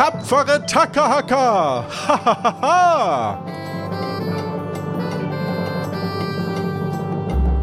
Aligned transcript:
tapfere 0.00 0.64
Tackerhacker! 0.64 1.84
Hahaha! 2.08 3.44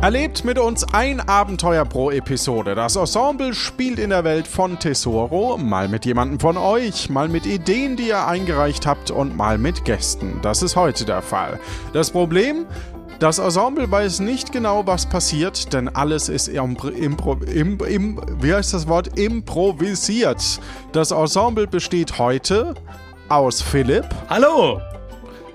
Erlebt 0.04 0.46
mit 0.46 0.60
uns 0.60 0.86
ein 0.94 1.20
Abenteuer 1.20 1.84
pro 1.84 2.12
Episode. 2.12 2.76
Das 2.76 2.96
Ensemble 2.96 3.56
spielt 3.56 3.98
in 3.98 4.12
der 4.12 4.24
Welt 4.24 4.46
von 4.46 4.78
Tesoro, 4.78 5.58
mal 5.58 5.88
mit 5.88 6.06
jemandem 6.06 6.40
von 6.40 6.58
euch, 6.58 7.10
mal 7.10 7.28
mit 7.28 7.48
Ideen, 7.48 7.96
die 7.96 8.10
ihr 8.10 8.28
eingereicht 8.28 8.86
habt 8.86 9.10
und 9.10 9.36
mal 9.36 9.58
mit 9.58 9.84
Gästen. 9.84 10.38
Das 10.44 10.62
ist 10.62 10.76
heute 10.76 11.06
der 11.06 11.24
Fall. 11.24 11.60
Das 11.94 12.12
Problem? 12.12 12.68
Das 13.20 13.40
Ensemble 13.40 13.90
weiß 13.90 14.20
nicht 14.20 14.52
genau, 14.52 14.86
was 14.86 15.08
passiert, 15.08 15.74
denn 15.74 15.90
alles 15.90 16.30
ist 16.30 16.48
impro, 16.50 16.90
impro, 16.90 17.34
im, 17.52 17.80
im, 17.80 18.22
wie 18.40 18.54
heißt 18.54 18.76
das 18.76 18.88
Wort? 18.88 19.18
improvisiert. 19.18 20.60
Das 20.92 21.10
Ensemble 21.10 21.66
besteht 21.66 22.20
heute 22.20 22.76
aus 23.30 23.62
Philipp. 23.62 24.06
Hallo! 24.30 24.80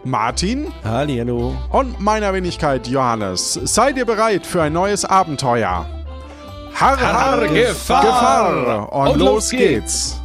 Martin 0.05 0.73
Hallihallo. 0.83 1.55
und 1.71 2.01
meiner 2.01 2.35
Wenigkeit 2.35 2.89
Johannes. 2.89 3.61
Seid 3.63 3.97
ihr 3.97 4.07
bereit 4.07 4.45
für 4.45 4.63
ein 4.63 4.73
neues 4.73 5.05
Abenteuer? 5.05 5.87
Har, 6.75 7.01
Har, 7.01 7.47
Gefahr! 7.47 8.03
Gefahr! 8.03 8.93
Und, 8.93 9.09
Und 9.13 9.19
los 9.21 9.29
los 9.29 9.51
geht's! 9.51 10.23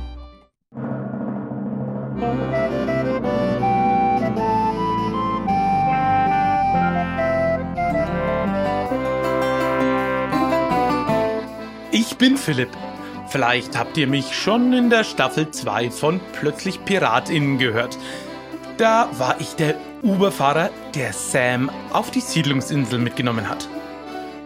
Ich 12.10 12.18
bin 12.18 12.38
Philipp. 12.38 12.70
Vielleicht 13.28 13.78
habt 13.78 13.98
ihr 13.98 14.08
mich 14.08 14.34
schon 14.34 14.72
in 14.72 14.90
der 14.90 15.04
Staffel 15.04 15.52
2 15.52 15.92
von 15.92 16.22
Plötzlich 16.40 16.84
PiratInnen 16.86 17.58
gehört. 17.58 17.98
Da 18.78 19.10
war 19.18 19.36
ich 19.42 19.56
der 19.56 19.76
Uberfahrer, 20.04 20.70
der 20.96 21.12
Sam 21.12 21.70
auf 21.92 22.10
die 22.10 22.22
Siedlungsinsel 22.22 22.98
mitgenommen 22.98 23.50
hat. 23.50 23.68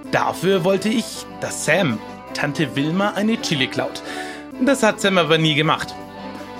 Dafür 0.09 0.63
wollte 0.63 0.89
ich, 0.89 1.27
dass 1.39 1.63
Sam 1.65 1.99
Tante 2.33 2.75
Wilma 2.75 3.11
eine 3.11 3.39
Chili 3.39 3.67
klaut. 3.67 4.01
Das 4.59 4.81
hat 4.81 4.99
Sam 4.99 5.19
aber 5.19 5.37
nie 5.37 5.53
gemacht. 5.53 5.93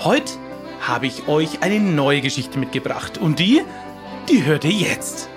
Heute 0.03 0.33
habe 0.81 1.07
ich 1.07 1.27
euch 1.27 1.63
eine 1.63 1.79
neue 1.79 2.21
Geschichte 2.21 2.59
mitgebracht 2.59 3.17
und 3.17 3.39
die, 3.39 3.63
die 4.29 4.45
hört 4.45 4.65
ihr 4.65 4.71
jetzt. 4.71 5.30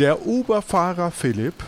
Der 0.00 0.26
Uberfahrer 0.26 1.10
Philipp 1.10 1.62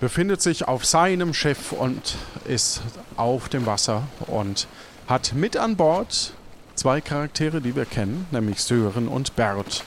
befindet 0.00 0.42
sich 0.42 0.66
auf 0.66 0.84
seinem 0.84 1.32
Schiff 1.32 1.70
und 1.70 2.16
ist 2.44 2.82
auf 3.16 3.48
dem 3.48 3.66
Wasser 3.66 4.02
und 4.26 4.66
hat 5.06 5.32
mit 5.34 5.56
an 5.56 5.76
Bord 5.76 6.34
zwei 6.74 7.00
Charaktere, 7.00 7.60
die 7.60 7.76
wir 7.76 7.84
kennen, 7.84 8.26
nämlich 8.32 8.60
Sören 8.60 9.06
und 9.06 9.36
Bert. 9.36 9.84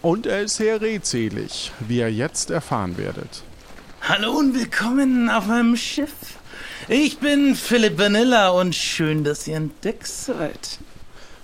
Und 0.00 0.26
er 0.26 0.40
ist 0.40 0.56
sehr 0.56 0.80
redselig, 0.80 1.70
wie 1.78 1.98
ihr 1.98 2.12
jetzt 2.12 2.50
erfahren 2.50 2.98
werdet. 2.98 3.44
Hallo 4.00 4.32
und 4.32 4.56
willkommen 4.56 5.30
auf 5.30 5.46
meinem 5.46 5.76
Schiff. 5.76 6.10
Ich 6.88 7.18
bin 7.18 7.54
Philipp 7.54 7.96
Vanilla 7.96 8.48
und 8.48 8.74
schön, 8.74 9.22
dass 9.22 9.46
ihr 9.46 9.54
entdeckt 9.54 10.08
seid. 10.08 10.80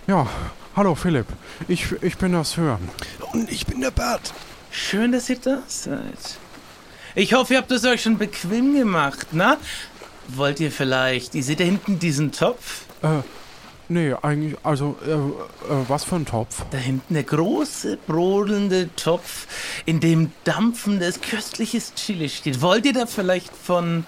Ja, 0.09 0.27
hallo 0.75 0.97
Philipp, 0.97 1.27
ich, 1.69 1.93
ich 2.03 2.19
bin 2.19 2.33
das 2.33 2.51
Sören. 2.51 2.89
Und 3.33 3.53
ich 3.53 3.67
bin 3.67 3.81
der 3.81 3.93
Bart. 3.93 4.33
Schön, 4.79 5.11
dass 5.11 5.29
ihr 5.29 5.39
da 5.39 5.63
seid. 5.67 6.39
Ich 7.17 7.35
hoffe, 7.35 7.55
ihr 7.55 7.59
habt 7.59 7.71
es 7.73 7.85
euch 7.85 8.01
schon 8.01 8.17
bequem 8.17 8.75
gemacht, 8.75 9.27
na? 9.33 9.57
Wollt 10.29 10.61
ihr 10.61 10.71
vielleicht, 10.71 11.35
ihr 11.35 11.43
seht 11.43 11.59
da 11.59 11.65
hinten 11.65 11.99
diesen 11.99 12.31
Topf? 12.31 12.83
Äh, 13.03 13.23
nee, 13.89 14.15
eigentlich, 14.23 14.57
also, 14.63 14.97
äh, 15.05 15.11
äh, 15.11 15.85
was 15.89 16.05
für 16.05 16.15
ein 16.15 16.27
Topf? 16.27 16.65
Da 16.71 16.79
hinten 16.79 17.15
der 17.15 17.25
große, 17.25 17.99
brodelnde 18.07 18.89
Topf, 18.95 19.49
in 19.85 19.99
dem 19.99 20.31
dampfendes, 20.45 21.21
köstliches 21.21 21.95
Chili 21.95 22.29
steht. 22.29 22.63
Wollt 22.63 22.87
ihr 22.87 22.93
da 22.93 23.07
vielleicht 23.07 23.55
von 23.55 24.07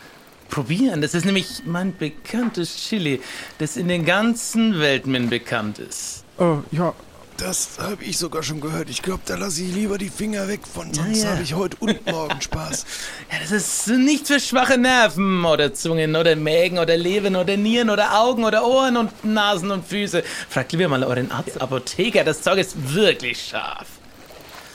probieren? 0.50 1.02
Das 1.02 1.14
ist 1.14 1.24
nämlich 1.26 1.62
mein 1.66 1.96
bekanntes 1.96 2.76
Chili, 2.76 3.20
das 3.58 3.76
in 3.76 3.88
den 3.88 4.04
ganzen 4.04 4.78
Weltmen 4.78 5.28
bekannt 5.28 5.80
ist. 5.80 6.24
Äh, 6.38 6.44
ja, 6.70 6.94
Das 7.40 7.78
habe 7.78 8.04
ich 8.04 8.18
sogar 8.18 8.42
schon 8.42 8.60
gehört. 8.60 8.90
Ich 8.90 9.00
glaube, 9.00 9.22
da 9.24 9.34
lasse 9.34 9.62
ich 9.62 9.74
lieber 9.74 9.96
die 9.96 10.10
Finger 10.10 10.46
weg 10.46 10.60
von, 10.66 10.92
sonst 10.92 11.22
ja. 11.22 11.30
habe 11.30 11.42
ich 11.42 11.54
heute 11.54 11.74
und 11.80 12.04
morgen 12.06 12.38
Spaß. 12.40 12.84
Ja, 13.32 13.38
das 13.40 13.50
ist 13.50 13.86
nichts 13.86 14.28
für 14.28 14.38
schwache 14.40 14.76
Nerven 14.76 15.42
oder 15.44 15.72
Zungen 15.72 16.16
oder 16.16 16.36
Mägen 16.36 16.78
oder 16.78 16.96
Leber 16.98 17.40
oder 17.40 17.56
Nieren 17.56 17.88
oder 17.88 18.20
Augen 18.20 18.44
oder 18.44 18.66
Ohren 18.66 18.98
und 18.98 19.24
Nasen 19.24 19.70
und 19.70 19.86
Füße. 19.86 20.22
Fragt 20.50 20.72
lieber 20.72 20.88
mal 20.88 21.02
euren 21.02 21.30
Arzt, 21.30 21.60
Apotheker, 21.60 22.24
das 22.24 22.42
Zeug 22.42 22.58
ist 22.58 22.92
wirklich 22.94 23.42
scharf. 23.42 23.86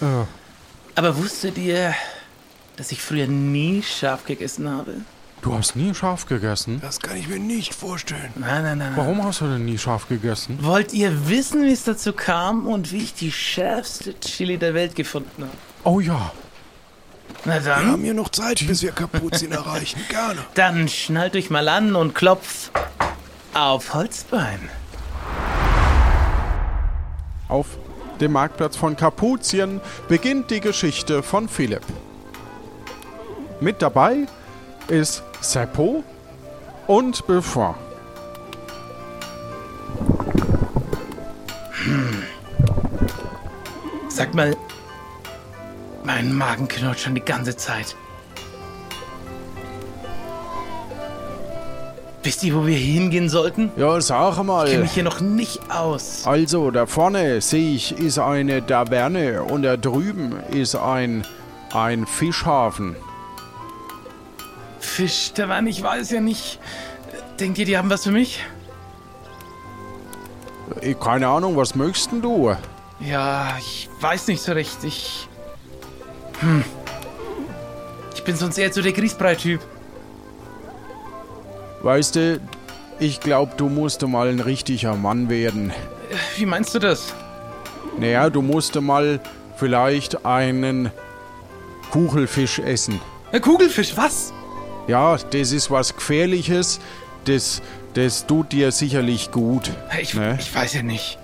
äh, 0.01 0.05
Aber 0.95 1.17
wusstet 1.17 1.59
ihr, 1.59 1.93
dass 2.77 2.91
ich 2.91 2.99
früher 2.99 3.27
nie 3.27 3.83
scharf 3.83 4.25
gegessen 4.25 4.69
habe? 4.69 5.01
Du 5.45 5.53
hast 5.53 5.75
nie 5.75 5.93
scharf 5.93 6.25
gegessen? 6.25 6.79
Das 6.81 6.99
kann 6.99 7.17
ich 7.17 7.27
mir 7.27 7.39
nicht 7.39 7.73
vorstellen. 7.73 8.31
Nein, 8.35 8.63
nein, 8.63 8.77
nein. 8.79 8.93
Warum 8.95 9.23
hast 9.23 9.41
du 9.41 9.45
denn 9.45 9.65
nie 9.65 9.77
scharf 9.77 10.07
gegessen? 10.09 10.57
Wollt 10.61 10.91
ihr 10.93 11.29
wissen, 11.29 11.63
wie 11.63 11.71
es 11.71 11.83
dazu 11.83 12.13
kam 12.13 12.65
und 12.67 12.91
wie 12.91 12.97
ich 13.03 13.13
die 13.13 13.31
schärfste 13.31 14.19
Chili 14.19 14.57
der 14.57 14.73
Welt 14.73 14.95
gefunden 14.95 15.43
habe? 15.43 15.51
Oh 15.83 15.99
ja, 15.99 16.31
Na 17.45 17.53
Wir 17.55 17.61
dann, 17.61 17.91
haben 17.91 18.03
hier 18.03 18.13
noch 18.15 18.29
Zeit, 18.29 18.65
bis 18.67 18.81
wir 18.81 18.91
Kapuzin 18.91 19.51
erreichen. 19.51 19.99
Gerne. 20.09 20.39
dann 20.55 20.87
schnallt 20.87 21.35
euch 21.35 21.49
mal 21.49 21.67
an 21.69 21.95
und 21.95 22.15
klopft 22.15 22.71
auf 23.53 23.93
Holzbein. 23.93 24.69
Auf 27.47 27.67
dem 28.19 28.31
Marktplatz 28.31 28.75
von 28.75 28.95
Kapuzien 28.95 29.79
beginnt 30.07 30.49
die 30.49 30.59
Geschichte 30.61 31.21
von 31.21 31.47
Philipp. 31.47 31.83
Mit 33.59 33.81
dabei 33.81 34.25
ist 34.87 35.23
Seppo 35.41 36.03
und 36.87 37.25
Buffon. 37.27 37.75
Sag 44.09 44.33
mal, 44.33 44.55
mein 46.03 46.33
Magen 46.33 46.67
knurrt 46.67 46.99
schon 46.99 47.15
die 47.15 47.21
ganze 47.21 47.55
Zeit. 47.57 47.95
Wisst 52.23 52.43
ihr, 52.43 52.55
wo 52.55 52.65
wir 52.65 52.77
hingehen 52.77 53.29
sollten? 53.29 53.71
Ja, 53.77 54.01
sag 54.01 54.31
Ich 54.31 54.35
kenne 54.37 54.43
mal. 54.47 54.77
mich 54.79 54.91
hier 54.93 55.03
noch 55.03 55.21
nicht 55.21 55.59
aus. 55.69 56.25
Also, 56.25 56.71
da 56.71 56.87
vorne 56.87 57.39
sehe 57.41 57.75
ich, 57.75 57.99
ist 57.99 58.17
eine 58.17 58.65
Taverne 58.65 59.43
und 59.43 59.61
da 59.61 59.77
drüben 59.77 60.33
ist 60.51 60.75
ein, 60.75 61.23
ein 61.71 62.07
Fischhafen. 62.07 62.95
Fisch, 64.85 65.33
der 65.33 65.47
Mann, 65.47 65.67
ich 65.67 65.81
weiß 65.81 66.11
ja 66.11 66.21
nicht. 66.21 66.59
Denkt 67.39 67.57
ihr, 67.57 67.65
die 67.65 67.77
haben 67.77 67.89
was 67.89 68.03
für 68.03 68.11
mich? 68.11 68.43
Ich, 70.81 70.99
keine 70.99 71.27
Ahnung, 71.27 71.57
was 71.57 71.75
möchtest 71.75 72.11
denn 72.11 72.21
du? 72.21 72.55
Ja, 72.99 73.57
ich 73.59 73.89
weiß 73.99 74.27
nicht 74.27 74.41
so 74.41 74.53
recht. 74.53 74.83
Ich. 74.83 75.27
Hm. 76.39 76.63
Ich 78.13 78.23
bin 78.23 78.35
sonst 78.35 78.57
eher 78.57 78.71
so 78.71 78.81
der 78.81 78.93
Grießbrei-Typ. 78.93 79.61
Weißt 81.83 82.15
du, 82.15 82.39
ich 82.99 83.19
glaube, 83.19 83.53
du 83.57 83.69
musst 83.69 84.05
mal 84.07 84.29
ein 84.29 84.39
richtiger 84.39 84.95
Mann 84.95 85.29
werden. 85.29 85.73
Wie 86.37 86.45
meinst 86.45 86.73
du 86.73 86.79
das? 86.79 87.13
Naja, 87.99 88.29
du 88.29 88.41
musst 88.41 88.79
mal 88.79 89.19
vielleicht 89.57 90.25
einen 90.25 90.91
Kuchelfisch 91.91 92.59
essen. 92.59 92.99
Ein 93.31 93.41
Kugelfisch, 93.41 93.95
was? 93.95 94.33
Ja, 94.87 95.17
das 95.17 95.51
ist 95.51 95.71
was 95.71 95.95
Gefährliches. 95.95 96.79
Das, 97.25 97.61
das 97.95 98.27
tut 98.27 98.51
dir 98.51 98.71
sicherlich 98.71 99.31
gut. 99.31 99.71
Ich, 99.99 100.13
Ne? 100.13 100.37
ich 100.39 100.53
weiß 100.53 100.73
ja 100.75 100.83
nicht. 100.83 101.17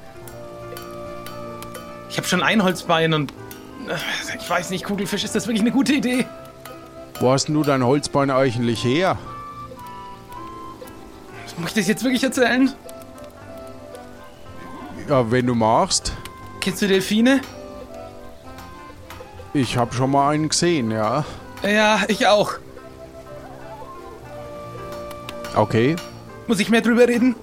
Ich 2.10 2.18
habe 2.18 2.28
schon 2.28 2.42
ein 2.44 2.64
Holzbein 2.64 3.14
und. 3.14 3.32
äh, 3.88 3.96
Ich 4.40 4.50
weiß 4.50 4.70
nicht, 4.72 4.84
Kugelfisch, 4.84 5.24
ist 5.24 5.36
das 5.36 5.46
wirklich 5.48 5.62
eine 5.62 5.72
gute 5.72 5.94
Idee? 5.94 6.26
Wo 7.20 7.32
hast 7.32 7.46
denn 7.48 7.56
du 7.56 7.64
dein 7.64 7.84
Holzbein 7.86 8.32
eigentlich 8.32 8.84
her? 8.84 9.18
Muss 11.58 11.70
ich 11.72 11.76
das 11.76 11.88
jetzt 11.88 12.04
wirklich 12.04 12.24
erzählen? 12.24 12.72
Ja, 15.08 15.30
wenn 15.30 15.46
du 15.46 15.54
magst. 15.54 16.14
Kennst 16.62 16.82
du 16.82 16.88
Delfine? 16.88 17.42
Ich 19.54 19.78
habe 19.78 19.94
schon 19.94 20.10
mal 20.12 20.32
einen 20.32 20.50
gesehen, 20.50 20.90
ja. 20.92 21.26
Ja, 21.62 22.00
ich 22.08 22.26
auch. 22.28 22.54
Okay. 25.56 25.96
Muss 26.48 26.60
ich 26.60 26.70
mehr 26.70 26.82
drüber 26.82 27.08
reden? 27.08 27.36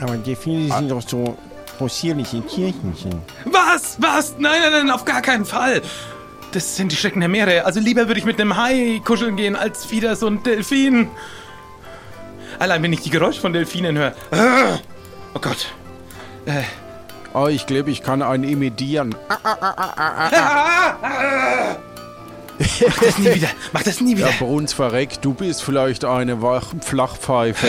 Aber 0.00 0.16
Delfine 0.16 0.72
sind 0.72 0.90
doch 0.90 1.02
so 1.06 1.36
possierliche 1.78 2.40
Tierchen. 2.42 3.22
Was? 3.44 3.96
Was? 4.00 4.34
Nein, 4.38 4.60
nein, 4.62 4.72
nein, 4.72 4.90
auf 4.90 5.04
gar 5.04 5.22
keinen 5.22 5.44
Fall. 5.44 5.82
Das 6.52 6.76
sind 6.76 6.92
die 6.92 6.96
Schrecken 6.96 7.20
der 7.20 7.28
Meere. 7.28 7.64
Also 7.64 7.80
lieber 7.80 8.06
würde 8.06 8.20
ich 8.20 8.26
mit 8.26 8.40
einem 8.40 8.56
Hai 8.56 9.00
kuscheln 9.04 9.36
gehen, 9.36 9.56
als 9.56 9.90
wieder 9.90 10.14
so 10.14 10.28
ein 10.28 10.42
Delfin. 10.42 11.08
Allein 12.58 12.82
wenn 12.82 12.92
ich 12.92 13.00
die 13.00 13.10
Geräusche 13.10 13.40
von 13.40 13.52
Delfinen 13.52 13.98
höre. 13.98 14.14
Ah! 14.30 14.78
Oh 15.34 15.40
Gott. 15.40 15.66
Äh. 16.46 16.62
Oh, 17.32 17.48
ich 17.48 17.66
glaube, 17.66 17.90
ich 17.90 18.02
kann 18.02 18.22
einen 18.22 18.44
imitieren. 18.44 19.14
Mach 22.58 22.98
das 22.98 23.18
nie 23.18 23.34
wieder. 23.34 23.48
Mach 23.72 23.82
das 23.82 24.00
nie 24.00 24.16
wieder. 24.16 24.28
Ja, 24.30 24.34
Bruns 24.38 24.72
verreckt, 24.72 25.24
du 25.24 25.34
bist 25.34 25.62
vielleicht 25.62 26.04
eine 26.04 26.38
Flachpfeife. 26.80 27.66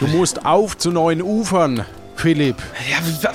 Du 0.00 0.06
musst 0.08 0.44
auf 0.44 0.76
zu 0.76 0.90
neuen 0.90 1.22
Ufern, 1.22 1.84
Philipp. 2.16 2.56
Ja, 3.22 3.32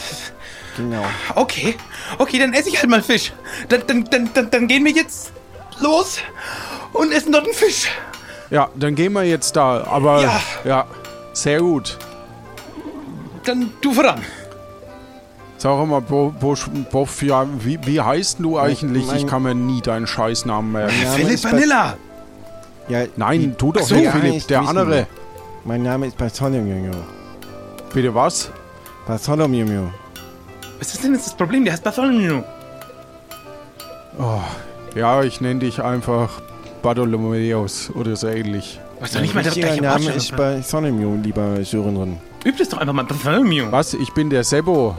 Genau. 0.78 1.04
okay. 1.34 1.76
Okay, 2.20 2.38
dann 2.38 2.54
esse 2.54 2.70
ich 2.70 2.78
halt 2.80 2.88
mal 2.90 3.02
Fisch. 3.02 3.34
Dann, 3.70 3.82
dann, 3.88 4.04
dann, 4.06 4.30
dann, 4.36 4.52
dann 4.52 4.68
gehen 4.68 4.86
wir 4.86 4.92
jetzt 4.92 5.32
los 5.80 6.20
und 6.94 7.12
essen 7.12 7.32
dort 7.32 7.46
einen 7.46 7.56
Fisch. 7.56 7.90
Ja, 8.52 8.70
dann 8.76 8.94
gehen 8.94 9.14
wir 9.14 9.24
jetzt 9.24 9.56
da. 9.56 9.84
Aber 9.86 10.22
Ja. 10.22 10.42
ja, 10.64 10.88
sehr 11.34 11.60
gut. 11.62 11.98
Dann 13.44 13.74
du 13.82 13.92
voran. 13.92 14.22
Sag 15.58 15.88
mal, 15.88 16.02
Bo, 16.02 16.32
Bo, 16.40 16.56
Boff, 16.92 17.22
ja, 17.24 17.46
wie, 17.60 17.80
wie 17.84 18.00
heißt 18.00 18.38
du 18.40 18.60
eigentlich? 18.60 19.08
mein- 19.08 19.18
ich 19.18 19.28
kann 19.28 19.42
mir 19.44 19.56
nie 19.56 19.82
deinen 19.82 20.06
Scheißnamen 20.06 20.72
merken. 20.72 20.94
Name 21.04 21.16
Philipp 21.16 21.44
Vanilla. 21.44 21.96
Ja, 22.90 23.00
Nein, 23.18 23.56
tu 23.58 23.72
doch 23.74 23.82
so, 23.82 23.96
nicht, 23.96 24.06
ja, 24.06 24.12
Philipp, 24.12 24.48
der 24.48 24.62
andere. 24.62 24.96
nicht. 25.00 25.08
Mein 25.66 25.84
Name 25.84 26.08
ist 26.08 26.18
Bartholomew. 26.18 26.92
Bitte 27.94 28.14
was? 28.16 28.50
Bartholomew. 29.08 29.88
Was 30.80 30.94
ist 30.94 31.04
denn 31.04 31.14
jetzt 31.14 31.26
das 31.28 31.36
Problem? 31.36 31.64
Der 31.66 31.74
heißt 31.74 31.84
Bartholomew. 31.84 32.44
Ja, 34.96 35.24
ich 35.24 35.42
nenne 35.42 35.60
dich 35.60 35.82
einfach 35.82 36.30
Bartholomäus 36.82 37.90
oder 37.94 38.16
so 38.16 38.28
ähnlich. 38.28 38.80
Was 39.00 39.12
doch 39.12 39.22
nicht 39.22 39.36
mal 39.36 39.42
der 39.44 39.52
richtiger 39.52 39.68
gleiche 39.68 39.84
Name 39.84 40.06
Wortstamm 40.06 40.18
ist 40.18 40.36
Bartholomew, 40.72 41.18
lieber 41.22 41.64
Sörenrin. 41.64 42.18
Übt 42.46 42.62
es 42.64 42.70
doch 42.70 42.78
einfach 42.78 42.94
mal 42.94 43.04
Bartholomew. 43.06 43.66
Was? 43.72 43.94
Ich 43.94 44.14
bin 44.14 44.30
der 44.30 44.44
Sebo. 44.44 44.96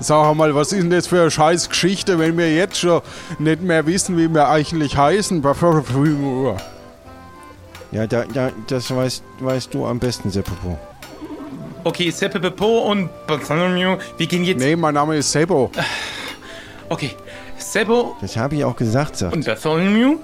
Sag 0.00 0.34
mal, 0.34 0.54
was 0.54 0.72
ist 0.72 0.82
denn 0.82 0.90
das 0.90 1.06
für 1.06 1.20
eine 1.20 1.30
scheiß 1.30 1.68
Geschichte, 1.68 2.18
wenn 2.18 2.36
wir 2.38 2.54
jetzt 2.54 2.78
schon 2.78 3.02
nicht 3.38 3.62
mehr 3.62 3.86
wissen, 3.86 4.16
wie 4.16 4.28
wir 4.28 4.48
eigentlich 4.48 4.96
heißen? 4.96 5.42
Ja, 7.92 8.06
da, 8.06 8.24
da, 8.24 8.50
das 8.66 8.94
weißt, 8.94 9.22
weißt 9.40 9.74
du 9.74 9.86
am 9.86 9.98
besten, 9.98 10.30
Seppopo. 10.30 10.78
Okay, 11.84 12.10
Seppe 12.10 12.38
Pepo 12.38 12.90
und 12.90 13.10
Bartholomew. 13.26 13.96
Wir 14.16 14.26
gehen 14.26 14.44
jetzt. 14.44 14.60
Nee, 14.60 14.76
mein 14.76 14.94
Name 14.94 15.16
ist 15.16 15.32
Sebo. 15.32 15.70
Okay. 16.88 17.10
Sebo 17.58 18.16
Das 18.20 18.36
habe 18.36 18.54
ich 18.56 18.64
auch 18.64 18.76
gesagt, 18.76 19.16
sagt. 19.16 19.34
und 19.34 19.44
Bartholomew. 19.44 20.16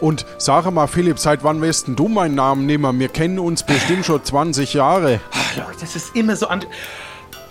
Und 0.00 0.26
sag 0.38 0.70
mal, 0.70 0.86
Philipp, 0.86 1.18
seit 1.18 1.42
wann 1.44 1.60
wirst 1.60 1.86
denn 1.86 1.96
du 1.96 2.08
meinen 2.08 2.34
Namen 2.34 2.66
nehmen? 2.66 2.98
Wir 3.00 3.08
kennen 3.08 3.38
uns 3.38 3.62
bestimmt 3.62 4.04
schon 4.04 4.22
20 4.24 4.74
Jahre. 4.74 5.20
Ah, 5.32 5.60
Leute, 5.60 5.80
das 5.80 5.96
ist 5.96 6.14
immer 6.14 6.36
so 6.36 6.46
an. 6.48 6.64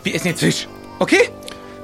Wir 0.03 0.15
essen 0.15 0.27
jetzt 0.27 0.39
Fisch. 0.41 0.67
Okay? 1.03 1.29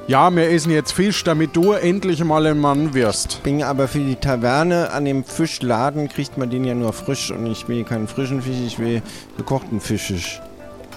Ja, 0.06 0.34
wir 0.34 0.48
essen 0.50 0.72
jetzt 0.72 0.92
Fisch, 0.92 1.22
damit 1.24 1.54
du 1.54 1.72
endlich 1.72 2.24
mal 2.24 2.46
ein 2.46 2.58
Mann 2.58 2.94
wirst. 2.94 3.42
bin 3.42 3.62
aber 3.62 3.86
für 3.86 3.98
die 3.98 4.16
Taverne 4.16 4.92
an 4.92 5.04
dem 5.04 5.24
Fischladen 5.24 6.08
kriegt 6.08 6.38
man 6.38 6.48
den 6.48 6.64
ja 6.64 6.74
nur 6.74 6.94
frisch 6.94 7.30
und 7.30 7.44
ich 7.44 7.68
will 7.68 7.84
keinen 7.84 8.08
frischen 8.08 8.40
Fisch, 8.40 8.56
ich 8.66 8.78
will 8.78 9.02
gekochten 9.36 9.78
Fischisch. 9.78 10.40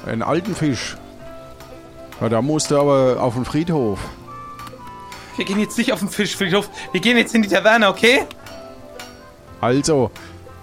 Einen 0.06 0.22
alten 0.22 0.56
Fisch. 0.56 0.96
Ja, 2.22 2.30
da 2.30 2.42
musst 2.42 2.72
du 2.72 2.80
aber 2.80 3.22
auf 3.22 3.34
den 3.34 3.44
Friedhof. 3.44 4.00
Wir 5.36 5.44
gehen 5.44 5.60
jetzt 5.60 5.78
nicht 5.78 5.92
auf 5.92 6.00
den 6.00 6.08
Fischfriedhof. 6.08 6.70
Wir 6.94 7.02
gehen 7.02 7.18
jetzt 7.18 7.36
in 7.36 7.42
die 7.42 7.50
Taverne, 7.50 7.90
okay? 7.90 8.22
Also, 9.60 10.12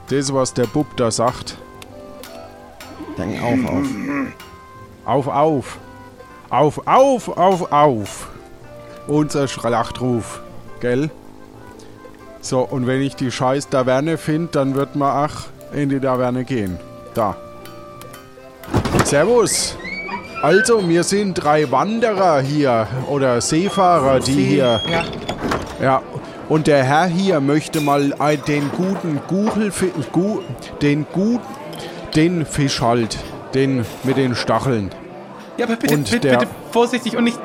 das, 0.08 0.32
was 0.32 0.54
der 0.54 0.66
Bub 0.66 0.96
da 0.96 1.10
sagt. 1.10 1.58
Dann 3.18 3.38
auf, 3.38 3.70
auf. 3.70 3.86
Auf, 5.04 5.26
auf. 5.26 5.78
Auf, 6.50 6.86
auf, 6.86 7.28
auf, 7.36 7.72
auf. 7.72 8.28
Unser 9.06 9.48
Schlachtruf. 9.48 10.40
Gell? 10.80 11.10
So, 12.40 12.60
und 12.60 12.86
wenn 12.86 13.00
ich 13.02 13.16
die 13.16 13.30
scheiß 13.30 13.68
Taverne 13.68 14.16
finde, 14.18 14.48
dann 14.52 14.74
wird 14.74 14.96
man 14.96 15.10
ach 15.28 15.46
in 15.72 15.88
die 15.88 16.00
Taverne 16.00 16.44
gehen. 16.44 16.78
Da. 17.14 17.36
Servus. 19.04 19.76
Also, 20.42 20.88
wir 20.88 21.04
sind 21.04 21.34
drei 21.34 21.70
Wanderer 21.70 22.40
hier 22.40 22.86
oder 23.08 23.40
Seefahrer, 23.40 24.20
die 24.20 24.32
hier. 24.42 24.80
Ja. 24.90 25.04
Ja, 25.82 26.02
und 26.48 26.66
der 26.66 26.82
Herr 26.84 27.06
hier 27.06 27.40
möchte 27.40 27.80
mal 27.80 28.14
ein- 28.18 28.42
den 28.46 28.70
guten 28.76 29.20
Guchelfisch, 29.28 29.90
gu, 30.12 30.40
den 30.82 31.06
gut, 31.12 31.40
den 32.14 32.44
Fisch 32.46 32.80
halt, 32.80 33.18
den 33.54 33.84
mit 34.02 34.16
den 34.16 34.34
Stacheln. 34.34 34.90
Ja, 35.60 35.66
aber 35.66 35.76
bitte, 35.76 35.98
bitte, 35.98 36.28
bitte 36.30 36.46
vorsichtig 36.72 37.16
und 37.18 37.24
nicht. 37.24 37.38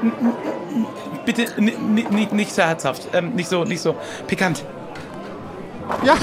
Bitte 1.25 1.62
nicht, 1.62 2.31
nicht 2.31 2.56
so 2.56 2.62
herzhaft. 2.62 3.09
Ähm, 3.13 3.31
nicht 3.35 3.50
so, 3.50 3.65
nicht 3.65 3.81
so 3.81 3.95
pikant. 4.25 4.63
Ja, 6.03 6.15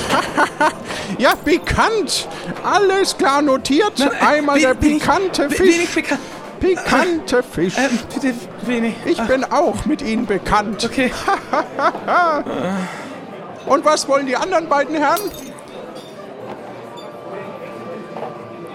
ja, 1.19 1.35
bekannt. 1.44 2.29
Alles 2.65 3.17
klar 3.19 3.43
notiert. 3.43 3.93
Nein, 3.99 4.11
äh, 4.11 4.25
Einmal 4.25 4.59
der 4.59 4.73
pikante 4.75 5.50
wen- 5.50 5.56
Fisch. 5.56 5.75
Wenig 5.77 5.94
bekannt. 5.94 6.21
Pikante 6.61 7.43
Fisch. 7.43 7.75
Ähm, 7.77 7.99
bitte 8.15 8.35
wenig. 8.62 8.94
Ich 9.05 9.21
Ah, 9.21 9.25
bin 9.25 9.44
auch 9.44 9.85
mit 9.85 10.00
Ihnen 10.00 10.25
bekannt. 10.27 10.83
Okay. 10.85 11.12
Und 13.67 13.85
was 13.85 14.09
wollen 14.09 14.27
die 14.27 14.37
anderen 14.37 14.67
beiden 14.69 14.94
Herren? 14.97 15.21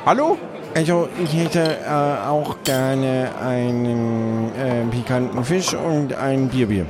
Hallo? 0.06 0.38
Also, 0.78 1.10
ich 1.24 1.34
hätte 1.34 1.80
äh, 1.88 2.28
auch 2.28 2.58
gerne 2.64 3.32
einen 3.44 4.52
äh, 4.56 4.86
pikanten 4.92 5.44
Fisch 5.44 5.74
und 5.74 6.14
ein 6.14 6.50
Bierbier. 6.50 6.86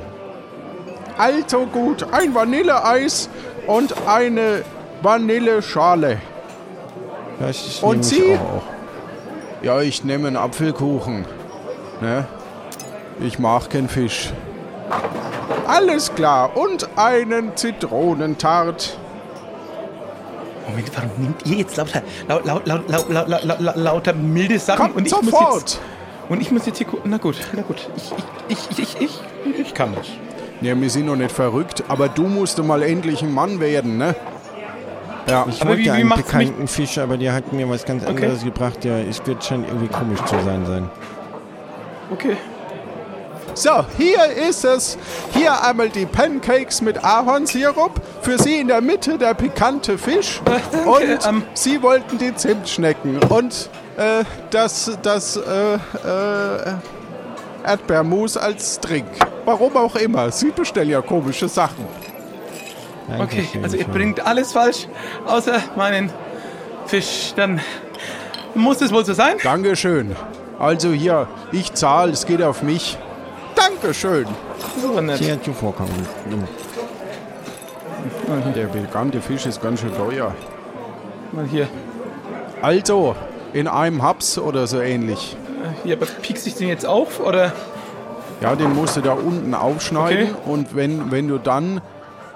Also 1.16 1.64
gut, 1.64 2.06
ein 2.12 2.34
Vanilleeis 2.34 3.30
und 3.66 3.94
eine 4.06 4.62
Vanilleschale. 5.00 6.18
Das 7.40 7.66
ist 7.66 7.82
Und 7.82 8.04
Sie? 8.04 8.34
Auch. 8.34 8.62
Ja, 9.62 9.80
ich 9.80 10.04
nehme 10.04 10.28
einen 10.28 10.36
Apfelkuchen. 10.36 11.24
Ne? 12.02 12.26
Ich 13.20 13.38
mag 13.38 13.70
keinen 13.70 13.88
Fisch. 13.88 14.34
Alles 15.66 16.14
klar. 16.14 16.54
Und 16.58 16.90
einen 16.94 17.56
Zitronentart. 17.56 18.98
Moment, 20.68 20.90
warum 20.94 21.10
nehmt 21.18 21.46
ihr 21.46 21.56
jetzt 21.56 21.76
lauter, 21.76 22.02
laut, 22.28 22.44
laut, 22.44 22.66
laut, 22.66 22.88
laut, 22.88 23.08
laut, 23.08 23.28
laut, 23.44 23.60
laut, 23.60 23.76
lauter 23.76 24.12
milde 24.12 24.58
Sachen? 24.58 24.78
Kommt 24.82 24.96
und 24.96 25.06
ich 25.06 25.12
Muss 25.12 25.24
sofort. 25.24 25.60
jetzt, 25.60 25.80
und 26.28 26.40
ich 26.42 26.50
muss 26.50 26.66
jetzt 26.66 26.78
hier 26.78 26.86
gucken. 26.86 27.10
Na 27.10 27.16
gut, 27.16 27.36
na 27.54 27.62
gut. 27.62 27.88
Ich, 28.48 28.58
ich, 28.70 28.78
ich, 28.78 29.00
ich, 29.00 29.20
ich, 29.46 29.58
ich 29.60 29.74
kann 29.74 29.94
das. 29.94 30.06
Ja, 30.60 30.78
wir 30.78 30.90
sind 30.90 31.06
noch 31.06 31.16
nicht 31.16 31.32
verrückt, 31.32 31.84
aber 31.88 32.08
du 32.08 32.24
musst 32.26 32.62
mal 32.62 32.82
endlich 32.82 33.22
ein 33.22 33.32
Mann 33.32 33.60
werden, 33.60 33.96
ne? 33.96 34.14
Ja. 35.28 35.46
Ich 35.48 35.60
Aber 35.60 35.70
wollte 35.70 35.82
wie- 35.82 35.84
wie 35.86 35.90
einen 35.90 36.08
macht's 36.08 36.32
mich- 36.34 36.52
Fisch, 36.66 36.98
aber 36.98 37.16
der 37.16 37.32
hat 37.34 37.52
mir 37.52 37.68
was 37.68 37.84
ganz 37.84 38.02
Okay. 38.02 38.10
anderes 38.24 38.42
gebracht. 38.44 38.82
Der 38.84 39.06
es 39.06 39.24
wird 39.26 39.44
schon 39.44 39.64
irgendwie 39.64 39.88
komisch 39.88 40.20
zu 40.24 40.34
sein 40.44 40.64
sein. 40.66 40.90
Okay. 42.10 42.36
So, 43.54 43.84
hier 43.96 44.24
ist 44.48 44.64
es. 44.64 44.98
Hier 45.32 45.62
einmal 45.62 45.88
die 45.88 46.06
Pancakes 46.06 46.80
mit 46.80 47.02
Ahornsirup. 47.04 48.00
Für 48.22 48.38
Sie 48.38 48.60
in 48.60 48.68
der 48.68 48.80
Mitte 48.80 49.18
der 49.18 49.34
pikante 49.34 49.98
Fisch. 49.98 50.40
Und 50.84 51.26
ähm. 51.26 51.42
Sie 51.54 51.82
wollten 51.82 52.18
die 52.18 52.34
Zimtschnecken. 52.34 53.18
Und 53.24 53.70
äh, 53.96 54.24
das, 54.50 54.98
das 55.02 55.36
äh, 55.36 55.74
äh, 55.74 55.78
Erdbeermus 57.64 58.36
als 58.36 58.80
Drink. 58.80 59.08
Warum 59.44 59.76
auch 59.76 59.96
immer. 59.96 60.30
Sie 60.30 60.50
bestellen 60.50 60.90
ja 60.90 61.00
komische 61.00 61.48
Sachen. 61.48 61.86
Okay, 63.08 63.18
Dankeschön, 63.18 63.64
also 63.64 63.76
ihr 63.78 63.86
bringt 63.86 64.20
alles 64.26 64.52
falsch, 64.52 64.86
außer 65.26 65.62
meinen 65.76 66.12
Fisch. 66.86 67.32
Dann 67.34 67.60
muss 68.54 68.80
es 68.82 68.92
wohl 68.92 69.04
so 69.04 69.14
sein. 69.14 69.36
Dankeschön. 69.42 70.14
Also 70.58 70.90
hier, 70.90 71.26
ich 71.52 71.72
zahle, 71.72 72.12
es 72.12 72.26
geht 72.26 72.42
auf 72.42 72.62
mich. 72.62 72.98
Dankeschön. 73.58 74.26
So 74.80 75.00
nett. 75.00 75.18
Sehr 75.18 75.42
zuvorkommend. 75.42 76.06
Der 78.54 78.66
bekannte 78.66 79.20
Fisch 79.20 79.46
ist 79.46 79.62
ganz 79.62 79.80
schön 79.80 79.94
teuer. 79.96 80.34
Mal 81.32 81.46
hier. 81.46 81.68
Also, 82.62 83.14
in 83.52 83.66
einem 83.68 84.02
Haps 84.02 84.38
oder 84.38 84.66
so 84.66 84.80
ähnlich. 84.80 85.36
Hier, 85.84 85.96
aber 85.96 86.06
piekst 86.06 86.46
dich 86.46 86.54
den 86.54 86.68
jetzt 86.68 86.86
auf 86.86 87.20
oder? 87.20 87.52
Ja, 88.40 88.54
den 88.54 88.74
musst 88.74 88.96
du 88.96 89.00
da 89.00 89.12
unten 89.12 89.54
aufschneiden 89.54 90.34
Okay. 90.34 90.50
und 90.50 90.76
wenn, 90.76 91.10
wenn 91.10 91.26
du 91.28 91.38
dann 91.38 91.80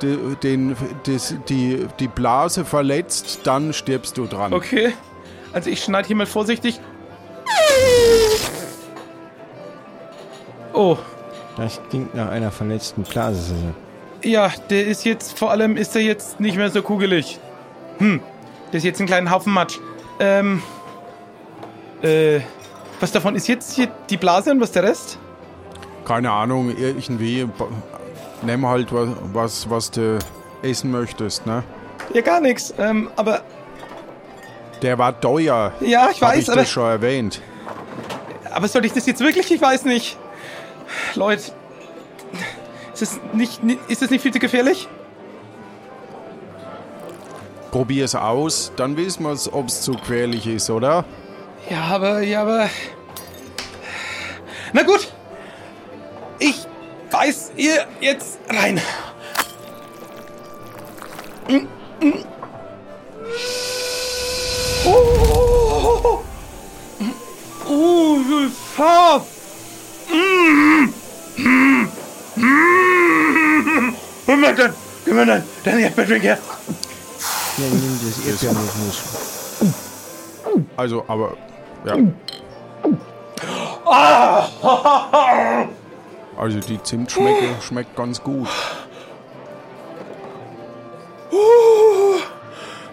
die, 0.02 0.18
den, 0.42 0.76
das, 1.06 1.34
die, 1.48 1.86
die 2.00 2.08
Blase 2.08 2.64
verletzt, 2.64 3.40
dann 3.44 3.72
stirbst 3.72 4.16
du 4.18 4.26
dran. 4.26 4.52
Okay. 4.52 4.92
Also 5.52 5.70
ich 5.70 5.84
schneide 5.84 6.08
hier 6.08 6.16
mal 6.16 6.26
vorsichtig. 6.26 6.80
Oh, 10.72 10.96
Das 11.56 11.80
klingt 11.90 12.14
nach 12.14 12.30
einer 12.30 12.50
verletzten 12.50 13.02
Blase. 13.02 13.54
ja, 14.23 14.50
der 14.71 14.87
ist 14.87 15.04
jetzt, 15.04 15.38
vor 15.38 15.50
allem 15.50 15.76
ist 15.76 15.94
er 15.97 16.02
jetzt 16.02 16.40
nicht 16.40 16.56
mehr 16.56 16.71
so 16.71 16.82
kugelig. 16.82 17.38
Hm, 17.99 18.21
der 18.73 18.78
ist 18.78 18.85
jetzt 18.85 19.00
ein 19.00 19.06
kleiner 19.06 19.30
Haufen 19.30 19.52
Matsch. 19.52 19.78
Ähm, 20.18 20.62
äh, 22.02 22.40
was 23.00 23.12
davon 23.12 23.35
ist 23.35 23.49
jetzt 23.49 23.75
hier 23.75 23.88
die 24.09 24.16
Blase 24.16 24.50
und 24.50 24.61
was 24.61 24.73
der 24.73 24.85
Rest? 24.85 25.18
Keine 26.06 26.30
Ahnung, 26.30 26.75
irgendwie. 26.76 27.49
Nimm 28.42 28.66
halt 28.66 28.92
was, 28.92 29.09
was, 29.32 29.71
was 29.71 29.90
du 29.90 30.18
essen 30.62 30.90
möchtest, 30.90 31.47
ne? 31.47 31.62
Ja, 32.14 32.23
gar 32.23 32.40
nichts. 32.40 32.73
Ähm, 32.78 33.09
aber, 33.16 33.42
Der 34.82 34.99
war 34.99 35.21
teuer. 35.21 35.73
ja, 35.80 36.09
ich 36.11 36.21
Hab 36.23 36.30
weiß, 36.30 36.38
ich 36.42 36.49
aber, 36.50 36.61
das 36.61 36.71
schon 36.71 36.88
erwähnt. 36.88 37.40
aber 38.52 38.66
soll 38.68 38.85
ich 38.85 38.92
das 38.92 39.06
jetzt 39.06 39.21
wirklich? 39.21 39.50
Ich 39.50 39.61
weiß 39.61 39.85
nicht. 39.85 40.16
Leute, 41.14 41.52
ist 42.94 43.02
es 43.02 43.20
nicht, 43.32 43.62
ni- 43.62 43.78
ist 43.88 44.02
es 44.02 44.11
nicht 44.11 44.22
viel 44.22 44.32
zu 44.32 44.38
gefährlich? 44.38 44.88
Probier 47.70 48.04
es 48.04 48.14
aus, 48.14 48.72
dann 48.76 48.96
wissen 48.96 49.25
wir, 49.25 49.37
ob 49.54 49.68
es 49.68 49.80
zu 49.82 49.92
gefährlich 49.92 50.46
ist, 50.46 50.68
oder? 50.70 51.04
Ja, 51.70 51.82
aber, 51.84 52.20
ja, 52.20 52.42
aber. 52.42 52.68
Na 54.72 54.82
gut. 54.82 55.12
Ich 56.38 56.66
weiß 57.11 57.52
ihr 57.56 57.87
jetzt 58.00 58.38
rein. 58.50 58.80
Mm, 61.49 61.66
mm. 62.04 62.25
Oh, 64.84 66.22
oh, 67.68 68.16
wie 68.26 68.50
Mm, 70.12 70.92
mm, 71.37 71.88
mm. 72.37 73.95
Gib 74.26 74.38
mir 74.38 74.54
dann, 74.54 74.75
gib 75.04 75.14
mir 75.14 75.26
dann, 75.26 75.42
dein 75.64 75.78
Erdbeerdrink 75.78 76.23
her. 76.23 76.38
Ja, 77.59 77.64
nimm 77.64 78.00
das 78.04 78.26
Erdbeermus. 78.26 79.02
Also, 80.76 81.04
aber. 81.09 81.37
Ja. 81.85 81.97
Also, 86.37 86.61
die 86.61 86.83
Zimtschmecke 86.83 87.57
schmeckt 87.61 87.97
ganz 87.97 88.23
gut. 88.23 88.49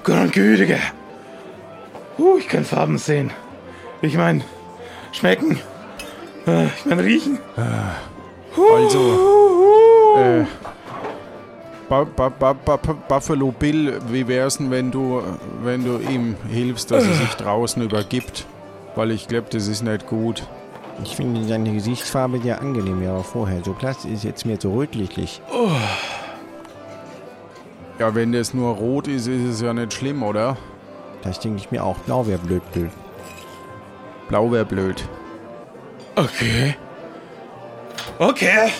Gott 0.04 0.32
Gütige. 0.32 0.80
Uh, 2.18 2.38
ich 2.38 2.48
kann 2.48 2.66
Farben 2.66 2.98
sehen. 2.98 3.32
Ich 4.02 4.16
meine, 4.16 4.44
schmecken. 5.12 5.60
Äh, 6.48 6.66
Ich 6.66 6.86
meine, 6.86 7.04
riechen. 7.04 7.40
Also, 8.58 9.00
äh, 10.18 10.46
ba, 11.88 12.04
ba, 12.04 12.30
ba, 12.30 12.54
ba, 12.54 12.78
ba- 12.78 12.98
Buffalo 13.08 13.52
Bill, 13.52 14.00
wie 14.10 14.28
wär's 14.28 14.58
denn, 14.58 14.72
wenn 14.72 14.92
du, 14.92 15.22
wenn 15.64 15.84
du 15.84 15.98
ihm 16.00 16.36
hilfst, 16.50 16.92
dass 16.92 17.06
er 17.06 17.14
sich 17.14 17.34
draußen 17.36 17.82
übergibt? 17.84 18.46
Weil 18.96 19.12
ich 19.12 19.28
glaube, 19.28 19.48
das 19.52 19.68
ist 19.68 19.84
nicht 19.84 20.08
gut. 20.08 20.44
Ich 21.04 21.16
finde 21.16 21.46
seine 21.48 21.72
Gesichtsfarbe 21.72 22.38
ja 22.44 22.58
angenehm, 22.58 23.02
ja, 23.04 23.12
aber 23.12 23.24
vorher. 23.24 23.64
So 23.64 23.72
blass 23.74 24.04
ist 24.04 24.24
jetzt 24.26 24.46
mir 24.46 24.58
so 24.60 24.74
rötlich. 24.74 25.42
Ja, 28.00 28.16
wenn 28.16 28.32
das 28.34 28.54
nur 28.54 28.76
rot 28.76 29.08
ist, 29.08 29.28
ist 29.28 29.44
es 29.44 29.62
ja 29.62 29.74
nicht 29.74 29.94
schlimm, 29.94 30.24
oder? 30.24 30.58
Das 31.22 31.40
denke 31.40 31.58
ich 31.60 31.72
mir 31.72 31.84
auch. 31.84 31.98
Blau 32.00 32.26
wäre 32.28 32.40
blöd, 32.40 32.62
blöd. 32.74 32.90
Blau 34.30 34.52
wäre 34.52 34.66
blöd. 34.66 35.08
Okay. 36.20 36.76
Okay. 38.20 38.72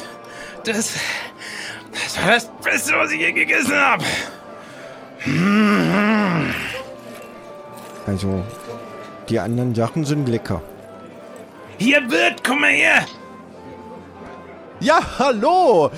Das, 0.66 0.94
das 1.94 2.22
war 2.24 2.32
das 2.34 2.50
Beste, 2.64 2.94
was 2.98 3.12
ich 3.12 3.22
je 3.22 3.32
gegessen 3.32 3.76
habe. 3.76 4.04
Also, 8.06 8.44
die 9.30 9.40
anderen 9.40 9.74
Sachen 9.76 10.04
sind 10.06 10.28
lecker. 10.28 10.62
Hier 11.78 12.02
wird, 12.10 12.44
komm 12.44 12.62
mal 12.62 12.72
her. 12.72 13.06
Ja, 14.82 15.00
hallo! 15.20 15.92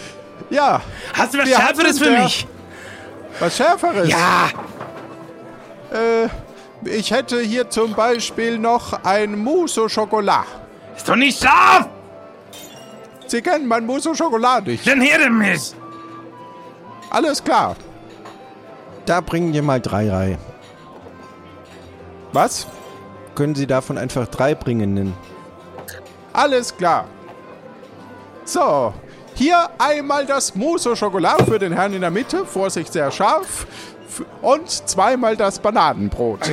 Ja, 0.49 0.81
Hast 1.13 1.33
du 1.33 1.39
was 1.39 1.49
Schärferes 1.49 1.97
für 1.99 2.05
der- 2.11 2.23
mich? 2.23 2.47
was 3.39 3.57
Schärferes. 3.57 4.09
Ja. 4.09 4.49
Äh, 5.91 6.27
ich 6.89 7.11
hätte 7.11 7.39
hier 7.41 7.69
zum 7.69 7.93
Beispiel 7.93 8.57
noch 8.57 9.03
ein 9.03 9.37
Mousse 9.37 9.81
au 9.83 9.87
Chocolat. 9.87 10.45
Ist 10.95 11.07
doch 11.07 11.15
nicht 11.15 11.41
scharf. 11.41 11.87
Sie 13.27 13.41
kennen 13.41 13.67
mein 13.67 13.85
Mousse 13.85 14.09
au 14.09 14.13
Chocolat 14.13 14.67
nicht. 14.67 14.85
Dann 14.85 15.01
her 15.01 15.17
damit. 15.19 15.75
Alles 17.09 17.43
klar. 17.43 17.75
Da 19.05 19.21
bringen 19.21 19.53
wir 19.53 19.63
mal 19.63 19.79
drei 19.79 20.11
rein. 20.11 20.37
Was? 22.33 22.67
Können 23.35 23.55
Sie 23.55 23.67
davon 23.67 23.97
einfach 23.97 24.27
drei 24.27 24.53
bringen? 24.55 24.93
Nennen? 24.93 25.13
Alles 26.33 26.75
klar. 26.75 27.05
So, 28.43 28.93
hier 29.33 29.69
einmal 29.77 30.25
das 30.25 30.55
Mousse 30.55 30.91
au 30.91 30.95
Chocolat 30.95 31.41
für 31.43 31.59
den 31.59 31.73
Herrn 31.73 31.93
in 31.93 32.01
der 32.01 32.11
Mitte. 32.11 32.45
Vorsicht, 32.45 32.91
sehr 32.91 33.11
scharf. 33.11 33.65
Und 34.41 34.69
zweimal 34.69 35.37
das 35.37 35.59
Bananenbrot. 35.59 36.51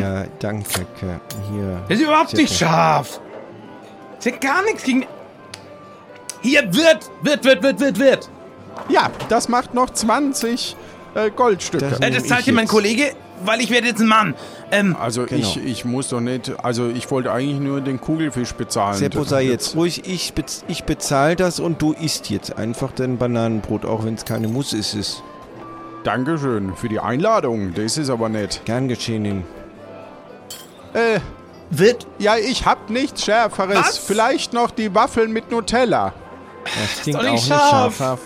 Ja, 0.00 0.24
danke. 0.38 0.86
Hier. 1.00 1.82
Das 1.88 1.98
ist 1.98 2.04
überhaupt 2.04 2.32
nicht 2.34 2.54
scharf. 2.56 3.20
Das 4.16 4.26
ist 4.26 4.32
ja 4.32 4.38
gar 4.52 4.62
nichts 4.64 4.82
gegen... 4.84 5.04
Hier 6.42 6.62
wird, 6.74 7.10
wird, 7.22 7.44
wird, 7.44 7.62
wird, 7.62 7.80
wird, 7.80 7.98
wird. 7.98 8.28
Ja, 8.88 9.10
das 9.28 9.48
macht 9.48 9.74
noch 9.74 9.90
20 9.90 10.76
äh, 11.14 11.30
Goldstücke. 11.30 11.86
Das- 11.88 12.00
Äh, 12.00 12.10
das 12.10 12.24
zahlt 12.26 12.46
dir 12.46 12.52
mein. 12.52 12.66
Kollege, 12.66 13.12
weil 13.44 13.60
ich 13.60 13.70
werde 13.70 13.86
jetzt 13.88 14.00
ein 14.00 14.08
Mann. 14.08 14.34
Ähm, 14.72 14.96
Also 14.98 15.24
Genau. 15.26 15.40
ich, 15.40 15.56
ich 15.64 15.84
muss 15.84 16.08
doch 16.08 16.20
nicht, 16.20 16.52
also 16.64 16.88
ich 16.88 17.10
wollte 17.10 17.30
eigentlich 17.30 17.60
nur 17.60 17.80
den 17.80 18.00
Kugelfisch 18.00 18.54
bezahlen. 18.54 18.96
Seppo, 18.96 19.22
sei 19.24 19.42
jetzt 19.42 19.76
ruhig. 19.76 20.02
Ich, 20.06 20.32
bez 20.32 20.64
ich 20.68 20.84
bezahle 20.84 21.36
das 21.36 21.60
und 21.60 21.80
du 21.82 21.92
isst 21.92 22.30
jetzt 22.30 22.56
einfach 22.56 22.90
dein 22.92 23.18
Bananenbrot, 23.18 23.84
auch 23.84 24.04
wenn 24.04 24.14
es 24.14 24.24
keine 24.24 24.48
Muss 24.48 24.72
ist. 24.72 24.94
ist. 24.94 25.22
Dankeschön 26.04 26.74
für 26.74 26.88
die 26.88 26.98
Einladung, 26.98 27.74
das 27.74 27.96
ist 27.98 28.10
aber 28.10 28.28
nett. 28.28 28.62
Gern 28.64 28.88
geschehen. 28.88 29.44
Äh, 30.94 31.20
wird... 31.70 32.06
ja, 32.18 32.36
ich 32.36 32.66
hab 32.66 32.90
nichts 32.90 33.24
Schärferes. 33.24 33.78
Was? 33.78 33.98
Vielleicht 33.98 34.52
noch 34.52 34.70
die 34.70 34.94
Waffeln 34.94 35.32
mit 35.32 35.50
Nutella. 35.50 36.12
Das 36.64 37.02
klingt 37.02 37.18
doch 37.18 37.24
auch 37.26 37.32
nicht 37.32 37.48
nicht 37.48 37.60
scharf. 37.60 37.96
scharf. 37.96 38.20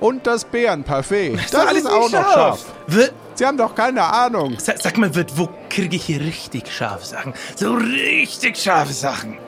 Und 0.00 0.26
das 0.26 0.44
Bärenparfait. 0.44 1.38
Das, 1.50 1.54
alles 1.54 1.84
ist 1.84 1.90
auch 1.90 2.02
nicht 2.02 2.12
noch 2.12 2.32
scharf. 2.32 2.64
Wird... 2.86 3.12
Sie 3.36 3.44
haben 3.44 3.56
doch 3.56 3.74
keine 3.74 4.02
Ahnung. 4.02 4.56
Sag, 4.58 4.80
sag 4.80 4.96
mal, 4.96 5.12
wird, 5.14 5.36
wo 5.36 5.48
kriege 5.68 5.96
ich 5.96 6.04
hier 6.04 6.20
richtig 6.20 6.72
scharfe 6.72 7.04
Sachen? 7.04 7.34
So 7.56 7.74
richtig 7.74 8.56
scharfe 8.56 8.92
Sachen. 8.92 9.38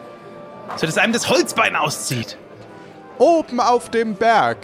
So, 0.77 0.87
dass 0.87 0.99
einem 0.99 1.13
das 1.13 1.29
Holzbein 1.29 1.77
auszieht. 1.77 2.37
Oben 3.19 3.61
auf 3.61 3.89
dem 3.91 4.17
Berg. 4.17 4.59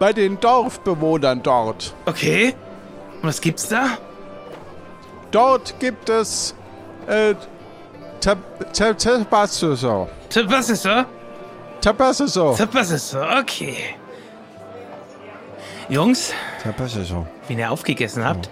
Bei 0.00 0.12
den 0.12 0.40
Dorfbewohnern 0.40 1.42
dort. 1.42 1.94
Okay. 2.04 2.54
Und 3.22 3.28
was 3.28 3.40
gibt's 3.40 3.68
da? 3.68 3.96
Dort 5.30 5.78
gibt 5.78 6.08
es 6.08 6.54
äh, 7.08 7.34
Tab- 8.20 8.72
Tab- 8.72 8.98
Tabasco. 8.98 10.08
Was 10.46 10.70
ist 10.70 10.82
so? 10.82 11.04
Tabasco. 11.80 12.56
Was 12.72 12.90
ist 12.90 13.10
so? 13.10 13.22
Okay. 13.22 13.76
Jungs, 15.88 16.32
Ja, 16.64 16.72
passt 16.72 16.96
ja 16.96 17.04
so. 17.04 17.26
wenn 17.46 17.58
ihr 17.58 17.70
aufgegessen 17.70 18.24
habt, 18.24 18.48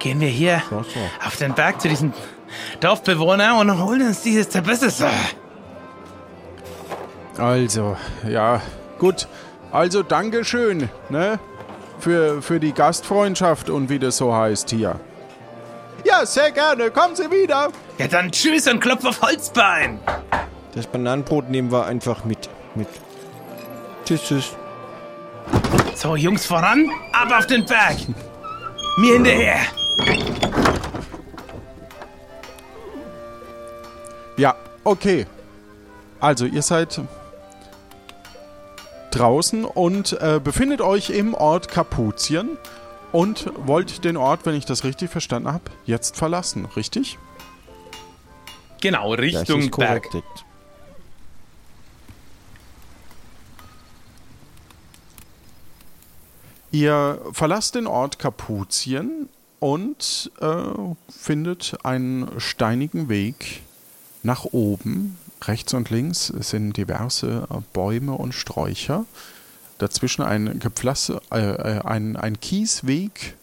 gehen 0.00 0.20
wir 0.20 0.28
hier 0.28 0.60
So, 0.70 0.82
so. 0.82 1.00
auf 1.24 1.36
den 1.36 1.54
Berg 1.54 1.80
zu 1.80 1.88
diesen 1.88 2.12
Dorfbewohnern 2.80 3.58
und 3.68 3.80
holen 3.84 4.02
uns 4.08 4.22
dieses 4.22 4.48
Tabasco. 4.48 5.04
Also, 7.38 7.96
ja, 8.28 8.60
gut. 8.98 9.28
Also, 9.72 10.02
Dankeschön, 10.02 10.88
ne? 11.08 11.38
Für, 12.00 12.42
für 12.42 12.60
die 12.60 12.72
Gastfreundschaft 12.72 13.70
und 13.70 13.88
wie 13.88 13.98
das 13.98 14.16
so 14.18 14.34
heißt 14.34 14.70
hier. 14.70 14.98
Ja, 16.04 16.26
sehr 16.26 16.52
gerne. 16.52 16.90
Kommen 16.90 17.16
Sie 17.16 17.30
wieder. 17.30 17.70
Ja, 17.98 18.08
dann 18.08 18.30
tschüss 18.30 18.68
und 18.68 18.80
klopf 18.80 19.04
auf 19.04 19.22
Holzbein. 19.22 19.98
Das 20.74 20.86
Bananenbrot 20.86 21.48
nehmen 21.48 21.72
wir 21.72 21.86
einfach 21.86 22.24
mit. 22.24 22.48
mit. 22.74 22.88
Tschüss, 24.04 24.22
tschüss. 24.22 24.50
So, 25.94 26.16
Jungs, 26.16 26.44
voran, 26.44 26.90
ab 27.12 27.32
auf 27.38 27.46
den 27.46 27.64
Berg. 27.64 27.96
Mir 28.98 29.14
hinterher. 29.14 29.60
Ja, 34.36 34.54
okay. 34.82 35.26
Also, 36.20 36.44
ihr 36.44 36.62
seid 36.62 37.00
draußen 39.12 39.64
und 39.64 40.20
äh, 40.20 40.40
befindet 40.42 40.80
euch 40.80 41.10
im 41.10 41.34
Ort 41.34 41.68
Kapuzien 41.68 42.58
und 43.14 43.48
wollt 43.54 44.04
den 44.04 44.16
Ort, 44.16 44.44
wenn 44.44 44.56
ich 44.56 44.64
das 44.64 44.82
richtig 44.82 45.08
verstanden 45.08 45.52
habe, 45.52 45.70
jetzt 45.86 46.16
verlassen, 46.16 46.64
richtig? 46.76 47.16
Genau, 48.80 49.12
Richtung 49.12 49.70
Berg. 49.70 50.10
korrekt. 50.10 50.44
Ihr 56.72 57.20
verlasst 57.30 57.76
den 57.76 57.86
Ort 57.86 58.18
Kapuzien 58.18 59.28
und 59.60 60.32
äh, 60.40 60.64
findet 61.08 61.78
einen 61.84 62.40
steinigen 62.40 63.08
Weg 63.08 63.62
nach 64.24 64.44
oben. 64.46 65.16
Rechts 65.42 65.72
und 65.72 65.88
links 65.90 66.26
sind 66.26 66.76
diverse 66.76 67.46
Bäume 67.72 68.14
und 68.14 68.34
Sträucher. 68.34 69.04
Dazwischen 69.78 70.22
ein 70.22 70.58
Gepflaster, 70.58 71.20
äh, 71.32 71.38
äh, 71.38 71.80
ein, 71.84 72.16
ein 72.16 72.38
Kiesweg 72.40 73.36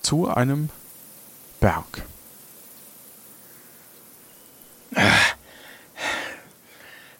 zu 0.00 0.28
einem 0.28 0.70
Berg. 1.60 2.02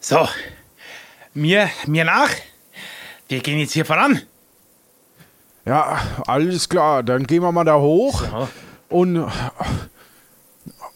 So, 0.00 0.28
mir, 1.32 1.70
mir 1.86 2.04
nach. 2.04 2.30
Wir 3.28 3.40
gehen 3.40 3.58
jetzt 3.58 3.72
hier 3.72 3.84
voran. 3.84 4.20
Ja, 5.64 6.00
alles 6.26 6.68
klar, 6.68 7.02
dann 7.02 7.26
gehen 7.26 7.42
wir 7.42 7.52
mal 7.52 7.64
da 7.64 7.76
hoch. 7.78 8.22
So, 8.22 8.48
Und 8.88 9.16
äh, 9.16 9.30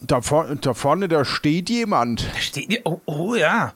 da, 0.01 0.21
vor, 0.21 0.53
da 0.55 0.73
vorne, 0.73 1.07
da 1.07 1.23
steht 1.23 1.69
jemand. 1.69 2.27
da 2.33 2.39
steht. 2.39 2.81
Oh, 2.85 2.99
oh 3.05 3.35
ja. 3.35 3.73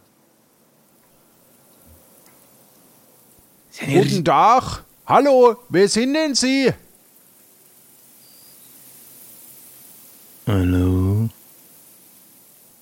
Sind 3.69 3.70
hier 3.70 3.70
Guten 3.85 4.23
Tag. 4.23 4.83
Hallo, 5.07 5.55
wer 5.69 5.87
sind 5.87 6.13
denn 6.13 6.35
Sie? 6.35 6.71
Hallo. 10.47 11.29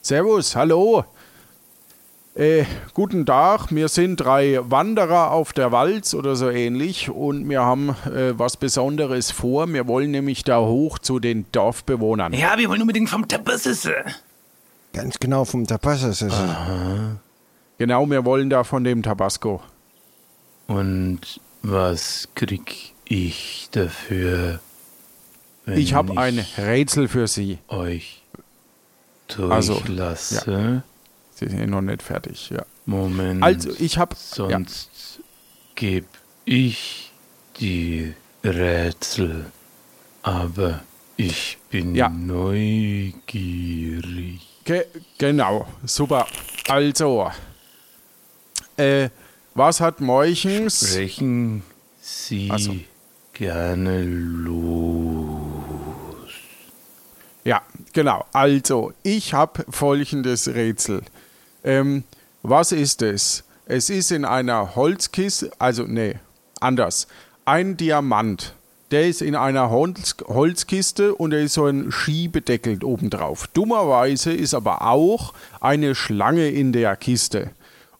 Servus, 0.01 0.55
hallo. 0.55 1.05
Äh, 2.35 2.65
guten 2.93 3.25
Tag, 3.25 3.71
wir 3.71 3.87
sind 3.87 4.17
drei 4.17 4.59
Wanderer 4.61 5.31
auf 5.31 5.53
der 5.53 5.71
Walz 5.71 6.13
oder 6.13 6.35
so 6.35 6.49
ähnlich 6.49 7.09
und 7.09 7.49
wir 7.49 7.61
haben 7.61 7.89
äh, 7.89 8.37
was 8.37 8.57
Besonderes 8.57 9.31
vor. 9.31 9.71
Wir 9.71 9.87
wollen 9.87 10.11
nämlich 10.11 10.43
da 10.43 10.59
hoch 10.59 10.99
zu 10.99 11.19
den 11.19 11.45
Dorfbewohnern. 11.51 12.33
Ja, 12.33 12.57
wir 12.57 12.69
wollen 12.69 12.81
unbedingt 12.81 13.09
vom 13.09 13.27
Tabassisse. 13.27 13.93
Ganz 14.93 15.19
genau 15.19 15.45
vom 15.45 15.63
es. 15.63 16.25
Genau, 17.77 18.09
wir 18.09 18.25
wollen 18.25 18.49
da 18.49 18.63
von 18.63 18.83
dem 18.83 19.03
Tabasco. 19.03 19.61
Und 20.69 21.19
was 21.63 22.27
krieg 22.35 22.93
ich 23.05 23.69
dafür, 23.71 24.59
wenn 25.65 25.79
Ich 25.79 25.95
habe 25.95 26.15
ein 26.17 26.45
Rätsel 26.57 27.07
für 27.07 27.27
Sie. 27.27 27.57
euch 27.67 28.21
Also, 29.49 29.73
durchlasse? 29.73 30.83
Sie 31.33 31.47
sind 31.49 31.71
noch 31.71 31.81
nicht 31.81 32.03
fertig, 32.03 32.51
ja. 32.51 32.63
Moment. 32.85 33.41
Also, 33.41 33.71
ich 33.79 33.97
habe... 33.97 34.15
Ja. 34.37 34.49
Sonst 34.49 35.21
geb 35.73 36.05
ich 36.45 37.11
die 37.59 38.13
Rätsel. 38.43 39.47
Aber 40.21 40.81
ich 41.17 41.57
bin 41.71 41.95
Ja. 41.95 42.09
neugierig. 42.09 43.31
Ge 44.65 44.85
genau, 45.17 45.67
super. 45.83 46.27
Also, 46.67 47.31
äh, 48.77 49.09
was 49.53 49.79
hat 49.79 50.01
Morchens... 50.01 50.91
Sprechen 50.91 51.63
Sie 52.01 52.51
so. 52.57 52.75
gerne 53.33 54.03
los. 54.03 55.49
Ja, 57.43 57.61
genau. 57.93 58.25
Also, 58.33 58.93
ich 59.03 59.33
habe 59.33 59.65
folgendes 59.69 60.47
Rätsel. 60.47 61.01
Ähm, 61.63 62.03
was 62.41 62.71
ist 62.71 63.01
es? 63.01 63.43
Es 63.65 63.89
ist 63.89 64.11
in 64.11 64.25
einer 64.25 64.75
Holzkiste, 64.75 65.51
also 65.59 65.83
nee, 65.83 66.15
anders. 66.59 67.07
Ein 67.45 67.77
Diamant. 67.77 68.55
Der 68.91 69.07
ist 69.07 69.21
in 69.21 69.35
einer 69.35 69.69
Holz 69.69 70.15
Holzkiste 70.27 71.13
und 71.13 71.29
da 71.29 71.37
ist 71.37 71.53
so 71.53 71.67
ein 71.67 71.91
Schiebedeckel 71.91 72.83
obendrauf. 72.83 73.45
Dummerweise 73.47 74.33
ist 74.33 74.55
aber 74.55 74.81
auch 74.81 75.33
eine 75.61 75.93
Schlange 75.93 76.49
in 76.49 76.73
der 76.73 76.95
Kiste. 76.95 77.51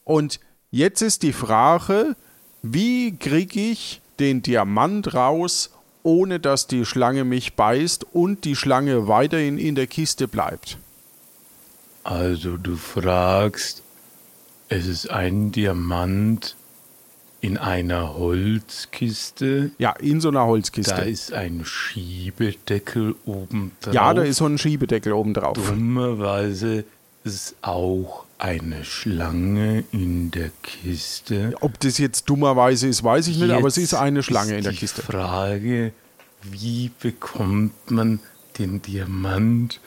Und 0.04 0.40
jetzt 0.72 1.02
ist 1.02 1.24
die 1.24 1.34
Frage, 1.34 2.16
wie 2.62 3.16
kriege 3.16 3.60
ich 3.60 4.02
den 4.20 4.42
Diamant 4.42 5.14
raus, 5.14 5.72
ohne 6.04 6.40
dass 6.40 6.68
die 6.68 6.86
Schlange 6.86 7.24
mich 7.24 7.54
beißt 7.54 8.06
und 8.14 8.46
die 8.46 8.56
Schlange 8.56 9.08
weiterhin 9.08 9.58
in 9.58 9.76
der 9.76 9.88
Kiste 9.88 10.28
bleibt? 10.28 10.78
Also 12.04 12.58
du 12.58 12.76
fragst, 12.76 13.84
es 14.70 14.88
ist 14.88 15.10
ein 15.10 15.52
Diamant 15.52 16.56
in 17.42 17.58
einer 17.58 18.16
Holzkiste. 18.16 19.72
Ja, 19.78 19.92
in 19.92 20.20
so 20.20 20.30
einer 20.30 20.46
Holzkiste. 20.46 20.96
Da 20.96 21.02
ist 21.02 21.34
ein 21.34 21.64
Schiebedeckel 21.64 23.16
oben 23.26 23.72
drauf. 23.82 23.94
ja, 23.94 24.14
da 24.14 24.24
ist 24.24 24.38
so 24.38 24.46
ein 24.46 24.58
Schiebedeckel 24.58 25.14
obendrauf. 25.14 25.56
Dummerweise 25.56 26.84
ist 27.36 27.56
auch 27.62 28.26
eine 28.38 28.84
Schlange 28.86 29.84
in 29.92 30.32
der 30.32 30.50
Kiste. 30.64 31.54
Ob 31.62 31.80
das 31.80 31.98
jetzt 31.98 32.30
dummerweise 32.30 32.88
ist, 32.88 33.04
weiß 33.04 33.28
ich 33.28 33.38
nicht, 33.38 33.52
aber 33.52 33.68
es 33.68 33.76
Jetzt 33.76 33.86
ist 33.86 33.94
eine 33.96 34.24
Schlange 34.24 34.52
ist 34.54 34.58
in 34.58 34.64
der 34.64 34.72
die 34.74 34.78
Kiste. 34.80 35.02
Frage, 35.02 35.92
wie 36.44 36.92
bekommt 37.02 37.92
man 37.92 38.20
den 38.58 38.82
Diamant 38.82 39.80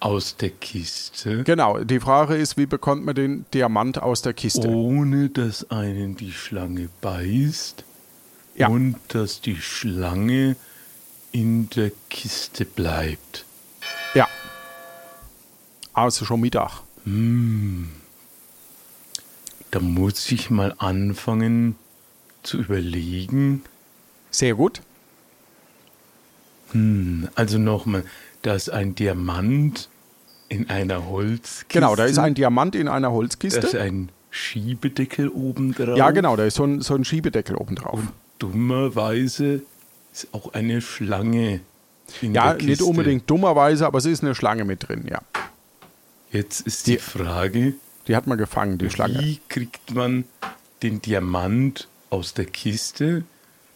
aus 0.00 0.36
der 0.36 0.50
Kiste, 0.50 1.44
Genau, 1.44 1.78
die 1.82 1.98
Frage 2.00 2.36
ist, 2.36 2.58
wie 2.58 2.66
bekommt 2.66 3.06
man 3.06 3.14
den 3.14 3.46
Diamant 3.54 4.02
aus 4.02 4.20
der 4.22 4.34
Kiste? 4.34 4.68
ohne 4.68 5.30
dass 5.30 5.70
einen 5.70 6.14
die 6.16 6.32
Schlange 6.32 6.90
beißt 7.00 7.84
Ja. 8.54 8.68
und 8.68 8.96
dass 9.08 9.40
die 9.40 9.56
Schlange 9.56 10.56
in 11.32 11.70
der 11.70 11.90
Kiste 12.10 12.66
bleibt? 12.66 13.46
Ja. 14.14 14.28
Also 15.94 16.24
schon 16.26 16.40
Mittag. 16.40 16.82
Da 19.70 19.80
muss 19.80 20.30
ich 20.30 20.50
mal 20.50 20.74
anfangen 20.78 21.76
zu 22.42 22.58
überlegen. 22.58 23.62
Sehr 24.30 24.54
gut. 24.54 24.80
Also 27.34 27.58
nochmal, 27.58 28.04
da 28.42 28.54
ist 28.54 28.68
ein 28.70 28.94
Diamant 28.94 29.88
in 30.48 30.68
einer 30.70 31.06
Holzkiste. 31.06 31.66
Genau, 31.68 31.94
da 31.94 32.04
ist 32.04 32.18
ein 32.18 32.34
Diamant 32.34 32.74
in 32.74 32.88
einer 32.88 33.08
Da 33.08 33.12
ist 33.12 33.16
Holzkiste. 33.16 33.80
ein 33.80 34.08
Schiebedeckel 34.30 35.28
oben 35.28 35.72
drauf. 35.72 35.96
Ja, 35.96 36.10
genau, 36.10 36.34
da 36.36 36.44
ist 36.44 36.54
so 36.56 36.64
ein, 36.64 36.80
so 36.80 36.94
ein 36.94 37.04
Schiebedeckel 37.04 37.54
obendrauf. 37.56 38.00
Dummerweise 38.40 39.62
ist 40.12 40.28
auch 40.32 40.52
eine 40.54 40.80
Schlange 40.80 41.60
in 42.20 42.34
Ja, 42.34 42.48
der 42.48 42.54
Kiste. 42.56 42.70
nicht 42.70 42.82
unbedingt 42.82 43.30
dummerweise, 43.30 43.86
aber 43.86 43.98
es 43.98 44.06
ist 44.06 44.22
eine 44.24 44.34
Schlange 44.34 44.64
mit 44.64 44.88
drin, 44.88 45.06
ja. 45.08 45.20
Jetzt 46.34 46.62
ist 46.62 46.88
die 46.88 46.98
Frage, 46.98 47.74
Die 48.08 48.16
hat 48.16 48.26
man 48.26 48.36
gefangen, 48.36 48.76
die 48.76 48.90
Schlange. 48.90 49.20
wie 49.20 49.40
kriegt 49.48 49.94
man 49.94 50.24
den 50.82 51.00
Diamant 51.00 51.86
aus 52.10 52.34
der 52.34 52.44
Kiste? 52.46 53.22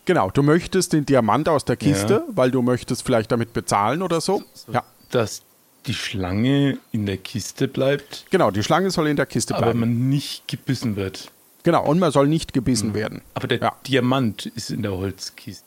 Genau, 0.06 0.30
du 0.30 0.42
möchtest 0.42 0.92
den 0.92 1.06
Diamant 1.06 1.48
aus 1.48 1.64
der 1.64 1.76
Kiste, 1.76 2.14
Ja. 2.14 2.22
weil 2.34 2.50
du 2.50 2.60
möchtest 2.62 3.04
vielleicht 3.04 3.30
damit 3.30 3.52
bezahlen 3.52 4.02
oder 4.02 4.20
so. 4.20 4.42
Ja, 4.72 4.82
Dass 5.12 5.42
die 5.86 5.94
Schlange 5.94 6.78
in 6.90 7.06
der 7.06 7.18
Kiste 7.18 7.68
bleibt, 7.68 8.26
genau, 8.30 8.50
die 8.50 8.62
Schlange 8.64 8.90
soll 8.90 9.06
in 9.06 9.16
der 9.16 9.26
Kiste 9.26 9.54
aber 9.54 9.66
bleiben. 9.66 9.80
man 9.80 10.08
nicht 10.08 10.48
gebissen 10.48 10.96
wird. 10.96 11.30
Genau, 11.62 11.86
und 11.86 12.00
man 12.00 12.10
soll 12.10 12.26
nicht 12.26 12.52
gebissen 12.52 12.92
werden. 12.92 13.22
Aber 13.34 13.46
der 13.46 13.58
Ja. 13.60 13.76
Diamant 13.86 14.46
ist 14.46 14.70
in 14.70 14.82
der 14.82 14.92
Holzkiste. 14.92 15.64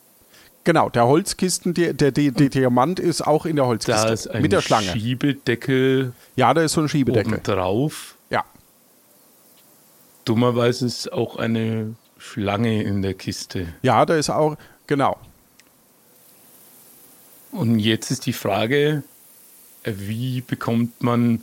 Genau, 0.64 0.88
der 0.88 1.06
Holzkisten, 1.06 1.74
der, 1.74 1.92
der, 1.92 2.12
der, 2.12 2.30
der 2.30 2.48
Diamant 2.48 3.00
ist 3.00 3.20
auch 3.26 3.46
in 3.46 3.56
der 3.56 3.64
Da 3.64 3.68
Holzkiste. 3.70 4.08
ist 4.12 4.26
ein 4.28 4.42
mit 4.42 4.52
der 4.52 4.60
Schlange. 4.62 4.86
Schiebedeckel 4.92 6.12
ja, 6.36 6.54
da 6.54 6.62
ist 6.62 6.72
so 6.74 6.80
ein 6.82 6.88
Schiebedeckel. 6.88 7.34
oben 7.34 7.42
drauf. 7.42 8.16
Ja, 8.30 8.44
Dummerweise 10.24 10.86
ist 10.86 11.12
auch 11.12 11.36
eine 11.36 11.94
Schlange 12.16 12.82
in 12.82 13.02
der 13.02 13.14
Kiste. 13.14 13.74
ja, 13.82 14.06
da 14.06 14.14
ist 14.16 14.30
auch, 14.30 14.56
genau. 14.86 15.18
Und 17.50 17.78
jetzt 17.80 18.10
ist 18.10 18.26
die 18.26 18.32
Frage, 18.32 19.02
wie 19.84 20.40
bekommt 20.42 21.02
man 21.02 21.42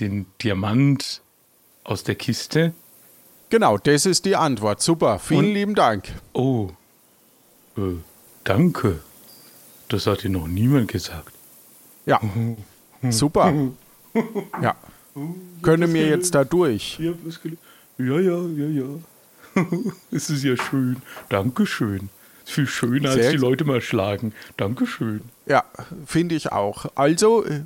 den 0.00 0.26
Diamant 0.42 1.22
aus 1.82 2.04
der 2.04 2.14
Kiste? 2.14 2.72
Genau, 3.48 3.78
das 3.78 4.06
ist 4.06 4.24
die 4.26 4.36
Antwort. 4.36 4.80
Super, 4.82 5.18
vielen 5.18 5.46
Und- 5.46 5.54
lieben 5.54 5.74
Dank. 5.74 6.08
Oh, 6.34 6.68
äh, 7.76 7.96
danke. 8.44 9.00
Das 9.88 10.06
hat 10.06 10.22
dir 10.22 10.30
noch 10.30 10.48
niemand 10.48 10.88
gesagt. 10.88 11.32
Ja, 12.06 12.20
super. 13.10 13.52
Ja, 14.62 14.74
Können 15.62 15.92
wir 15.94 16.06
jetzt 16.08 16.34
da 16.34 16.44
durch? 16.44 16.98
Ja, 16.98 17.12
ja, 17.98 18.18
ja, 18.18 18.66
ja. 18.66 18.84
es 20.10 20.30
ist 20.30 20.42
ja 20.44 20.56
schön. 20.56 20.96
Dankeschön. 21.28 22.08
Ist 22.44 22.52
viel 22.54 22.66
schöner, 22.66 23.10
als 23.10 23.28
die. 23.30 23.36
Leute 23.36 23.64
mal 23.64 23.80
schlagen. 23.80 24.32
Dankeschön. 24.56 25.20
Ja, 25.46 25.62
finde 26.06 26.34
ich 26.34 26.50
auch. 26.50 26.86
Also, 26.96 27.44
äh, 27.44 27.60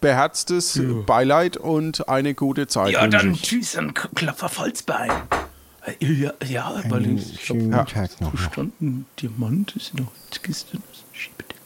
beherztes 0.00 0.74
Ja. 0.76 0.84
Beileid 1.06 1.56
und 1.56 2.08
eine 2.08 2.34
gute 2.34 2.66
Zeit. 2.68 2.92
Ja, 2.92 3.06
dann 3.08 3.34
tschüss, 3.34 3.76
ein 3.76 3.94
K- 3.94 4.08
Äh, 5.86 6.04
Ja, 6.04 6.32
ja 6.46 6.82
weil 6.88 7.04
Einen 7.04 7.18
ich 7.18 7.46
Tag 7.46 8.20
noch. 8.20 8.30
verstanden, 8.30 9.06
Diamant 9.20 9.74
ist 9.76 9.90
in 9.90 9.98
der 9.98 10.06
Holzkiste. 10.06 10.78
Das 10.78 10.98
ist 10.98 11.04
ein 11.04 11.14
Schiebedeckel. 11.14 11.56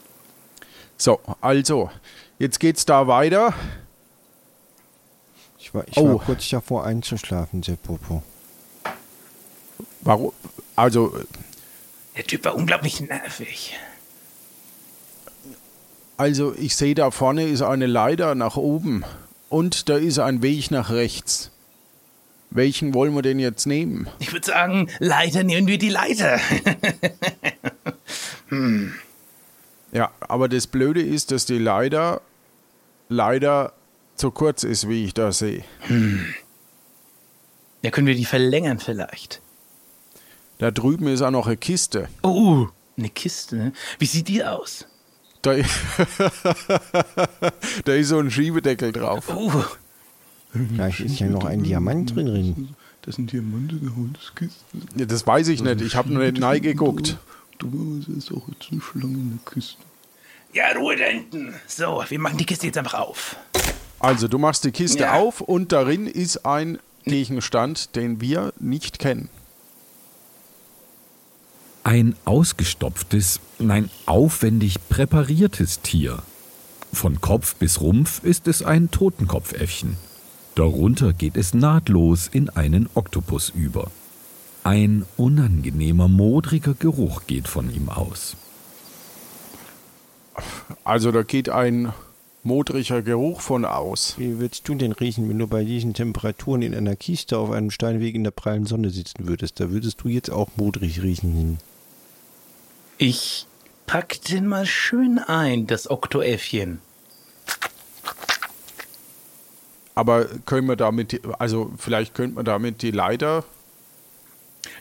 So, 0.96 1.20
also, 1.40 1.90
jetzt 2.38 2.60
geht's 2.60 2.84
da 2.86 3.06
weiter. 3.06 3.52
Ich 5.58 5.74
war, 5.74 5.86
ich 5.88 5.96
Oh. 5.96 6.14
war 6.18 6.18
kurz 6.24 6.48
davor 6.48 6.84
einzuschlafen, 6.84 7.62
Seppopo. 7.62 8.22
Warum? 10.02 10.32
Also, 10.76 11.18
Der 12.16 12.24
Typ 12.24 12.44
war 12.44 12.54
unglaublich 12.54 13.00
nervig. 13.00 13.74
also 16.16 16.54
ich 16.54 16.76
sehe 16.76 16.94
da 16.94 17.10
vorne 17.10 17.44
ist 17.44 17.62
eine 17.62 17.86
Leiter 17.86 18.34
nach 18.34 18.56
oben 18.56 19.04
und 19.48 19.88
da 19.88 19.96
ist 19.96 20.18
ein 20.20 20.42
Weg 20.42 20.70
nach 20.70 20.90
rechts. 20.90 21.50
Welchen 22.54 22.94
wollen 22.94 23.14
wir 23.14 23.22
denn 23.22 23.40
jetzt 23.40 23.66
nehmen? 23.66 24.08
Ich 24.20 24.32
würde 24.32 24.46
sagen, 24.46 24.88
Leiter 25.00 25.42
nehmen 25.42 25.66
wir 25.66 25.76
die 25.78 25.90
Leiter. 25.90 26.40
Ja, 29.90 30.10
aber 30.20 30.48
das 30.48 30.66
Blöde 30.66 31.02
ist, 31.02 31.30
dass 31.32 31.44
die 31.46 31.58
Leiter 31.58 32.20
leider 33.08 33.72
zu 34.16 34.30
kurz 34.30 34.62
ist, 34.62 34.88
wie 34.88 35.04
ich 35.04 35.14
da 35.14 35.32
sehe. 35.32 35.64
ja, 37.82 37.90
können 37.90 38.06
wir 38.06 38.14
die 38.14 38.24
verlängern 38.24 38.78
vielleicht. 38.78 39.40
Da 40.58 40.70
drüben 40.70 41.08
ist 41.08 41.22
auch 41.22 41.30
noch 41.32 41.46
eine 41.46 41.56
Kiste. 41.56 42.08
Oh, 42.22 42.68
eine 42.96 43.08
Kiste. 43.08 43.56
ne? 43.56 43.72
Wie 43.98 44.06
sieht 44.06 44.28
die 44.28 44.44
aus? 44.44 44.86
Da, 45.42 45.54
da 47.84 47.92
ist 47.94 48.08
so 48.08 48.18
ein 48.18 48.30
Schiebedeckel 48.30 48.92
drauf. 48.92 49.24
Oh, 49.28 49.64
Vielleicht 50.68 51.00
ist 51.00 51.18
ja 51.18 51.28
noch 51.28 51.44
ein 51.44 51.62
Diamant 51.62 52.14
drin. 52.14 52.26
drin. 52.26 52.68
das 53.02 53.16
sind 53.16 53.32
Diamante 53.32 53.76
in 53.76 53.82
der 53.86 53.96
Holzkiste. 53.96 54.64
Ja, 54.96 55.04
Das 55.06 55.26
weiß 55.26 55.48
ich 55.48 55.62
nicht. 55.62 55.80
Ich 55.80 55.96
habe 55.96 56.12
noch 56.12 56.20
nicht 56.20 56.38
neu 56.38 56.60
geguckt. 56.60 57.16
Dummerweise 57.58 58.12
ist 58.12 58.32
auch 58.32 58.46
jetzt 58.48 58.68
eine 58.70 58.80
Schlange 58.80 59.14
in 59.14 59.38
der 59.44 59.52
Kiste. 59.52 59.76
Ja, 60.52 60.66
Ruhe 60.76 60.96
da 60.96 61.04
hinten. 61.04 61.54
So, 61.66 62.04
wir 62.08 62.18
machen 62.20 62.38
die 62.38 62.44
Kiste 62.46 62.66
jetzt 62.66 62.78
einfach 62.78 62.94
auf. 62.94 63.36
Also, 63.98 64.28
du 64.28 64.38
machst 64.38 64.64
die 64.64 64.70
Kiste 64.70 65.00
Ja. 65.04 65.14
auf 65.14 65.40
und 65.40 65.72
darin 65.72 66.06
ist 66.06 66.44
ein 66.46 66.78
Gegenstand, 67.04 67.96
den 67.96 68.20
wir 68.20 68.52
nicht 68.60 68.98
kennen. 68.98 69.28
Ein 71.82 72.16
ausgestopftes, 72.24 73.40
nein, 73.58 73.90
aufwendig 74.06 74.76
präpariertes 74.88 75.80
Tier. 75.82 76.22
Von 76.92 77.20
Kopf 77.20 77.56
bis 77.56 77.80
Rumpf 77.80 78.22
ist 78.24 78.46
es 78.48 78.62
ein 78.62 78.90
Totenkopfäffchen. 78.90 79.96
Darunter 80.54 81.12
geht 81.12 81.36
es 81.36 81.52
nahtlos 81.52 82.28
in 82.28 82.48
einen 82.48 82.88
Oktopus 82.94 83.50
über. 83.50 83.90
Ein 84.62 85.04
unangenehmer, 85.16 86.08
modriger 86.08 86.74
Geruch 86.74 87.22
geht 87.26 87.48
von 87.48 87.74
ihm 87.74 87.88
aus. 87.88 88.36
Also, 90.84 91.10
da 91.10 91.22
geht 91.22 91.48
ein 91.48 91.92
modriger 92.44 93.02
Geruch 93.02 93.40
von 93.40 93.64
aus. 93.64 94.14
Wie 94.16 94.38
würdest 94.38 94.68
du 94.68 94.74
denn 94.74 94.92
riechen, 94.92 95.28
wenn 95.28 95.38
du 95.38 95.46
bei 95.48 95.64
diesen 95.64 95.92
Temperaturen 95.92 96.62
in 96.62 96.74
einer 96.74 96.94
Kiste 96.94 97.36
auf 97.36 97.50
einem 97.50 97.70
Steinweg 97.70 98.14
in 98.14 98.24
der 98.24 98.30
prallen 98.30 98.66
Sonne 98.66 98.90
sitzen 98.90 99.26
würdest? 99.26 99.58
Da 99.58 99.70
würdest 99.70 100.02
du 100.02 100.08
jetzt 100.08 100.30
auch 100.30 100.50
modrig 100.56 101.02
riechen. 101.02 101.58
Ich 102.96 103.46
pack 103.86 104.22
den 104.22 104.46
mal 104.46 104.66
schön 104.66 105.18
ein, 105.18 105.66
das 105.66 105.90
Oktoäffchen. 105.90 106.78
Aber 109.94 110.26
können 110.46 110.68
wir 110.68 110.76
damit, 110.76 111.20
also 111.38 111.72
vielleicht 111.78 112.14
könnte 112.14 112.36
man 112.36 112.44
damit 112.44 112.82
die 112.82 112.90
Leiter. 112.90 113.44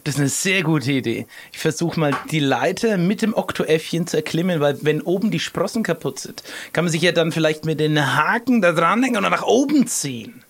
Das 0.04 0.16
ist 0.16 0.20
eine 0.20 0.30
sehr 0.30 0.64
gute 0.64 0.92
Idee. 0.92 1.28
Ich 1.52 1.60
versuche 1.60 2.00
mal 2.00 2.16
die 2.32 2.40
Leiter 2.40 2.98
mit 2.98 3.22
dem 3.22 3.34
Oktoäffchen 3.34 4.08
zu 4.08 4.18
erklimmen, 4.18 4.60
weil 4.60 4.78
wenn 4.82 5.02
oben 5.02 5.30
die 5.30 5.40
Sprossen 5.40 5.84
kaputt 5.84 6.20
sind, 6.20 6.44
kann 6.72 6.86
man 6.86 6.92
sich 6.92 7.02
ja 7.02 7.12
dann 7.12 7.32
vielleicht 7.32 7.66
mit 7.66 7.80
den 7.80 8.16
Haken 8.16 8.62
da 8.62 8.72
dranhängen 8.72 9.18
und 9.18 9.24
dann 9.24 9.32
nach 9.32 9.44
oben 9.44 9.88
ziehen. 9.88 10.44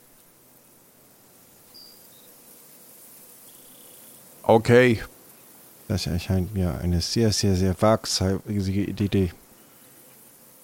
Okay, 4.44 5.00
Das 5.88 6.08
erscheint 6.08 6.54
mir 6.54 6.80
eine 6.82 7.02
sehr, 7.02 7.32
sehr, 7.32 7.56
sehr 7.56 7.76
waghalsige 7.80 8.84
Idee. 8.84 9.32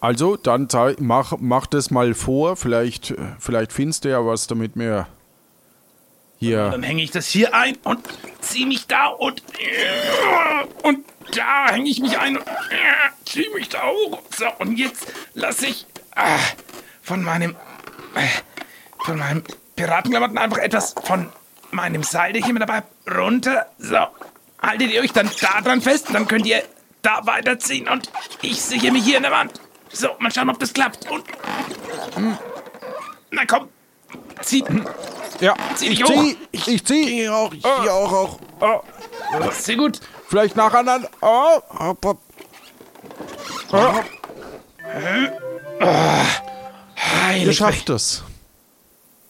Also 0.01 0.37
dann 0.37 0.67
mach, 0.99 1.33
mach 1.39 1.67
das 1.67 1.91
mal 1.91 2.13
vor. 2.13 2.55
Vielleicht, 2.55 3.13
vielleicht 3.39 3.73
findest 3.73 4.05
du 4.05 4.09
ja 4.09 4.25
was, 4.25 4.47
damit 4.47 4.71
wir 4.75 5.07
hier. 6.39 6.69
Dann 6.69 6.83
hänge 6.83 7.03
ich 7.03 7.11
das 7.11 7.27
hier 7.27 7.53
ein 7.53 7.77
und 7.83 7.99
ziehe 8.41 8.65
mich 8.65 8.87
da 8.87 9.07
und 9.07 9.43
und 10.83 11.05
da 11.35 11.71
hänge 11.71 11.89
ich 11.89 11.99
mich 11.99 12.17
ein 12.17 12.37
und 12.37 12.45
ziehe 13.25 13.49
mich 13.53 13.69
da 13.69 13.83
hoch. 13.83 14.19
So, 14.35 14.45
und 14.59 14.77
jetzt 14.77 15.11
lasse 15.33 15.67
ich 15.67 15.85
ah, 16.15 16.37
von 17.01 17.23
meinem 17.23 17.55
von 18.99 19.17
meinem 19.17 19.43
Piratenklamotten 19.75 20.37
einfach 20.37 20.57
etwas 20.57 20.95
von 21.03 21.29
meinem 21.71 22.03
Seil, 22.03 22.33
den 22.33 22.43
ich 22.43 22.49
immer 22.49 22.59
dabei 22.59 22.83
runter. 23.09 23.67
So, 23.77 24.07
haltet 24.61 24.91
ihr 24.91 25.01
euch 25.01 25.11
dann 25.11 25.29
da 25.41 25.61
dran 25.61 25.81
fest, 25.81 26.07
dann 26.13 26.27
könnt 26.27 26.45
ihr 26.45 26.63
da 27.01 27.25
weiterziehen 27.25 27.87
und 27.87 28.09
ich 28.41 28.61
sehe 28.61 28.91
mich 28.91 29.03
hier 29.03 29.17
in 29.17 29.23
der 29.23 29.31
Wand. 29.31 29.59
So, 29.91 30.09
mal 30.19 30.31
schauen, 30.31 30.49
ob 30.49 30.59
das 30.59 30.73
klappt. 30.73 31.09
Und 31.09 31.23
hm. 32.15 32.37
na 33.31 33.45
komm, 33.45 33.67
zieht. 34.41 34.65
Ja, 35.39 35.55
Zieh 35.75 35.89
dich 35.89 35.99
ich 36.01 36.05
hoch. 36.05 36.23
zieh, 36.23 36.37
ich, 36.51 36.67
ich 36.67 36.85
zieh. 36.85 37.21
Ich 37.23 37.29
auch, 37.29 37.53
ich 37.53 37.65
auch, 37.65 38.11
auch. 38.11 38.39
Oh, 38.59 38.81
Sehr 39.51 39.77
gut. 39.77 39.99
vielleicht 40.27 40.55
nacheinander. 40.55 41.09
Oh, 41.21 41.59
Hopp, 41.79 42.05
hopp. 42.05 42.19
Heilig. 46.97 47.45
ihr 47.47 47.53
schafft 47.53 47.89
es. 47.89 48.23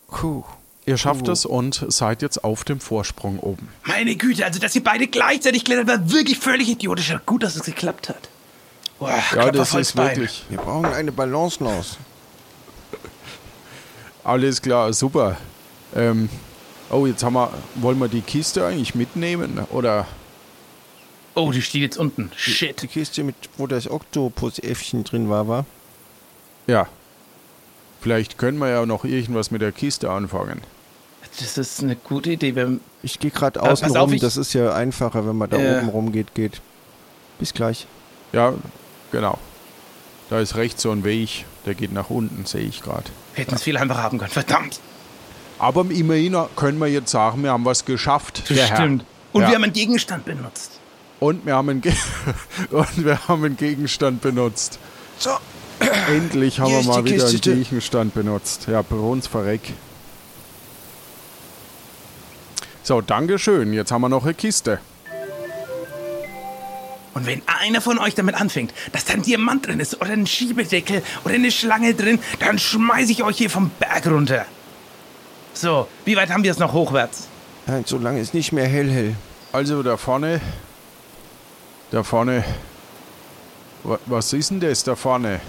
Puh. 0.08 0.44
Ihr 0.86 0.98
schafft 0.98 1.28
es 1.28 1.46
und 1.46 1.86
seid 1.90 2.24
jetzt 2.24 2.44
auf 2.44 2.64
dem 2.64 2.80
Vorsprung 2.80 3.38
oben. 3.40 3.70
Meine 3.84 4.16
Güte, 4.16 4.44
also 4.44 4.60
dass 4.60 4.76
ihr 4.76 4.84
beide 4.84 5.06
gleichzeitig 5.08 5.64
klettert, 5.64 5.88
war 5.88 6.12
wirklich 6.12 6.40
völlig 6.40 6.68
idiotisch. 6.68 7.14
Gut, 7.28 7.44
dass 7.44 7.56
es 7.56 7.62
geklappt 7.64 8.10
hat. 8.10 8.28
Boah, 9.00 9.24
Ja, 9.36 9.52
das 9.52 9.74
ist 9.74 9.96
wirklich. 9.96 10.46
Wir 10.50 10.58
brauchen 10.58 10.86
eine 10.88 11.12
Balance 11.12 11.64
Alles 14.24 14.62
klar, 14.62 14.92
super. 14.94 15.38
Ähm, 15.96 16.30
oh, 16.90 17.06
jetzt 17.06 17.24
haben 17.24 17.34
wir. 17.34 17.52
Wollen 17.76 17.98
wir 18.00 18.08
die 18.10 18.22
Kiste 18.22 18.66
eigentlich 18.66 18.94
mitnehmen? 18.96 19.60
Oder. 19.72 20.06
Oh, 21.36 21.52
die 21.52 21.62
steht 21.62 21.82
jetzt 21.82 21.98
unten. 21.98 22.32
Shit. 22.36 22.82
Die 22.82 22.88
Kiste, 22.88 23.24
mit, 23.24 23.36
wo 23.58 23.66
das 23.68 23.90
Oktopus-Äffchen 23.90 25.04
drin 25.06 25.30
war, 25.30 25.48
war. 25.48 25.66
Ja. 26.68 26.88
Vielleicht 28.02 28.38
können 28.38 28.58
wir 28.60 28.70
ja 28.70 28.86
noch 28.86 29.06
irgendwas 29.06 29.50
mit 29.52 29.62
der 29.62 29.72
Kiste 29.72 30.10
anfangen. 30.12 30.62
Das 31.40 31.58
ist 31.58 31.82
eine 31.82 31.96
gute 31.96 32.32
Idee. 32.32 32.56
Wir, 32.56 32.80
Ich 33.04 33.20
gehe 33.20 33.32
gerade 33.32 33.60
pass 33.60 33.84
außen 33.84 33.96
auf, 33.98 34.10
rum, 34.12 34.20
das 34.20 34.36
ist 34.38 34.54
ja 34.54 34.74
einfacher, 34.74 35.26
wenn 35.28 35.38
man 35.38 35.50
da 35.50 35.58
Ja. 35.58 35.80
oben 35.80 35.90
rumgeht, 35.90 36.34
geht. 36.36 36.62
Bis 37.40 37.54
gleich. 37.54 37.88
Ja, 38.34 38.54
genau. 39.12 39.38
Da 40.30 40.40
ist 40.40 40.56
rechts 40.56 40.82
so 40.84 40.92
ein 40.92 41.04
Weg, 41.04 41.46
der 41.66 41.74
geht 41.74 41.92
nach 41.92 42.10
unten, 42.10 42.46
sehe 42.46 42.62
ich 42.62 42.82
gerade. 42.82 43.06
wir 43.34 43.44
hätten 43.44 43.56
es 43.56 43.64
viel 43.64 43.78
einfacher 43.78 44.04
haben 44.04 44.18
können. 44.20 44.30
Verdammt. 44.32 44.80
Aber 45.58 45.82
immerhin 45.90 46.38
können 46.56 46.78
wir 46.80 46.88
jetzt 46.88 47.12
sagen, 47.12 47.44
wir 47.44 47.52
haben 47.52 47.66
was 47.66 47.84
geschafft. 47.86 48.50
der 48.50 48.66
Herr. 48.68 48.84
Und 48.86 49.04
Ja. 49.34 49.40
wir 49.50 49.56
haben 49.56 49.64
einen 49.64 49.74
Gegenstand 49.74 50.26
benutzt. 50.26 50.80
Und 51.20 51.46
wir 51.46 51.56
haben 51.56 51.70
einen, 51.70 51.82
Ge 51.82 51.92
und 52.72 53.04
wir 53.06 53.28
haben 53.28 53.44
einen 53.44 53.58
Gegenstand 53.58 54.22
benutzt. 54.22 54.80
So, 55.18 55.32
Endlich 56.08 56.60
haben 56.60 56.68
Hier 56.72 56.80
wir 56.82 56.88
mal 56.88 57.06
wieder 57.06 57.28
einen. 57.28 57.42
Gegenstand 57.42 58.14
benutzt. 58.14 58.68
Ja, 58.68 58.84
verreck. 58.84 59.74
So, 62.84 63.02
Dankeschön. 63.02 63.74
Jetzt 63.74 63.92
haben 63.92 64.02
wir 64.02 64.10
noch 64.10 64.24
eine 64.24 64.34
Kiste. 64.34 64.80
Und 67.14 67.26
wenn 67.26 67.42
einer 67.48 67.82
von 67.82 67.98
euch 67.98 68.14
damit 68.16 68.36
anfängt, 68.36 68.74
dass 68.92 69.06
da 69.06 69.14
ein 69.14 69.24
Diamant 69.24 69.66
drin 69.68 69.80
ist 69.80 70.00
oder 70.02 70.12
ein 70.12 70.28
Schiebedeckel 70.28 71.02
oder 71.26 71.34
eine 71.36 71.52
Schlange 71.52 71.94
drin, 71.96 72.20
dann 72.40 72.60
schmeiße 72.60 73.12
ich 73.12 73.24
euch 73.24 73.38
hier 73.38 73.50
vom 73.50 73.70
Berg 73.80 74.06
runter. 74.08 74.46
So, 75.54 75.88
wie 76.06 76.16
weit 76.16 76.30
haben 76.30 76.44
wir 76.44 76.52
es 76.52 76.60
noch 76.60 76.72
hochwärts? 76.74 77.28
Nein, 77.66 77.84
so 77.86 77.98
lange 77.98 78.20
ist 78.22 78.34
nicht 78.34 78.52
mehr 78.52 78.68
hell, 78.68 78.90
hell. 78.90 79.16
Also 79.52 79.82
da 79.84 79.98
vorne. 79.98 80.40
Da 81.92 82.04
vorne. 82.04 82.44
Wa- 83.84 84.00
Was 84.06 84.32
ist 84.34 84.52
denn 84.52 84.60
das 84.60 84.84
da 84.84 84.96
vorne? 84.96 85.40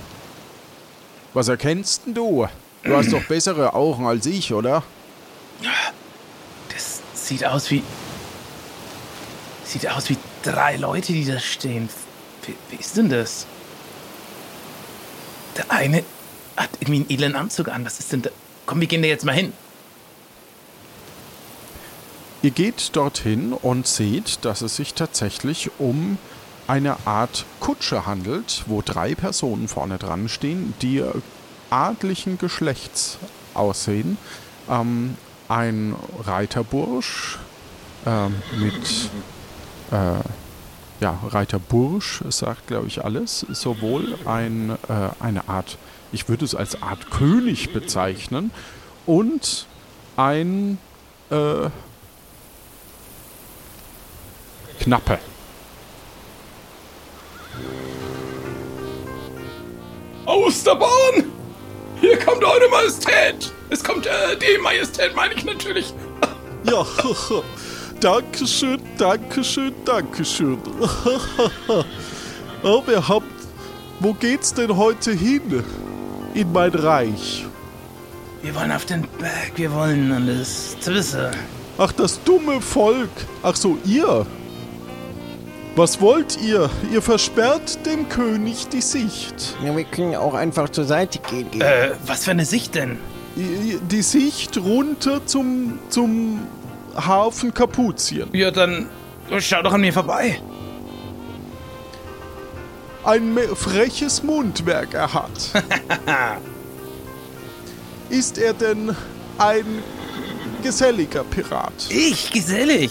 Was 1.35 1.49
erkennst 1.49 2.07
denn 2.07 2.15
du? 2.15 2.49
Du 2.83 2.97
hast 2.97 3.13
doch 3.13 3.23
bessere 3.25 3.75
Augen 3.75 4.07
als 4.07 4.25
ich, 4.27 4.53
oder? 4.55 4.83
Das 6.73 7.01
sieht 7.15 7.45
aus 7.45 7.71
wie. 7.71 7.83
Sieht 9.71 9.89
aus 9.89 10.11
wie 10.11 10.17
drei 10.43 10.75
Leute, 10.75 11.13
die 11.13 11.25
da 11.25 11.39
stehen. 11.39 11.89
Wie, 12.43 12.57
wie 12.71 12.81
ist 12.81 12.97
denn 12.97 13.09
das? 13.09 13.47
Der 15.57 15.71
eine 15.71 16.03
hat 16.57 16.71
irgendwie 16.81 17.03
einen 17.03 17.11
edlen 17.11 17.37
Anzug 17.37 17.69
an. 17.69 17.85
Was 17.85 18.01
ist 18.01 18.13
denn 18.13 18.23
da? 18.23 18.31
Komm, 18.67 18.81
wir 18.81 18.89
gehen 18.89 19.01
da 19.01 19.07
jetzt 19.07 19.25
mal 19.25 19.33
hin. 19.33 19.53
Ihr 22.43 22.51
geht 22.51 22.97
dorthin 22.97 23.53
und 23.53 23.87
seht, 23.87 24.45
dass 24.45 24.61
es 24.61 24.75
sich 24.75 24.95
tatsächlich 24.95 25.71
um 25.79 26.19
eine 26.67 27.07
Art 27.07 27.45
Kutsche 27.61 28.07
handelt, 28.07 28.65
wo 28.67 28.83
drei 28.83 29.15
Personen 29.15 29.69
vorne 29.69 29.99
dran 29.99 30.29
stehen, 30.29 30.75
die 30.83 31.05
adlichen 31.71 32.39
Geschlechts 32.39 33.19
aussehen. 33.55 34.19
Ähm, 34.69 35.17
ein 35.49 35.95
Reiterbursch 36.25 37.39
ähm, 38.05 38.35
mit 38.59 39.11
äh, 39.91 40.21
ja, 41.01 41.19
Reiterbursch 41.29 42.23
sagt, 42.29 42.67
glaube 42.67 42.87
ich, 42.89 43.05
alles. 43.05 43.47
Sowohl 43.51 44.19
ein, 44.27 44.77
äh, 44.89 45.23
eine 45.23 45.49
Art, 45.49 45.79
ich 46.13 46.29
würde 46.29 46.45
es 46.45 46.55
als 46.55 46.83
Art 46.83 47.11
König 47.11 47.73
bezeichnen, 47.73 48.51
und 49.07 49.67
ein 50.17 50.79
äh, 51.31 51.71
Knappe. 54.81 55.19
Aus 60.27 60.63
der 60.63 60.75
Bahn! 60.77 61.25
Hier 62.01 62.19
kommt 62.19 62.45
eure 62.45 62.69
Majestät! 62.71 63.53
Es 63.71 63.83
kommt 63.83 64.07
äh, 64.07 64.11
die 64.37 64.59
Majestät, 64.59 65.15
meine 65.15 65.35
ich 65.35 65.45
natürlich. 65.45 65.93
Ja, 66.65 66.85
Dankeschön, 68.01 68.81
Dankeschön, 68.97 69.75
Dankeschön. 69.85 70.59
Aber 72.63 72.93
ihr 72.93 73.09
habt, 73.09 73.27
wo 74.01 74.15
geht's 74.15 74.55
denn 74.55 74.75
heute 74.75 75.13
hin? 75.13 75.63
In 76.33 76.51
mein 76.51 76.73
Reich. 76.73 77.47
Wir 78.43 78.55
wollen 78.55 78.73
auf 78.73 78.87
den 78.87 79.03
Berg, 79.19 79.53
wir 79.57 79.71
wollen 79.75 80.11
alles 80.13 80.81
zu 80.81 80.95
wissen. 80.95 81.27
Ach, 81.77 81.93
das 81.93 82.23
dumme 82.25 82.63
Volk. 82.63 83.11
Ach 83.43 83.55
so, 83.55 83.77
ihr. 83.85 84.25
Was 85.77 86.01
wollt 86.01 86.41
ihr? 86.41 86.71
Ihr 86.91 87.03
versperrt 87.03 87.85
dem 87.85 88.09
König 88.09 88.69
die 88.69 88.81
Sicht. 88.81 89.57
Ja, 89.63 89.77
wir 89.77 89.85
können 89.85 90.15
auch 90.15 90.35
einfach 90.35 90.71
zur 90.71 90.85
Seite 90.85 91.19
gehen. 91.19 91.51
gehen. 91.51 91.61
Äh, 91.61 91.91
was 92.07 92.25
für 92.25 92.31
eine 92.31 92.47
Sicht 92.47 92.75
denn? 92.75 92.99
Die 93.37 94.03
Sicht 94.03 94.59
runter 94.59 95.25
zum, 95.27 95.79
zum 95.89 96.41
Hafen 96.97 97.53
Kapuzien. 97.55 98.29
Ja, 98.33 98.51
dann 98.51 98.89
schau 99.39 99.63
doch 99.63 99.73
an 99.73 99.81
mir 99.81 99.93
vorbei. 99.93 100.41
Ein 103.05 103.39
freches 103.55 104.23
Mundwerk 104.23 104.95
er 104.95 105.13
hat. 105.15 105.31
Ist 108.11 108.39
er 108.39 108.53
denn 108.53 108.95
ein 109.39 109.83
geselliger 110.63 111.25
Pirat? 111.25 111.73
Ich, 111.89 112.31
gesellig. 112.31 112.91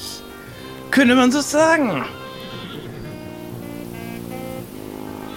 Könnte 0.92 1.16
man 1.16 1.32
so 1.32 1.42
sagen. 1.42 2.06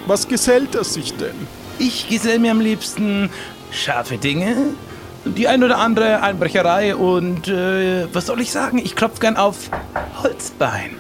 Was 0.07 0.27
gesellt 0.27 0.75
er 0.75 0.85
sich 0.85 1.15
denn? 1.15 1.35
Ich 1.79 2.09
gesell 2.09 2.39
mir 2.39 2.51
am 2.53 2.61
liebsten 2.61 3.31
scharfe 3.71 4.19
Dinge, 4.19 4.75
die 5.25 5.49
ein 5.49 5.63
oder 5.63 5.79
andere 5.79 6.23
Einbrecherei 6.23 6.97
und 6.97 7.49
äh, 7.49 8.13
was 8.13 8.27
soll 8.27 8.41
ich 8.41 8.51
sagen? 8.51 8.79
Ich 8.79 8.97
klopf 8.97 9.21
gern 9.21 9.37
auf 9.37 9.71
Holzbein. 10.23 10.97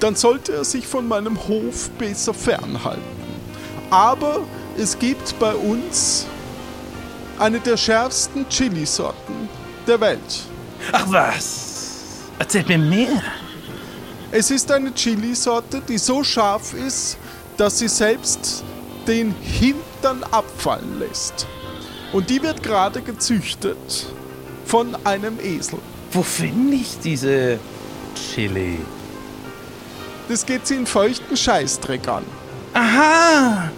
Dann 0.00 0.16
sollte 0.16 0.52
er 0.52 0.64
sich 0.64 0.86
von 0.86 1.06
meinem 1.06 1.38
Hof 1.48 1.90
besser 1.90 2.34
fernhalten. 2.34 3.02
Aber 3.90 4.40
es 4.76 4.98
gibt 4.98 5.38
bei 5.38 5.54
uns 5.54 6.26
eine 7.38 7.60
der 7.60 7.76
schärfsten 7.76 8.48
Chilisorten 8.48 9.48
der 9.86 10.00
Welt. 10.00 10.42
Ach 10.92 11.06
was? 11.08 12.28
Erzählt 12.38 12.68
mir 12.68 12.78
mehr. 12.78 13.22
Es 14.30 14.50
ist 14.50 14.72
eine 14.72 14.92
Chilisorte, 14.92 15.82
die 15.86 15.98
so 15.98 16.24
scharf 16.24 16.72
ist, 16.72 17.18
dass 17.58 17.78
sie 17.78 17.88
selbst 17.88 18.64
den 19.06 19.34
Hintern 19.42 20.24
abfallen 20.30 20.98
lässt. 20.98 21.46
Und 22.12 22.28
die 22.30 22.42
wird 22.42 22.62
gerade 22.62 23.00
gezüchtet 23.00 24.06
von 24.66 24.96
einem 25.04 25.38
Esel. 25.40 25.78
Wo 26.12 26.22
finde 26.22 26.76
ich 26.76 26.98
diese 27.02 27.58
Chili? 28.14 28.78
Das 30.28 30.44
geht 30.44 30.66
sie 30.66 30.76
in 30.76 30.86
feuchten 30.86 31.36
Scheißdreck 31.36 32.06
an. 32.08 32.24
Aha! 32.74 33.70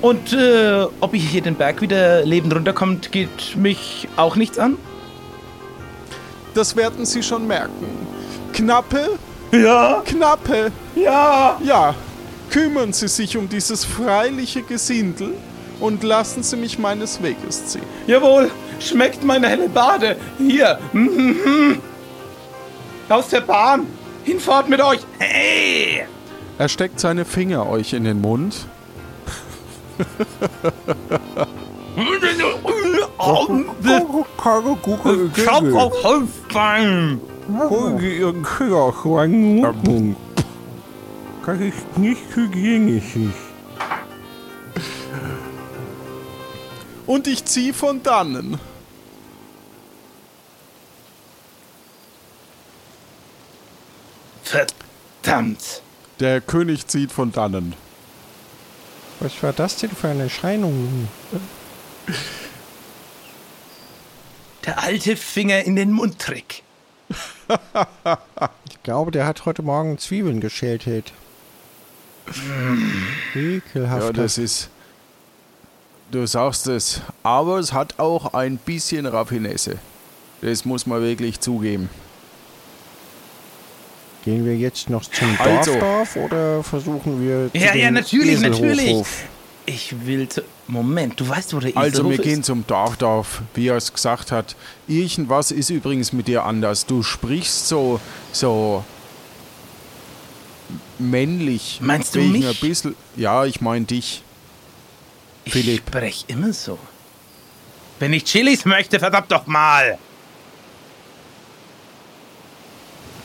Und 0.00 0.32
äh, 0.32 0.86
ob 1.00 1.14
ich 1.14 1.28
hier 1.28 1.40
den 1.42 1.56
Berg 1.56 1.80
wieder 1.80 2.24
lebend 2.24 2.54
runterkommt, 2.54 3.10
geht 3.10 3.56
mich 3.56 4.08
auch 4.16 4.36
nichts 4.36 4.58
an? 4.58 4.76
Das 6.54 6.76
werden 6.76 7.04
Sie 7.06 7.22
schon 7.22 7.46
merken. 7.46 7.86
Knappe, 8.52 9.10
Ja, 9.52 10.02
Knappe, 10.04 10.70
ja. 10.94 11.58
ja, 11.64 11.94
kümmern 12.50 12.92
Sie 12.92 13.08
sich 13.08 13.36
um 13.36 13.48
dieses 13.48 13.84
freiliche 13.84 14.62
Gesindel 14.62 15.34
und 15.80 16.02
lassen 16.02 16.42
Sie 16.42 16.56
mich 16.56 16.78
meines 16.78 17.22
Weges 17.22 17.66
ziehen. 17.66 17.82
Jawohl, 18.06 18.50
schmeckt 18.80 19.24
meine 19.24 19.48
helle 19.48 19.68
Bade. 19.68 20.16
Hier. 20.38 20.78
Mhm. 20.92 21.80
Aus 23.08 23.28
der 23.28 23.40
Bahn. 23.40 23.86
Hinfort 24.24 24.68
mit 24.68 24.80
euch. 24.80 25.00
Hey! 25.18 26.04
Er 26.58 26.68
steckt 26.68 27.00
seine 27.00 27.24
Finger 27.24 27.68
euch 27.68 27.92
in 27.92 28.04
den 28.04 28.20
Mund. 28.20 28.66
Das 41.46 41.60
ist 41.60 41.96
nicht 41.96 42.20
hygienisch. 42.34 43.16
Und 47.08 47.26
ich 47.26 47.46
zieh 47.46 47.72
von 47.72 48.02
dannen. 48.02 48.60
Verdammt. 54.42 55.80
Der 56.20 56.42
König 56.42 56.86
zieht 56.86 57.10
von 57.10 57.32
dannen. 57.32 57.74
Was 59.20 59.42
war 59.42 59.54
das 59.54 59.76
denn 59.76 59.90
für 59.90 60.08
eine 60.08 60.24
Erscheinung? 60.24 61.08
Der 64.66 64.78
alte 64.82 65.16
Finger 65.16 65.64
in 65.64 65.76
den 65.76 65.90
Mundtrick. 65.90 66.62
Ich 68.70 68.82
glaube, 68.82 69.10
der 69.10 69.26
hat 69.26 69.44
heute 69.44 69.62
Morgen 69.62 69.98
Zwiebeln 69.98 70.40
geschält. 70.40 70.86
Ed. 70.86 71.12
Ekelhaft. 73.34 74.02
Ja, 74.02 74.12
das 74.12 74.38
ist. 74.38 74.70
Du 76.10 76.26
sagst 76.26 76.66
es. 76.66 77.00
Aber 77.22 77.58
es 77.58 77.72
hat 77.72 77.98
auch 77.98 78.32
ein 78.34 78.56
bisschen 78.56 79.06
Raffinesse. 79.06 79.78
Das 80.40 80.64
muss 80.64 80.86
man 80.86 81.02
wirklich 81.02 81.40
zugeben. 81.40 81.90
Gehen 84.24 84.44
wir 84.44 84.56
jetzt 84.56 84.88
noch 84.90 85.04
zum 85.10 85.36
Also. 85.38 85.72
Dorfdorf 85.72 86.16
oder 86.16 86.62
versuchen 86.62 87.20
wir 87.20 87.50
zu 87.52 87.58
Ja, 87.58 87.74
ja, 87.74 87.90
natürlich, 87.90 88.34
Eselhofhof? 88.34 88.60
natürlich. 88.62 89.06
Ich 89.66 90.06
will 90.06 90.28
zu. 90.28 90.42
Moment, 90.66 91.18
du 91.20 91.28
weißt, 91.28 91.54
wo 91.54 91.60
der 91.60 91.76
Also, 91.76 91.98
Eselhof 91.98 92.10
wir 92.12 92.18
gehen 92.18 92.40
ist? 92.40 92.46
zum 92.46 92.66
Dorfdorf, 92.66 93.42
wie 93.54 93.68
er 93.68 93.76
es 93.76 93.92
gesagt 93.92 94.32
hat. 94.32 94.56
Irgendwas 94.86 95.50
ist 95.50 95.70
übrigens 95.70 96.12
mit 96.12 96.26
dir 96.28 96.44
anders. 96.44 96.86
Du 96.86 97.02
sprichst 97.02 97.68
so. 97.68 98.00
so. 98.32 98.84
männlich. 100.98 101.80
Meinst 101.82 102.14
du 102.14 102.20
mich? 102.20 102.46
Ein 102.46 102.54
bisschen, 102.56 102.96
ja, 103.16 103.44
ich 103.44 103.60
meine 103.60 103.84
dich. 103.84 104.22
Ich 105.48 105.54
Philipp. 105.54 105.82
sprech 105.88 106.24
immer 106.28 106.52
so. 106.52 106.78
Wenn 107.98 108.12
ich 108.12 108.24
Chilis 108.24 108.66
möchte, 108.66 108.98
verdammt 108.98 109.32
doch 109.32 109.46
mal. 109.46 109.98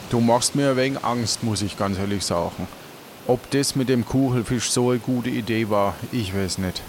Du 0.10 0.22
machst 0.22 0.56
mir 0.56 0.72
ein 0.72 0.78
wenig 0.78 1.04
Angst, 1.04 1.44
muss 1.44 1.62
ich 1.62 1.78
ganz 1.78 1.98
ehrlich 1.98 2.24
sagen. 2.24 2.68
Ob 3.28 3.52
das 3.52 3.76
mit 3.76 3.90
dem 3.90 4.06
Kuchelfisch 4.06 4.70
so 4.72 4.92
eine 4.92 5.00
gute 5.00 5.30
Idee 5.30 5.70
war, 5.70 5.96
ich 6.14 6.34
weiß 6.34 6.60
nicht. 6.60 6.82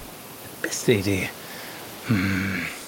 Beste 0.62 0.92
Idee. 0.92 1.28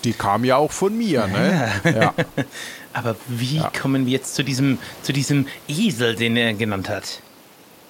Die 0.05 0.13
kam 0.13 0.45
ja 0.45 0.57
auch 0.57 0.71
von 0.71 0.97
mir, 0.97 1.27
ne? 1.27 1.73
Ja. 1.85 2.15
Aber 2.93 3.17
wie 3.27 3.61
kommen 3.81 4.07
wir 4.07 4.13
jetzt 4.13 4.37
zu 4.37 4.45
diesem, 4.45 4.79
zu 5.03 5.13
diesem 5.13 5.49
Esel, 5.67 6.15
den 6.15 6.37
er 6.37 6.55
genannt 6.55 6.89
hat? 6.89 7.23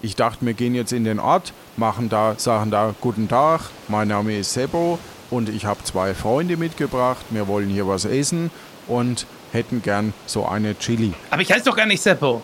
Ich 0.07 0.15
dachte, 0.15 0.47
wir 0.47 0.55
gehen 0.55 0.77
jetzt 0.77 0.93
in 0.93 1.03
den 1.03 1.19
Ort, 1.19 1.53
machen 1.77 2.09
da, 2.09 2.37
sagen 2.39 2.71
da 2.71 2.95
Guten 3.01 3.27
Tag, 3.29 3.63
mein 3.89 4.07
Name 4.07 4.39
ist 4.39 4.53
Sebo, 4.53 5.01
und 5.31 5.49
ich 5.49 5.65
habe 5.65 5.83
zwei 5.83 6.15
Freunde 6.15 6.57
mitgebracht. 6.57 7.27
Wir 7.31 7.49
wollen 7.49 7.69
hier 7.69 7.89
was 7.89 8.05
essen 8.05 8.53
und 8.87 9.27
hätten 9.51 9.83
gern 9.83 10.15
so 10.27 10.47
eine 10.47 10.79
Chili. 10.79 11.13
Aber 11.29 11.43
ich 11.43 11.51
heiße 11.51 11.65
doch 11.65 11.75
gar 11.75 11.87
nicht 11.87 12.01
Seppo. 12.01 12.41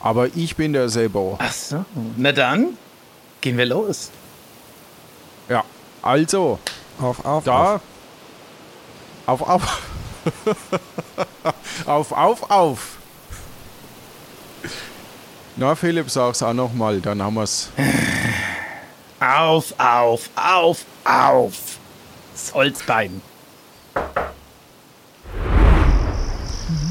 Aber 0.00 0.28
ich 0.36 0.54
bin 0.54 0.74
der 0.74 0.90
Sebo. 0.90 1.38
Ach 1.40 1.50
so. 1.50 1.86
Na 2.18 2.32
dann, 2.32 2.76
gehen 3.40 3.56
wir 3.56 3.64
los. 3.64 4.10
Ja, 5.48 5.64
also, 6.02 6.58
Auf, 7.00 7.24
auf, 7.24 7.44
da. 7.44 7.80
Auf, 9.24 9.40
auf. 9.40 9.82
auf, 11.86 12.12
auf, 12.12 12.50
auf. 12.50 12.97
Na, 15.60 15.74
Philipp, 15.74 16.08
sag's 16.08 16.40
auch 16.40 16.52
nochmal, 16.52 17.00
dann 17.00 17.20
haben 17.20 17.34
wir's. 17.34 17.70
Auf, 19.18 19.74
auf, 19.76 20.30
auf, 20.36 20.84
auf. 21.04 21.54
Das 22.32 22.54
Holzbein. 22.54 23.20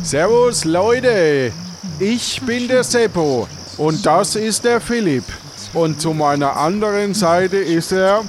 Servus, 0.03 0.65
Leute. 0.65 1.53
Ich 2.01 2.41
bin 2.41 2.67
der 2.67 2.83
Seppo 2.83 3.47
und 3.77 4.05
das 4.05 4.35
ist 4.35 4.65
der 4.65 4.81
Philipp. 4.81 5.23
Und 5.73 6.01
zu 6.01 6.13
meiner 6.13 6.57
anderen 6.57 7.13
Seite 7.13 7.55
ist 7.55 7.93
er. 7.93 8.25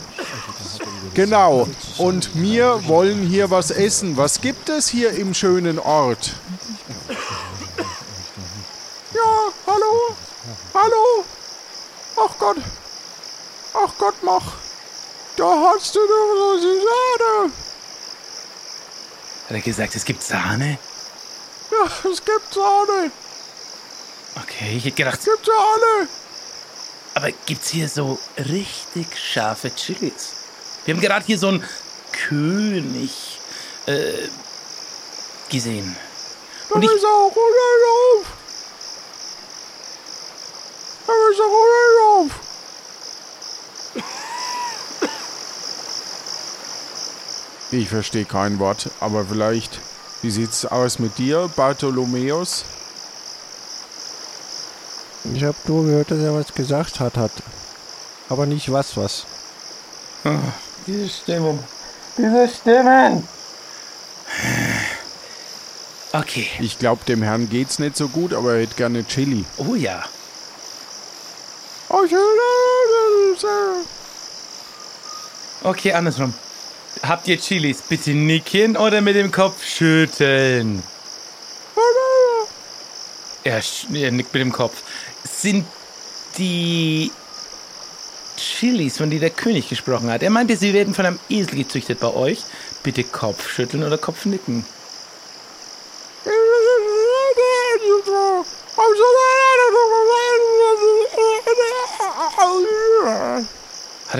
Genau. 1.14 1.66
Und 1.96 2.30
wir 2.40 2.86
wollen 2.86 3.26
hier 3.26 3.50
was 3.50 3.72
essen. 3.72 4.16
Was 4.16 4.40
gibt 4.40 4.68
es 4.68 4.88
hier 4.88 5.10
im 5.10 5.34
schönen 5.34 5.80
Ort? 5.80 6.36
Ja, 9.12 9.52
hallo? 10.74 11.24
Ach 12.16 12.38
Gott. 12.38 12.56
Ach 13.74 13.92
Gott, 13.98 14.14
mach. 14.22 14.52
Da 15.36 15.44
hast 15.74 15.94
du 15.94 16.00
doch 16.00 16.58
so 16.60 16.74
Sahne. 16.74 17.52
Hat 19.46 19.50
er 19.56 19.60
gesagt, 19.60 19.94
es 19.94 20.04
gibt 20.04 20.22
Sahne? 20.22 20.78
Ja, 21.70 22.10
es 22.10 22.24
gibt 22.24 22.52
Sahne. 22.54 23.10
Okay, 24.42 24.76
ich 24.76 24.84
hätte 24.84 24.96
gedacht, 24.96 25.18
Es 25.18 25.24
gibt 25.24 25.46
Sahne. 25.46 26.08
aber 27.14 27.30
gibt's 27.46 27.68
hier 27.70 27.88
so 27.88 28.18
richtig 28.36 29.06
scharfe 29.18 29.74
Chilis? 29.74 30.34
Wir 30.84 30.94
haben 30.94 31.00
gerade 31.00 31.24
hier 31.26 31.38
so 31.38 31.48
einen 31.48 31.64
König 32.12 33.38
äh, 33.86 34.28
gesehen. 35.50 35.96
Und 36.70 36.82
ich, 36.82 36.90
ist 36.90 37.04
auch 37.04 37.32
auf. 37.36 38.26
Da 41.06 41.12
ist 41.38 41.44
auch 41.44 42.20
auf. 42.20 42.30
Ich 47.70 47.88
verstehe 47.88 48.24
kein 48.24 48.58
Wort, 48.58 48.90
aber 49.00 49.26
vielleicht, 49.26 49.80
wie 50.22 50.30
sieht's 50.30 50.64
aus 50.64 50.98
mit 50.98 51.18
dir, 51.18 51.50
Bartholomäus? 51.54 52.64
Ich 55.34 55.44
habe 55.44 55.56
nur 55.66 55.84
gehört, 55.84 56.10
dass 56.10 56.20
er 56.20 56.34
was 56.34 56.54
gesagt 56.54 57.00
hat, 57.00 57.18
hat. 57.18 57.32
Aber 58.30 58.46
nicht 58.46 58.72
was, 58.72 58.96
was. 58.96 59.26
diese 60.86 61.08
Stimmung. 61.08 61.62
Diese 62.16 62.48
Stimmen. 62.48 63.28
Okay. 66.12 66.48
Ich 66.60 66.78
glaube, 66.78 67.04
dem 67.04 67.22
Herrn 67.22 67.50
geht's 67.50 67.78
nicht 67.78 67.96
so 67.96 68.08
gut, 68.08 68.32
aber 68.32 68.54
er 68.54 68.62
hätte 68.62 68.76
gerne 68.76 69.06
Chili. 69.06 69.44
Oh 69.58 69.74
ja. 69.74 70.04
Okay, 75.62 75.92
andersrum. 75.92 76.34
Habt 77.02 77.28
ihr 77.28 77.38
Chilis? 77.38 77.82
Bitte 77.82 78.10
nicken 78.10 78.76
oder 78.76 79.00
mit 79.00 79.16
dem 79.16 79.30
Kopf 79.30 79.64
schütteln? 79.64 80.82
Er, 83.44 83.62
er 83.94 84.10
nickt 84.10 84.34
mit 84.34 84.42
dem 84.42 84.52
Kopf. 84.52 84.82
Sind 85.24 85.64
die 86.36 87.10
Chilis, 88.36 88.98
von 88.98 89.08
denen 89.08 89.22
der 89.22 89.30
König 89.30 89.68
gesprochen 89.68 90.10
hat? 90.10 90.22
Er 90.22 90.30
meinte, 90.30 90.56
sie 90.56 90.74
werden 90.74 90.94
von 90.94 91.06
einem 91.06 91.20
Esel 91.30 91.56
gezüchtet 91.56 92.00
bei 92.00 92.12
euch. 92.12 92.40
Bitte 92.82 93.04
Kopf 93.04 93.48
schütteln 93.48 93.84
oder 93.84 93.96
Kopf 93.96 94.26
nicken. 94.26 94.64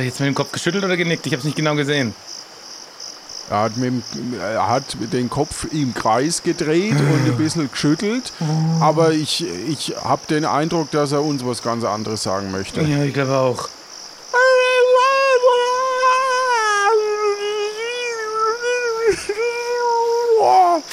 Jetzt 0.09 0.21
mit 0.21 0.27
dem 0.27 0.35
Kopf 0.35 0.53
geschüttelt 0.53 0.85
oder 0.85 0.97
genickt? 0.97 1.27
Ich 1.27 1.33
habe 1.33 1.39
es 1.41 1.45
nicht 1.45 1.57
genau 1.57 1.75
gesehen. 1.75 2.15
Er 3.51 3.61
hat, 3.61 3.77
mit, 3.79 4.03
dem- 4.15 4.39
er 4.39 4.69
hat 4.69 4.85
den 5.13 5.31
Kopf 5.31 5.67
im 5.73 5.95
Kreis 5.95 6.43
gedreht 6.43 6.93
und 6.93 7.25
ein 7.27 7.37
bisschen 7.39 7.71
geschüttelt, 7.71 8.31
aber 8.81 9.13
ich, 9.13 9.43
ich 9.69 9.95
habe 10.05 10.21
den 10.29 10.45
Eindruck, 10.45 10.91
dass 10.91 11.13
er 11.13 11.23
uns 11.23 11.45
was 11.47 11.63
ganz 11.63 11.83
anderes 11.85 12.23
sagen 12.23 12.51
möchte. 12.51 12.83
Ja, 12.83 13.03
ich 13.05 13.15
glaube 13.15 13.35
auch. 13.39 13.69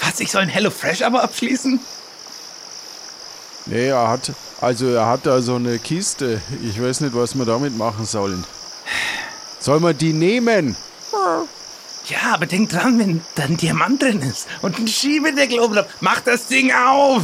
Was? 0.01 0.19
Ich 0.19 0.31
soll 0.31 0.41
ein 0.43 0.49
Hello 0.49 0.69
Fresh 0.71 1.01
aber 1.01 1.23
abschließen? 1.23 1.79
Nee, 3.67 3.87
er 3.87 4.07
hat, 4.09 4.31
also 4.61 4.87
er 4.89 5.07
hat 5.07 5.25
da 5.25 5.41
so 5.41 5.55
eine 5.55 5.79
Kiste. 5.79 6.41
Ich 6.63 6.81
weiß 6.81 7.01
nicht, 7.01 7.15
was 7.15 7.35
wir 7.35 7.45
damit 7.45 7.75
machen 7.77 8.05
sollen. 8.05 8.43
Soll 9.65 9.79
man 9.79 9.97
die 9.97 10.13
nehmen? 10.13 10.75
Ja, 12.07 12.35
aber 12.35 12.45
denk 12.45 12.69
dran, 12.69 12.99
wenn 12.99 13.21
da 13.33 13.45
ein 13.45 13.57
Diamant 13.57 13.99
drin 13.99 14.21
ist 14.21 14.45
und 14.61 14.77
ein 14.77 14.87
Schiebedeckel 14.87 15.59
oben 15.59 15.73
drauf. 15.73 15.87
Mach 16.01 16.21
das 16.21 16.45
Ding 16.45 16.71
auf! 16.71 17.23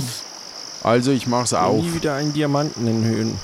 Also 0.82 1.12
ich 1.12 1.28
mach's 1.28 1.54
auf. 1.54 1.84
Nie 1.84 1.94
wieder 1.94 2.16
einen 2.16 2.34
Diamanten 2.34 2.88
in 2.88 3.04
Höhen. 3.04 3.40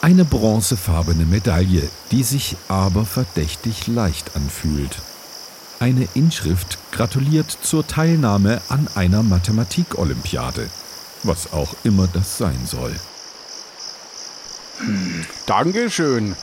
Eine 0.00 0.24
bronzefarbene 0.24 1.24
Medaille, 1.24 1.88
die 2.10 2.24
sich 2.24 2.56
aber 2.66 3.04
verdächtig 3.04 3.86
leicht 3.86 4.34
anfühlt. 4.34 4.96
Eine 5.78 6.08
Inschrift 6.14 6.78
gratuliert 6.90 7.56
zur 7.62 7.86
Teilnahme 7.86 8.60
an 8.70 8.88
einer 8.96 9.22
Mathematik-Olympiade. 9.22 10.68
Was 11.22 11.52
auch 11.52 11.76
immer 11.84 12.08
das 12.12 12.38
sein 12.38 12.58
soll. 12.66 12.96
Dankeschön. 15.46 16.34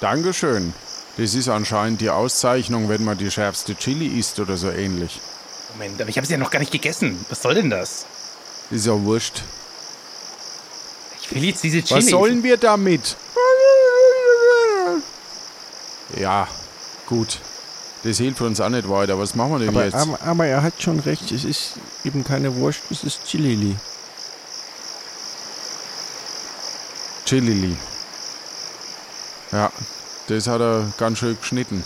Dankeschön. 0.00 0.72
Das 1.16 1.34
ist 1.34 1.48
anscheinend 1.48 2.00
die 2.00 2.10
Auszeichnung, 2.10 2.88
wenn 2.88 3.04
man 3.04 3.16
die 3.16 3.30
schärfste 3.30 3.74
Chili 3.74 4.18
isst 4.18 4.38
oder 4.38 4.56
so 4.56 4.70
ähnlich. 4.70 5.20
Moment, 5.72 6.00
aber 6.00 6.10
ich 6.10 6.16
habe 6.16 6.24
es 6.24 6.30
ja 6.30 6.36
noch 6.36 6.50
gar 6.50 6.58
nicht 6.58 6.72
gegessen. 6.72 7.24
Was 7.28 7.42
soll 7.42 7.54
denn 7.54 7.70
das? 7.70 8.04
Ist 8.70 8.86
ja 8.86 8.92
wurscht. 9.02 9.42
Ich 11.22 11.34
will 11.34 11.44
jetzt 11.44 11.64
diese 11.64 11.82
Chili. 11.82 12.00
Was 12.02 12.10
sollen 12.10 12.42
wir 12.42 12.56
damit? 12.56 13.16
Ja, 16.18 16.46
gut. 17.06 17.38
Das 18.04 18.18
hilft 18.18 18.40
uns 18.42 18.60
auch 18.60 18.68
nicht 18.68 18.88
weiter. 18.88 19.18
Was 19.18 19.34
machen 19.34 19.52
wir 19.52 19.58
denn 19.60 19.68
Aber, 19.70 19.84
jetzt? 19.84 19.94
aber, 19.94 20.20
aber 20.22 20.46
er 20.46 20.62
hat 20.62 20.80
schon 20.80 21.00
recht, 21.00 21.32
es 21.32 21.44
ist 21.44 21.72
eben 22.04 22.22
keine 22.22 22.54
Wurst, 22.56 22.82
es 22.90 23.02
ist 23.02 23.24
Chilili. 23.26 23.74
Chilili. 27.24 27.76
Ja, 29.52 29.70
das 30.28 30.46
hat 30.46 30.60
er 30.60 30.92
ganz 30.98 31.18
schön 31.18 31.38
geschnitten. 31.38 31.84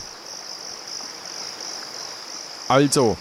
Also, 2.69 3.17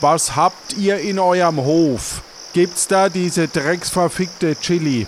was 0.00 0.34
habt 0.34 0.74
ihr 0.74 0.98
in 0.98 1.18
eurem 1.18 1.58
Hof? 1.58 2.22
Gibt's 2.52 2.88
da 2.88 3.08
diese 3.08 3.48
drecksverfickte 3.48 4.56
Chili? 4.56 5.06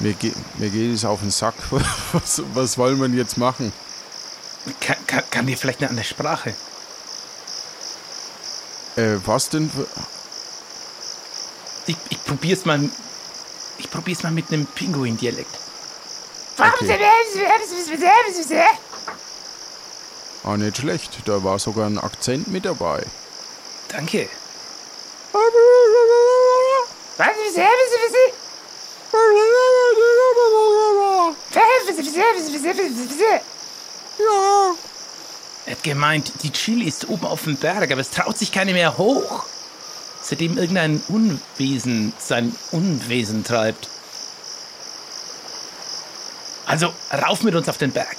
Mir, 0.00 0.14
ge 0.14 0.32
mir 0.58 0.70
geht 0.70 0.94
es 0.94 1.04
auf 1.04 1.20
den 1.20 1.30
Sack. 1.30 1.54
Was, 2.12 2.42
was 2.54 2.76
wollen 2.76 2.98
wir 2.98 3.08
denn 3.08 3.16
jetzt 3.16 3.38
machen? 3.38 3.72
Kann, 4.80 4.96
kann, 5.06 5.22
kann 5.30 5.46
dir 5.46 5.56
vielleicht 5.56 5.80
eine 5.80 5.90
andere 5.90 6.04
Sprache? 6.04 6.54
Äh, 8.96 9.16
was 9.24 9.48
denn? 9.48 9.70
Ich, 11.86 11.96
ich 12.10 12.24
probier's 12.24 12.64
mal. 12.64 12.90
Ich 13.82 13.90
probier's 13.90 14.22
mal 14.22 14.30
mit 14.30 14.48
einem 14.52 14.64
Pinguin-Dialekt. 14.64 15.58
Okay. 16.56 16.98
Ah, 20.44 20.56
nicht 20.56 20.76
schlecht. 20.76 21.18
Da 21.24 21.42
war 21.42 21.58
sogar 21.58 21.86
ein 21.86 21.98
Akzent 21.98 22.46
mit 22.46 22.64
dabei. 22.64 23.04
Danke. 23.88 24.28
Er 35.66 35.72
hat 35.72 35.82
gemeint, 35.82 36.32
die 36.42 36.52
Chili 36.52 36.86
ist 36.86 37.08
oben 37.08 37.26
auf 37.26 37.44
dem 37.44 37.56
Berg, 37.56 37.90
aber 37.90 38.00
es 38.00 38.10
traut 38.10 38.38
sich 38.38 38.52
keine 38.52 38.72
mehr 38.72 38.96
hoch. 38.96 39.44
Seitdem 40.32 40.56
irgendein 40.56 40.98
Unwesen 41.08 42.14
sein 42.16 42.56
Unwesen 42.70 43.44
treibt. 43.44 43.86
Also 46.64 46.90
rauf 47.12 47.42
mit 47.42 47.54
uns 47.54 47.68
auf 47.68 47.76
den 47.76 47.92
Berg. 47.92 48.16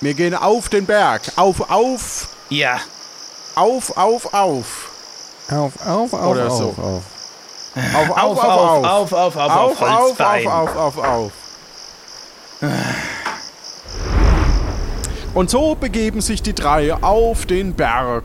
Wir 0.00 0.14
gehen 0.14 0.34
auf 0.34 0.68
den 0.68 0.86
Berg. 0.86 1.22
Auf, 1.36 1.70
auf, 1.70 2.30
Ja. 2.48 2.80
auf, 3.54 3.96
auf, 3.96 4.34
auf. 4.34 4.90
Auf, 5.48 5.86
auf, 5.86 6.12
auf, 6.14 6.26
Oder 6.32 6.48
auf, 6.48 6.58
so. 6.58 6.64
auf. 6.70 7.04
Auf, 7.94 8.10
auf, 8.10 8.18
auf, 8.18 8.44
auf. 8.44 8.84
auf, 8.84 9.12
auf, 9.12 9.36
auf, 9.36 9.50
Auf, 9.52 9.80
auf, 9.80 10.20
auf, 10.20 10.46
auf, 10.46 10.76
auf, 10.76 10.98
auf. 10.98 11.32
Und 15.32 15.48
so 15.48 15.76
begeben 15.76 16.20
sich 16.20 16.42
die 16.42 16.56
drei 16.56 16.92
auf 16.92 17.46
den 17.46 17.74
Berg 17.74 18.24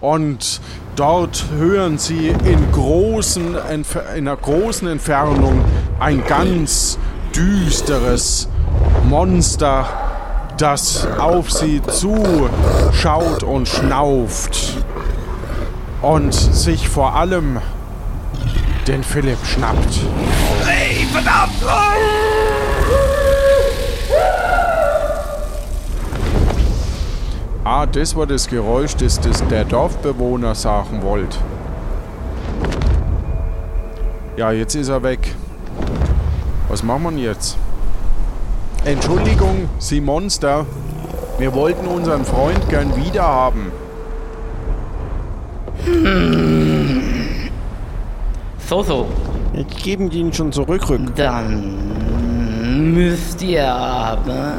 und 0.00 0.60
dort 0.96 1.44
hören 1.56 1.98
sie 1.98 2.28
in, 2.28 2.72
großen, 2.72 3.56
in 3.70 3.84
einer 4.16 4.36
großen 4.36 4.88
Entfernung 4.88 5.64
ein 6.00 6.24
ganz 6.26 6.98
düsteres 7.34 8.48
Monster, 9.04 9.86
das 10.58 11.06
auf 11.18 11.50
sie 11.52 11.82
zuschaut 11.82 13.42
und 13.42 13.68
schnauft 13.68 14.78
und 16.00 16.32
sich 16.32 16.88
vor 16.88 17.14
allem 17.14 17.58
den 18.86 19.04
Philipp 19.04 19.44
schnappt. 19.44 20.00
Ey, 20.66 21.06
verdammt! 21.12 22.45
Ah, 27.68 27.84
das 27.84 28.14
war 28.14 28.28
das 28.28 28.46
Geräusch, 28.46 28.94
das, 28.94 29.18
das 29.18 29.44
der 29.48 29.64
Dorfbewohner 29.64 30.54
sagen 30.54 31.02
wollte. 31.02 31.36
Ja, 34.36 34.52
jetzt 34.52 34.76
ist 34.76 34.88
er 34.88 35.02
weg. 35.02 35.34
Was 36.68 36.84
machen 36.84 37.02
wir 37.02 37.10
denn 37.10 37.18
jetzt? 37.18 37.58
Entschuldigung, 38.84 39.68
Sie 39.80 40.00
Monster. 40.00 40.64
Wir 41.38 41.52
wollten 41.54 41.88
unseren 41.88 42.24
Freund 42.24 42.68
gern 42.68 42.94
wiederhaben. 42.94 43.72
So, 48.68 48.82
so. 48.82 49.06
Jetzt 49.52 49.76
geben 49.76 50.10
die 50.10 50.18
ihn 50.18 50.32
schon 50.32 50.50
zurück, 50.50 50.88
Rück. 50.88 51.14
Dann 51.14 52.94
müsst 52.94 53.40
ihr 53.42 53.72
aber 53.72 54.54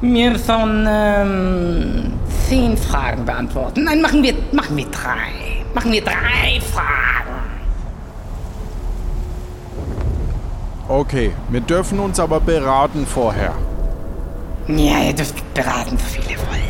mir 0.00 0.38
von 0.38 0.86
ähm, 0.88 2.12
zehn 2.48 2.76
Fragen 2.76 3.24
beantworten. 3.24 3.84
Nein, 3.84 4.00
machen 4.00 4.22
wir, 4.22 4.34
machen 4.52 4.76
wir 4.76 4.86
drei. 4.86 5.64
Machen 5.74 5.92
wir 5.92 6.02
drei 6.02 6.60
Fragen. 6.72 7.38
Okay, 10.88 11.32
wir 11.50 11.60
dürfen 11.60 12.00
uns 12.00 12.18
aber 12.18 12.40
beraten 12.40 13.06
vorher. 13.06 13.54
Ja, 14.68 15.02
ihr 15.02 15.12
dürft 15.12 15.54
beraten, 15.54 15.98
so 15.98 16.04
viel 16.04 16.24
ihr 16.30 16.38
wollt. 16.38 16.68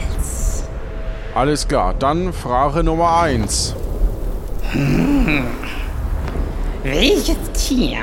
Alles 1.34 1.68
klar, 1.68 1.94
dann 1.96 2.32
Frage 2.32 2.82
Nummer 2.82 3.20
1. 3.22 3.76
Welches 6.82 7.36
Tier 7.54 7.98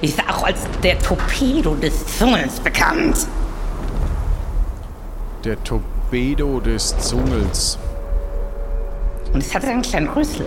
ist 0.00 0.20
auch 0.28 0.44
als 0.44 0.60
der 0.82 0.98
Torpedo 0.98 1.74
des 1.74 1.94
Dschungels 2.18 2.60
bekannt? 2.60 3.26
Der 5.46 5.62
Torpedo 5.62 6.58
des 6.58 6.98
Zungels. 6.98 7.78
Und 9.32 9.40
es 9.40 9.54
hat 9.54 9.64
einen 9.64 9.80
kleinen 9.80 10.08
Rüssel. 10.08 10.44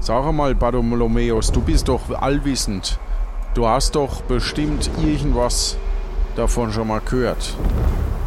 Sag 0.00 0.32
mal, 0.32 0.52
Bartholomäus, 0.56 1.52
du 1.52 1.60
bist 1.60 1.86
doch 1.86 2.10
allwissend. 2.10 2.98
Du 3.54 3.68
hast 3.68 3.94
doch 3.94 4.22
bestimmt 4.22 4.90
irgendwas 5.00 5.76
davon 6.34 6.72
schon 6.72 6.88
mal 6.88 7.00
gehört. 7.08 7.56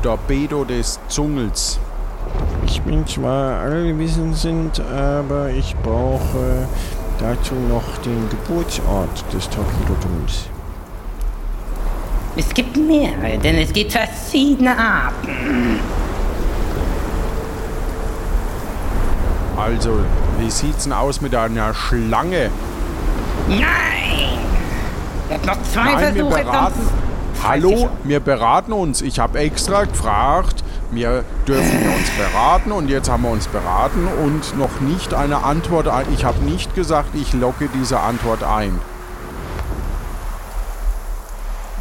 Torpedo 0.04 0.64
des 0.64 1.02
Zungels. 1.10 1.80
Ich 2.66 2.82
bin 2.84 3.06
zwar 3.06 3.60
allwissend 3.60 4.38
sind, 4.38 4.80
aber 4.80 5.50
ich 5.50 5.76
brauche 5.84 6.66
dazu 7.20 7.56
noch 7.56 7.98
den 8.06 8.30
Geburtsort 8.30 9.26
des 9.34 9.50
Torpedotunnels. 9.50 10.48
Es 12.40 12.54
gibt 12.54 12.78
mehrere, 12.78 13.40
denn 13.40 13.56
es 13.56 13.74
gibt 13.74 13.94
verschiedene 13.94 14.78
Arten. 14.78 15.80
Also, 19.58 20.00
wie 20.40 20.52
sieht's 20.52 20.84
denn 20.84 20.94
aus 20.94 21.20
mit 21.20 21.34
einer 21.34 21.74
Schlange? 21.74 22.52
Nein! 23.50 24.38
Hat 25.32 25.46
noch 25.48 25.64
zwei 25.64 25.94
Nein, 25.94 26.16
wir 26.16 26.26
Versuche, 26.26 26.44
beraten. 26.44 26.74
sonst... 26.76 26.92
Hallo, 27.44 27.90
wir 28.04 28.20
beraten 28.20 28.72
uns. 28.72 29.02
Ich 29.02 29.20
habe 29.20 29.40
extra 29.40 29.86
gefragt, 29.86 30.64
wir 30.92 31.24
dürfen 31.48 31.82
wir 31.82 31.96
uns 31.96 32.10
beraten 32.12 32.72
und 32.72 32.90
jetzt 32.90 33.10
haben 33.10 33.24
wir 33.24 33.32
uns 33.32 33.48
beraten 33.48 34.08
und 34.24 34.58
noch 34.60 34.80
nicht 34.80 35.16
eine 35.16 35.44
Antwort 35.44 35.88
ein. 35.88 36.06
Ich 36.14 36.24
habe 36.24 36.44
nicht 36.44 36.76
gesagt, 36.76 37.16
ich 37.16 37.34
locke 37.34 37.68
diese 37.74 38.00
Antwort 38.00 38.44
ein. 38.44 38.80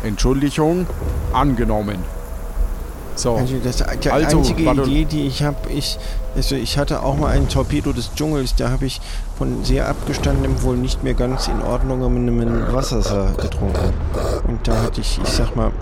Entschuldigung, 0.03 0.87
angenommen. 1.33 1.99
So, 3.15 3.35
Also 3.37 3.55
das, 3.65 3.79
die 4.03 4.11
Also, 4.11 4.39
einzige 4.39 4.67
warte. 4.67 4.83
Idee, 4.83 5.05
die 5.07 5.27
ich 5.27 5.43
habe, 5.43 5.57
ich, 5.71 5.99
also 6.37 6.55
ich 6.55 6.77
hatte 6.77 7.03
auch 7.03 7.17
mal 7.17 7.29
einen 7.29 7.49
Torpedo 7.49 7.93
des 7.93 8.13
Dschungels, 8.15 8.55
da 8.57 8.71
habe 8.71 8.85
ich 8.85 9.01
von 9.39 9.65
sehr 9.65 9.89
abgestandenem, 9.89 10.63
wohl 10.63 10.77
nicht 10.77 11.03
mehr 11.03 11.15
ganz 11.15 11.49
in 11.49 11.63
Ordnung 11.63 12.05
einem 12.05 12.73
Wasser 12.75 13.33
getrunken. 13.41 13.95
Und 14.47 14.69
da 14.69 14.83
hatte 14.83 15.01
ich, 15.01 15.19
ich 15.23 15.29
sag 15.31 15.57
mal, 15.57 15.73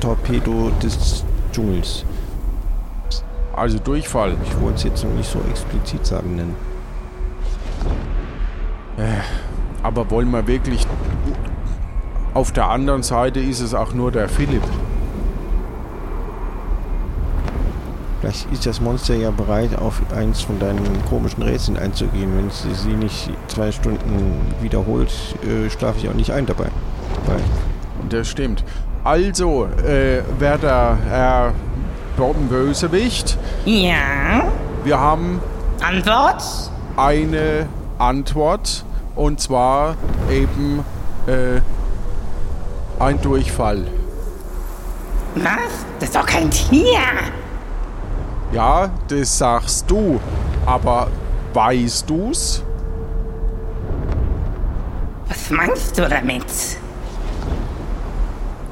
Torpedo 0.00 0.70
des 0.82 1.24
Dschungels. 1.52 2.04
also 3.56 3.78
Durchfall. 3.78 4.36
Ich 4.44 4.60
wollte 4.60 4.76
es 4.76 4.82
jetzt 4.84 5.04
noch 5.04 5.12
nicht 5.14 5.30
so 5.30 5.40
explizit 5.50 6.06
sagen 6.06 6.36
nennen. 6.36 6.54
Aber 9.82 10.08
wollen 10.10 10.30
wir 10.30 10.46
wirklich... 10.46 10.86
Auf 12.36 12.52
der 12.52 12.68
anderen 12.68 13.02
Seite 13.02 13.40
ist 13.40 13.60
es 13.60 13.72
auch 13.72 13.94
nur 13.94 14.12
der 14.12 14.28
Philipp. 14.28 14.62
Vielleicht 18.20 18.52
ist 18.52 18.66
das 18.66 18.78
Monster 18.78 19.14
ja 19.14 19.30
bereit, 19.30 19.70
auf 19.78 20.02
eins 20.14 20.42
von 20.42 20.58
deinen 20.58 21.02
komischen 21.08 21.42
Rätseln 21.42 21.78
einzugehen. 21.78 22.36
Wenn 22.36 22.50
sie 22.50 22.74
sie 22.74 22.90
nicht 22.92 23.30
zwei 23.48 23.72
Stunden 23.72 24.38
wiederholt, 24.60 25.10
äh, 25.44 25.70
schlafe 25.70 25.98
ich 26.00 26.10
auch 26.10 26.14
nicht 26.14 26.30
ein 26.30 26.44
dabei. 26.44 26.66
Weil 27.24 27.40
Das 28.10 28.28
stimmt. 28.28 28.64
Also, 29.02 29.64
äh, 29.86 30.20
wer 30.38 30.58
der 30.58 30.98
Herr 31.08 31.54
Bösewicht, 32.50 33.38
Ja? 33.64 34.44
wir 34.84 35.00
haben 35.00 35.40
Antwort? 35.80 36.42
eine 36.98 37.66
Antwort 37.98 38.84
und 39.14 39.40
zwar 39.40 39.94
eben 40.30 40.84
äh, 41.26 41.62
ein 42.98 43.20
Durchfall. 43.20 43.86
Was? 45.34 45.84
Das 46.00 46.08
ist 46.08 46.16
doch 46.16 46.26
kein 46.26 46.50
Tier! 46.50 46.98
Ja, 48.52 48.90
das 49.08 49.38
sagst 49.38 49.90
du, 49.90 50.20
aber 50.64 51.08
weißt 51.52 52.08
du's? 52.08 52.62
Was 55.28 55.50
meinst 55.50 55.98
du 55.98 56.08
damit? 56.08 56.44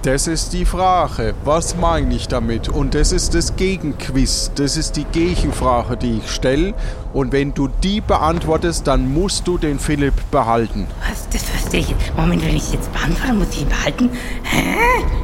Das 0.05 0.27
ist 0.27 0.53
die 0.53 0.67
Frage. 0.67 1.33
Was 1.45 1.77
meine 1.77 2.15
ich 2.15 2.29
damit? 2.29 2.69
Und 2.69 2.95
das 2.95 3.11
ist 3.11 3.35
das 3.35 3.57
Gegenquiz. 3.57 4.51
Das 4.55 4.77
ist 4.77 4.97
die 4.97 5.05
Gegenfrage, 5.05 5.97
die 5.97 6.19
ich 6.19 6.31
stelle. 6.31 6.75
Und 7.15 7.33
wenn 7.33 7.55
du 7.55 7.69
die 7.69 8.03
beantwortest, 8.03 8.87
dann 8.87 9.11
musst 9.11 9.49
du 9.49 9.57
den 9.57 9.79
Philipp 9.79 10.13
behalten. 10.31 10.89
Was? 11.09 11.27
Das 11.31 11.45
verstehe 11.45 11.81
ich. 11.81 11.95
Moment, 12.19 12.45
wenn 12.45 12.55
ich 12.55 12.71
jetzt 12.71 12.93
beantworte, 12.93 13.33
muss 13.33 13.49
ich 13.53 13.63
ihn 13.63 13.69
behalten? 13.71 14.11
Hä? 14.43 14.75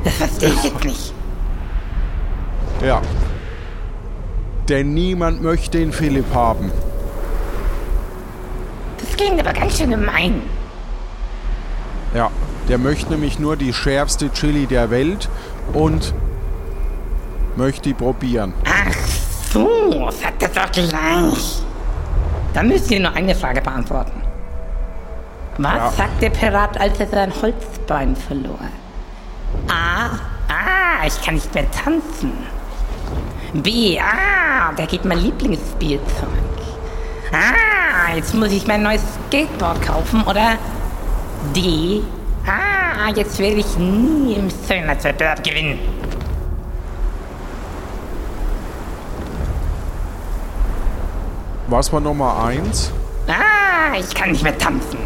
Das 0.03 0.15
verstehe 0.15 0.49
ich 0.49 0.63
jetzt 0.65 0.85
nicht. 0.87 1.13
Ja. 2.83 3.03
Denn 4.71 4.95
niemand 4.95 5.43
möchte 5.43 5.77
den 5.77 5.93
Philipp 5.93 6.33
haben. 6.33 6.73
Das 8.99 9.15
klingt 9.15 9.39
aber 9.39 9.53
ganz 9.53 9.77
schön 9.77 9.91
gemein. 9.91 10.41
Ja. 12.15 12.31
Der 12.69 12.79
möchte 12.79 13.11
nämlich 13.11 13.39
nur 13.39 13.57
die 13.57 13.73
schärfste 13.73 14.31
Chili 14.33 14.67
der 14.67 14.91
Welt 14.91 15.29
und 15.73 16.15
möchte 17.57 17.83
die 17.83 17.95
probieren. 17.95 18.53
Ach 18.65 18.95
so, 19.53 20.09
sagt 20.11 20.43
das 20.43 20.53
doch 20.53 20.71
gleich. 20.71 21.63
Dann 22.55 22.69
müsst 22.69 22.91
ihr 22.91 23.01
nur 23.01 23.13
eine 23.13 23.35
Frage 23.35 23.61
beantworten. 23.61 24.23
Was 25.59 25.75
Ja. 25.77 25.91
sagt 25.91 26.23
der 26.23 26.31
Pirat, 26.31 26.81
als 26.81 26.99
er 27.01 27.09
sein 27.09 27.33
Holzbein 27.43 28.15
verlor? 28.17 28.59
A. 29.69 30.07
Ah, 30.49 31.07
ich 31.07 31.21
kann 31.23 31.35
nicht 31.35 31.53
mehr 31.55 31.69
tanzen. 31.71 32.33
B. 33.53 33.99
Ah, 33.99 34.73
der 34.73 34.87
gibt 34.87 35.05
mein 35.05 35.19
Lieblingsspielzeug. 35.19 36.29
Ah, 37.33 38.15
jetzt 38.15 38.35
muss 38.35 38.53
ich 38.53 38.67
mein 38.67 38.83
neues 38.83 39.03
Skateboard 39.29 39.83
kaufen. 39.83 40.23
Oder 40.23 40.53
D. 41.55 42.03
Ah, 42.47 43.11
jetzt 43.15 43.39
werde 43.39 43.57
ich 43.57 43.79
nie 43.79 44.35
im 44.35 44.49
Schönheitswettbewerb 44.51 45.43
gewinnen. 45.43 45.79
Was 51.69 51.93
war 51.93 52.01
Nummer 52.01 52.45
1? 52.45 52.93
Ah, 53.29 53.97
ich 53.99 54.15
kann 54.15 54.33
nicht 54.33 54.43
mehr 54.43 54.59
tanzen. 54.59 54.99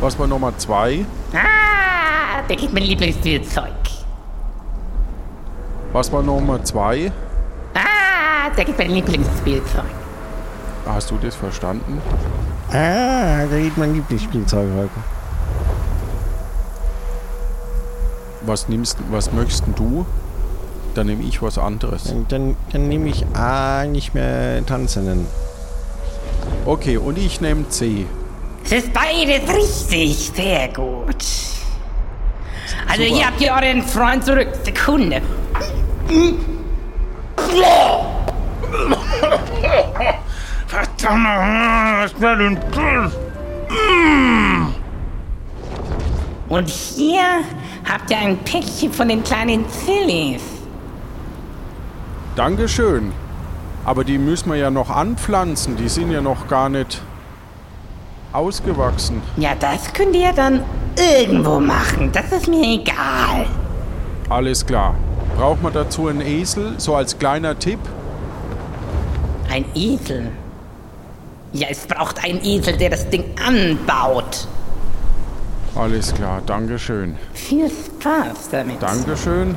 Was 0.00 0.18
war 0.18 0.26
Nummer 0.26 0.56
2? 0.56 1.04
Ah, 1.34 2.42
der 2.48 2.56
geht 2.56 2.72
mein 2.72 2.82
Lieblingsspielzeug. 2.82 3.72
Was 5.92 6.10
war 6.12 6.22
Nummer 6.22 6.64
2? 6.64 7.12
Ah, 7.74 8.50
der 8.56 8.64
geht 8.64 8.78
mein 8.78 8.90
Lieblingsspielzeug. 8.90 9.84
Hast 10.86 11.10
du 11.10 11.18
das 11.18 11.36
verstanden? 11.36 12.00
Ah, 12.74 13.46
da 13.48 13.56
geht 13.56 13.78
mein 13.78 13.94
Lieblingsspielzeug 13.94 14.66
heute. 14.76 14.90
Was 18.40 18.68
nimmst 18.68 18.98
was 19.12 19.32
möchtest 19.32 19.62
du? 19.76 20.04
Dann 20.96 21.06
nehme 21.06 21.22
ich 21.22 21.40
was 21.40 21.56
anderes. 21.56 22.04
Dann, 22.04 22.26
dann, 22.26 22.56
dann 22.72 22.88
nehme 22.88 23.10
ich 23.10 23.24
A 23.32 23.84
nicht 23.84 24.12
mehr 24.12 24.66
tanzen. 24.66 25.24
Okay, 26.66 26.96
und 26.96 27.16
ich 27.16 27.40
nehme 27.40 27.68
C. 27.68 28.06
Es 28.64 28.72
ist 28.72 28.92
beides 28.92 29.48
richtig. 29.54 30.32
Sehr 30.34 30.66
gut. 30.68 31.24
Also 32.88 33.04
Super. 33.04 33.14
hier 33.14 33.26
habt 33.26 33.40
ihr 33.40 33.52
euren 33.52 33.82
Freund 33.82 34.24
zurück. 34.24 34.48
Sekunde. 34.64 35.22
Und 46.48 46.68
hier 46.68 47.22
habt 47.88 48.10
ihr 48.10 48.18
ein 48.18 48.38
Päckchen 48.38 48.92
von 48.92 49.08
den 49.08 49.22
kleinen 49.22 49.68
Zillis. 49.68 50.42
Dankeschön. 52.36 53.12
Aber 53.84 54.04
die 54.04 54.18
müssen 54.18 54.50
wir 54.50 54.56
ja 54.56 54.70
noch 54.70 54.90
anpflanzen. 54.90 55.76
Die 55.76 55.88
sind 55.88 56.10
ja 56.10 56.20
noch 56.20 56.48
gar 56.48 56.68
nicht 56.68 57.02
ausgewachsen. 58.32 59.22
Ja, 59.36 59.54
das 59.58 59.92
könnt 59.92 60.16
ihr 60.16 60.32
dann 60.32 60.62
irgendwo 60.96 61.60
machen. 61.60 62.10
Das 62.12 62.32
ist 62.32 62.48
mir 62.48 62.80
egal. 62.80 63.46
Alles 64.28 64.64
klar. 64.64 64.94
Braucht 65.36 65.62
man 65.62 65.72
dazu 65.72 66.08
einen 66.08 66.20
Esel? 66.20 66.74
So 66.78 66.94
als 66.94 67.18
kleiner 67.18 67.58
Tipp? 67.58 67.80
Ein 69.50 69.64
Esel. 69.74 70.32
Ja, 71.54 71.68
es 71.70 71.86
braucht 71.86 72.22
einen 72.24 72.44
Esel, 72.44 72.76
der 72.76 72.90
das 72.90 73.08
Ding 73.08 73.24
anbaut. 73.46 74.48
Alles 75.76 76.12
klar, 76.12 76.42
Dankeschön. 76.44 77.16
Viel 77.32 77.70
Spaß 77.70 78.50
damit. 78.50 78.82
Dankeschön. 78.82 79.56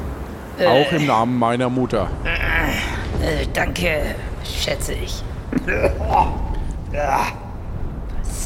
Auch 0.60 0.92
im 0.92 1.08
Namen 1.08 1.38
meiner 1.40 1.70
Mutter. 1.70 2.08
Äh, 2.24 3.48
danke, 3.52 4.16
schätze 4.44 4.94
ich. 4.94 5.24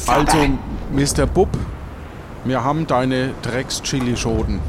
Also, 0.06 0.38
Mr. 0.90 1.26
Bub, 1.26 1.50
wir 2.44 2.64
haben 2.64 2.86
deine 2.86 3.32
Drecks-Chili-Schoten. 3.42 4.60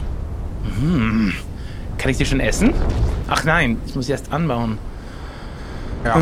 Kann 1.98 2.12
ich 2.12 2.18
die 2.18 2.26
schon 2.26 2.42
essen? 2.42 2.74
Ach 3.30 3.46
nein, 3.46 3.78
ich 3.86 3.96
muss 3.96 4.08
sie 4.08 4.12
erst 4.12 4.32
anbauen. 4.34 4.78
Ja. 6.04 6.16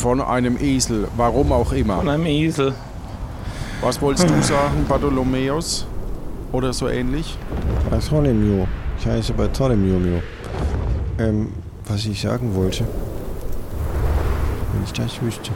Von 0.00 0.22
einem 0.22 0.56
Esel, 0.58 1.08
warum 1.18 1.52
auch 1.52 1.68
Von 1.68 1.76
immer. 1.76 2.00
einem 2.00 2.24
Esel. 2.24 2.72
Was 3.82 4.00
wolltest 4.00 4.30
du 4.30 4.42
sagen, 4.42 4.86
Bartholomäus? 4.88 5.86
Oder 6.52 6.72
so 6.72 6.88
ähnlich? 6.88 7.36
Bartholomew. 7.90 8.64
Ich 8.98 9.04
heiße 9.06 9.34
Bartholomew. 9.34 10.20
Ähm, 11.18 11.52
was 11.86 12.06
ich 12.06 12.18
sagen 12.18 12.54
wollte. 12.54 12.84
Wenn 14.72 14.84
ich 14.84 14.92
das 14.94 15.20
wüsste. 15.20 15.50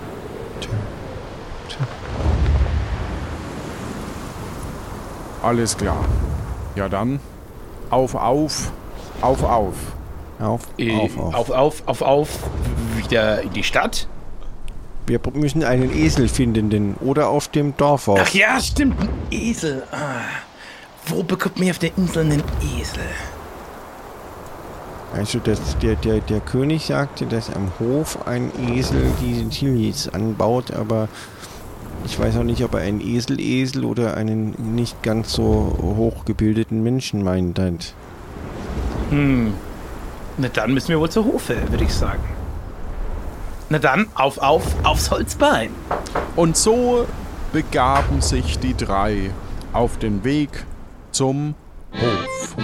Tja. 0.60 0.70
Alles 5.42 5.74
klar. 5.74 6.04
Ja 6.76 6.90
dann, 6.90 7.18
auf, 7.88 8.14
auf, 8.14 8.72
auf, 9.22 9.42
auf. 9.42 9.74
Auf, 10.38 10.60
Äh, 10.76 10.94
auf, 10.98 11.16
auf. 11.18 11.34
auf, 11.34 11.50
auf, 11.50 11.82
auf, 11.86 12.02
auf, 12.02 12.28
wieder 12.98 13.40
in 13.40 13.52
die 13.54 13.62
Stadt. 13.62 14.06
Wir 15.06 15.20
müssen 15.34 15.64
einen 15.64 15.94
Esel 15.94 16.28
finden, 16.28 16.70
denn 16.70 16.94
oder 17.00 17.28
auf 17.28 17.48
dem 17.48 17.76
Dorf 17.76 18.08
Ach 18.08 18.20
auf. 18.22 18.34
ja, 18.34 18.58
stimmt, 18.60 19.00
ein 19.00 19.08
Esel. 19.30 19.82
Ah. 19.92 20.22
Wo 21.06 21.22
bekommt 21.22 21.58
man 21.58 21.70
auf 21.70 21.78
der 21.78 21.90
Insel 21.98 22.24
einen 22.24 22.42
Esel? 22.78 23.02
Also 25.14 25.38
das, 25.38 25.78
der, 25.78 25.94
der, 25.96 26.20
der 26.20 26.40
König 26.40 26.86
sagte, 26.86 27.26
dass 27.26 27.54
am 27.54 27.70
Hof 27.78 28.26
ein 28.26 28.50
Esel 28.72 29.02
diese 29.20 29.48
Chilis 29.48 30.08
anbaut, 30.08 30.72
aber 30.72 31.08
ich 32.04 32.18
weiß 32.18 32.36
auch 32.38 32.42
nicht, 32.42 32.64
ob 32.64 32.74
er 32.74 32.80
einen 32.80 33.00
Esel-Esel 33.00 33.84
oder 33.84 34.16
einen 34.16 34.74
nicht 34.74 35.02
ganz 35.02 35.32
so 35.32 35.76
hochgebildeten 35.80 36.82
Menschen 36.82 37.22
meint. 37.22 37.60
Hm. 39.10 39.54
Na 40.36 40.48
dann 40.48 40.74
müssen 40.74 40.88
wir 40.88 40.98
wohl 40.98 41.10
zur 41.10 41.24
Hofe, 41.26 41.56
würde 41.70 41.84
ich 41.84 41.94
sagen. 41.94 42.24
Na 43.74 43.80
dann, 43.80 44.06
auf, 44.14 44.38
auf, 44.38 44.62
aufs 44.84 45.10
Holzbein. 45.10 45.70
Und 46.36 46.56
so 46.56 47.08
begaben 47.52 48.20
sich 48.20 48.60
die 48.60 48.76
drei 48.76 49.32
auf 49.72 49.98
den 49.98 50.22
Weg 50.22 50.64
zum 51.10 51.56
Hof. 51.92 52.54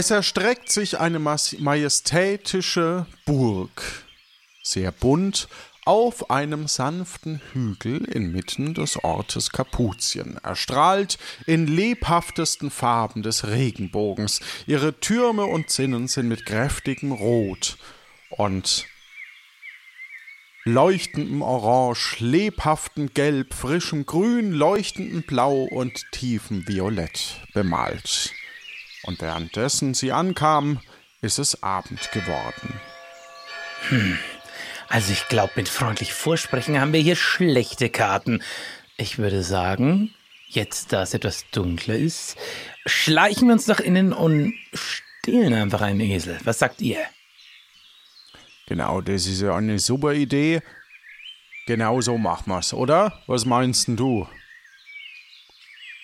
Es 0.00 0.10
erstreckt 0.10 0.72
sich 0.72 0.98
eine 0.98 1.18
majestätische 1.18 3.04
Burg, 3.26 4.06
sehr 4.62 4.92
bunt, 4.92 5.46
auf 5.84 6.30
einem 6.30 6.68
sanften 6.68 7.42
Hügel 7.52 8.06
inmitten 8.06 8.72
des 8.72 9.04
Ortes 9.04 9.50
Kapuzien, 9.50 10.38
erstrahlt 10.42 11.18
in 11.44 11.66
lebhaftesten 11.66 12.70
Farben 12.70 13.22
des 13.22 13.46
Regenbogens. 13.48 14.40
Ihre 14.66 14.98
Türme 15.00 15.44
und 15.44 15.68
Zinnen 15.68 16.08
sind 16.08 16.28
mit 16.28 16.46
kräftigem 16.46 17.12
Rot 17.12 17.76
und 18.30 18.86
leuchtendem 20.64 21.42
Orange, 21.42 22.16
lebhaftem 22.20 23.12
Gelb, 23.12 23.52
frischem 23.52 24.06
Grün, 24.06 24.52
leuchtendem 24.52 25.24
Blau 25.24 25.64
und 25.64 26.06
tiefem 26.10 26.66
Violett 26.66 27.42
bemalt. 27.52 28.32
Und 29.04 29.20
währenddessen 29.20 29.94
sie 29.94 30.12
ankam, 30.12 30.80
ist 31.22 31.38
es 31.38 31.62
Abend 31.62 32.10
geworden. 32.12 32.80
Also 34.88 35.12
ich 35.12 35.28
glaube, 35.28 35.52
mit 35.56 35.68
freundlich 35.68 36.12
Vorsprechen 36.12 36.80
haben 36.80 36.92
wir 36.92 37.00
hier 37.00 37.16
schlechte 37.16 37.88
Karten. 37.90 38.42
Ich 38.96 39.18
würde 39.18 39.42
sagen, 39.42 40.14
jetzt 40.48 40.92
da 40.92 41.02
es 41.02 41.14
etwas 41.14 41.44
dunkler 41.50 41.94
ist, 41.94 42.36
schleichen 42.86 43.48
wir 43.48 43.54
uns 43.54 43.66
nach 43.66 43.80
innen 43.80 44.12
und 44.12 44.54
stehlen 44.74 45.54
einfach 45.54 45.80
einen 45.80 46.00
Esel. 46.00 46.38
Was 46.44 46.58
sagt 46.58 46.80
ihr? 46.82 46.98
Genau, 48.66 49.00
das 49.00 49.26
ist 49.26 49.40
ja 49.40 49.56
eine 49.56 49.78
super 49.78 50.12
Idee. 50.12 50.60
Genau 51.66 52.00
so 52.00 52.18
machen 52.18 52.50
wir's, 52.50 52.74
oder? 52.74 53.22
Was 53.26 53.44
meinst 53.44 53.88
denn 53.88 53.96
du? 53.96 54.28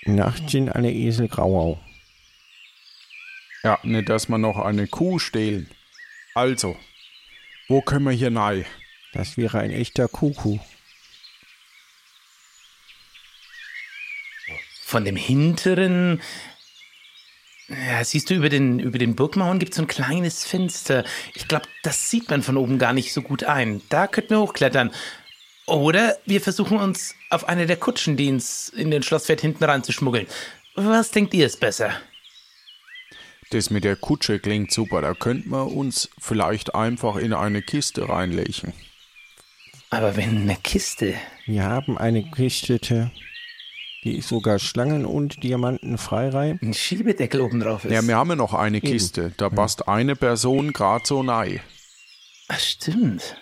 Nachts 0.05 0.53
sind 0.53 0.71
alle 0.71 0.93
Esel 0.93 1.29
grauau. 1.29 1.81
Ja, 3.63 3.79
nicht, 3.83 4.09
dass 4.09 4.29
wir 4.29 4.39
noch 4.39 4.59
eine 4.59 4.87
Kuh 4.87 5.19
stehlen. 5.19 5.69
Also, 6.35 6.77
wo 7.69 7.81
können 7.81 8.05
wir 8.05 8.13
hier 8.13 8.35
rein? 8.35 8.65
Das 9.13 9.37
wäre 9.37 9.59
ein 9.59 9.71
echter 9.71 10.09
Kuckuck. 10.09 10.61
Von 14.85 15.05
dem 15.05 15.17
hinteren. 15.17 16.21
Ja, 17.69 18.05
siehst 18.05 18.31
du, 18.31 18.35
über 18.35 18.49
den, 18.49 18.79
über 18.79 18.99
den 18.99 19.17
Burgmauern 19.17 19.59
gibt 19.59 19.73
es 19.73 19.77
so 19.77 19.83
ein 19.83 19.89
kleines 19.89 20.45
Fenster. 20.45 21.05
Ich 21.35 21.49
glaube, 21.49 21.67
das 21.83 22.09
sieht 22.09 22.31
man 22.31 22.43
von 22.43 22.57
oben 22.57 22.79
gar 22.79 22.93
nicht 22.93 23.13
so 23.13 23.23
gut 23.23 23.43
ein. 23.43 23.83
Da 23.89 24.07
könnten 24.07 24.31
wir 24.31 24.41
hochklettern. 24.41 24.93
Oder 25.67 26.17
wir 26.27 26.41
versuchen 26.41 26.79
uns 26.79 27.17
auf 27.31 27.49
eine 27.49 27.67
der 27.67 27.77
Kutschen, 27.77 28.17
die 28.17 28.29
ins, 28.29 28.69
in 28.69 28.93
den 28.93 29.03
Schloss 29.03 29.27
fährt, 29.27 29.41
hinten 29.41 29.65
reinzuschmuggeln. 29.65 30.29
Was 30.77 31.11
denkt 31.11 31.35
ihr 31.35 31.47
ist 31.47 31.59
besser? 31.59 31.91
Das 33.51 33.71
mit 33.71 33.85
der 33.85 33.97
Kutsche 33.97 34.39
klingt 34.39 34.73
super. 34.73 35.03
Da 35.03 35.15
könnten 35.15 35.51
wir 35.51 35.67
uns 35.73 36.11
vielleicht 36.19 36.75
einfach 36.75 37.17
in 37.17 37.33
eine 37.33 37.63
Kiste 37.63 38.09
reinlegen. 38.09 38.73
Aber 39.91 40.17
wenn 40.17 40.43
eine 40.43 40.57
Kiste. 40.57 41.15
Wir 41.47 41.65
haben 41.65 41.97
eine 41.97 42.29
Kiste, 42.31 43.13
die 44.03 44.21
sogar 44.21 44.59
Schlangen 44.59 45.07
und 45.07 45.45
Diamanten 45.45 45.97
freireibt. 45.97 46.63
ein 46.63 46.75
Schiebedeckel 46.75 47.41
oben 47.41 47.61
drauf 47.61 47.85
ist. 47.85 47.93
Ja, 47.93 48.07
wir 48.07 48.17
haben 48.17 48.31
ja 48.31 48.37
noch 48.37 48.53
eine 48.53 48.81
Kiste. 48.81 49.33
Da 49.37 49.49
passt 49.49 49.87
eine 49.87 50.17
Person 50.17 50.73
grad 50.73 51.07
so 51.07 51.23
nein. 51.23 51.61
Ach, 52.49 52.59
stimmt. 52.59 53.37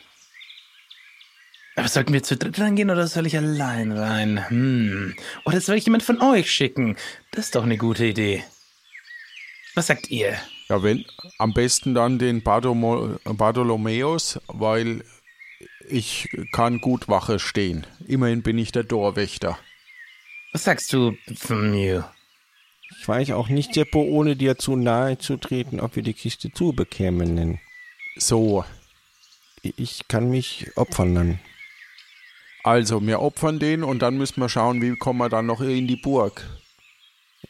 Aber 1.77 1.89
sollten 1.89 2.13
wir 2.13 2.23
zu 2.23 2.37
dritt 2.37 2.61
reingehen 2.61 2.91
oder 2.91 3.07
soll 3.07 3.27
ich 3.27 3.37
allein 3.37 3.91
rein? 3.91 4.49
Hm. 4.49 5.17
Oder 5.45 5.61
soll 5.61 5.77
ich 5.77 5.85
jemand 5.87 6.03
von 6.03 6.21
euch 6.23 6.51
schicken? 6.51 6.97
Das 7.33 7.47
ist 7.47 7.57
doch 7.57 7.65
eine 7.65 7.79
gute 7.79 8.05
Idee. 8.05 8.45
Was 9.75 9.89
sagt 9.89 10.11
ihr? 10.11 10.37
Ja, 10.69 10.83
wenn, 10.83 11.05
am 11.39 11.53
besten 11.53 11.95
dann 11.95 12.19
den 12.19 12.43
Bardomo, 12.43 13.17
Bartholomäus, 13.25 14.41
weil 14.47 15.05
ich 15.89 16.29
kann 16.53 16.81
gut 16.81 17.09
Wache 17.09 17.39
stehen. 17.39 17.87
Immerhin 18.07 18.43
bin 18.43 18.57
ich 18.59 18.73
der 18.73 18.85
Dorwächter. 18.85 19.59
Was 20.53 20.65
sagst 20.65 20.93
du 20.93 21.17
von 21.37 21.71
mir? 21.71 22.11
Ich 23.01 23.09
weiß 23.09 23.33
auch 23.33 23.49
nicht, 23.49 23.75
Seppo, 23.75 24.01
ohne 24.03 24.37
dir 24.37 24.57
zu 24.57 24.77
nahe 24.77 25.19
zu 25.19 25.37
treten, 25.37 25.81
ob 25.81 25.97
wir 25.97 26.03
die 26.03 26.15
Kiste 26.15 26.53
zubekämen. 26.53 27.59
So, 28.17 28.65
Ich 29.63 30.07
kann 30.09 30.31
mich 30.31 30.69
opfern 30.77 31.15
dann. 31.15 31.41
also 32.63 33.05
wir 33.05 33.21
opfern 33.21 33.59
den 33.59 33.83
und 33.83 34.01
dann 34.01 34.17
müssen 34.17 34.41
wir 34.41 34.49
schauen, 34.49 34.81
wie 34.81 34.97
kommen 34.97 35.19
wir 35.19 35.29
dann 35.29 35.47
noch 35.47 35.61
in 35.61 35.87
die 35.89 35.97
Burg. 35.97 36.47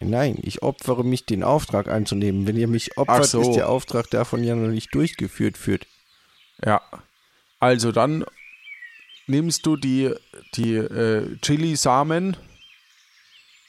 Nein, 0.00 0.38
ich 0.42 0.62
opfere 0.62 1.04
mich, 1.04 1.26
den 1.26 1.42
Auftrag 1.42 1.88
anzunehmen. 1.88 2.46
Wenn 2.46 2.56
ihr 2.56 2.68
mich 2.68 2.96
opfert, 2.98 3.26
so. 3.26 3.40
ist 3.40 3.52
der 3.52 3.68
Auftrag 3.68 4.10
davon 4.10 4.44
ja 4.44 4.54
noch 4.54 4.70
nicht 4.70 4.94
durchgeführt 4.94 5.56
führt. 5.56 5.86
Ja, 6.64 6.80
also 7.60 7.92
dann 7.92 8.24
nimmst 9.26 9.66
du 9.66 9.76
die, 9.76 10.12
die 10.54 10.74
äh, 10.74 11.36
Chili-Samen 11.40 12.36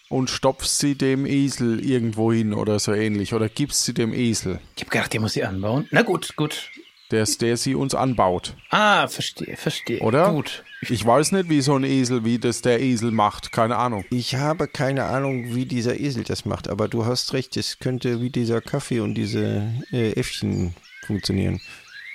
und 0.10 0.30
stopfst 0.30 0.80
sie 0.80 0.96
dem 0.96 1.26
Esel 1.26 1.84
irgendwo 1.84 2.32
hin 2.32 2.54
oder 2.54 2.80
so 2.80 2.94
ähnlich 2.94 3.34
oder 3.34 3.50
gibst 3.50 3.86
sie 3.86 3.94
dem 3.94 4.14
Esel, 4.14 4.60
Ich 4.76 4.84
hab 4.84 4.92
gedacht, 4.92 5.14
ihr 5.14 5.22
muss 5.22 5.34
sie 5.34 5.44
anbauen. 5.44 5.88
Na 5.92 6.02
gut, 6.02 6.36
gut. 6.36 6.70
Der, 7.12 7.26
der 7.26 7.58
sie 7.58 7.76
uns 7.76 7.94
anbaut. 7.94 8.56
Ah, 8.70 9.08
verstehe, 9.08 9.56
verstehe. 9.58 10.00
Oder? 10.00 10.32
Gut. 10.32 10.64
Ich 10.82 11.06
weiß 11.06 11.32
nicht, 11.32 11.50
wie 11.50 11.62
so 11.62 11.76
ein 11.76 11.84
Esel, 11.84 12.26
wie 12.26 12.38
das 12.38 12.62
der 12.62 12.82
Esel 12.82 13.12
macht, 13.12 13.52
keine 13.52 13.78
Ahnung. 13.78 14.06
Ich 14.12 14.36
habe 14.36 14.68
keine 14.68 15.06
Ahnung, 15.06 15.56
wie 15.56 15.66
dieser 15.66 16.00
Esel 16.00 16.24
das 16.24 16.46
macht, 16.46 16.68
aber 16.68 16.88
du 16.88 17.06
hast 17.06 17.34
recht, 17.34 17.58
es 17.58 17.80
könnte 17.80 18.22
wie 18.22 18.30
dieser 18.30 18.62
Kaffee 18.62 19.00
und 19.00 19.16
diese 19.16 19.72
äh, 19.92 20.12
Äffchen 20.14 20.76
funktionieren. 21.06 21.60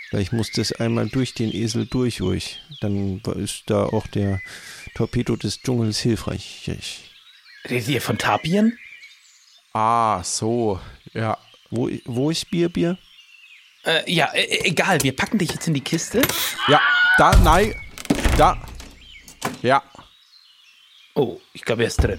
Vielleicht 0.08 0.32
muss 0.32 0.50
das 0.50 0.72
einmal 0.72 1.08
durch 1.08 1.34
den 1.34 1.52
Esel 1.54 1.86
durch, 1.86 2.20
ruhig. 2.20 2.60
Dann 2.80 3.20
ist 3.36 3.64
da 3.66 3.84
auch 3.84 4.08
der 4.08 4.40
Torpedo 4.94 5.36
des 5.36 5.60
Dschungels 5.62 6.00
hilfreich. 6.00 6.68
Redet 7.68 7.88
ihr 7.88 8.00
von 8.00 8.18
Tapiren? 8.18 8.76
Ah, 9.72 10.22
so, 10.24 10.80
ja. 11.14 11.38
Wo, 11.70 11.88
wo 12.06 12.30
ist 12.30 12.50
Bier, 12.50 12.68
Bier? 12.68 12.98
Äh, 13.84 14.10
ja, 14.12 14.26
äh, 14.34 14.68
egal. 14.68 15.02
Wir 15.02 15.14
packen 15.16 15.38
dich 15.38 15.50
jetzt 15.52 15.66
in 15.66 15.74
die 15.74 15.80
Kiste. 15.80 16.22
Ja, 16.68 16.80
da, 17.18 17.36
nein, 17.38 17.74
da. 18.36 18.56
Ja, 19.62 19.82
Oh, 21.14 21.40
ich 21.52 21.62
glaube, 21.62 21.82
er 21.82 21.88
ist 21.88 21.96
drin. 22.02 22.16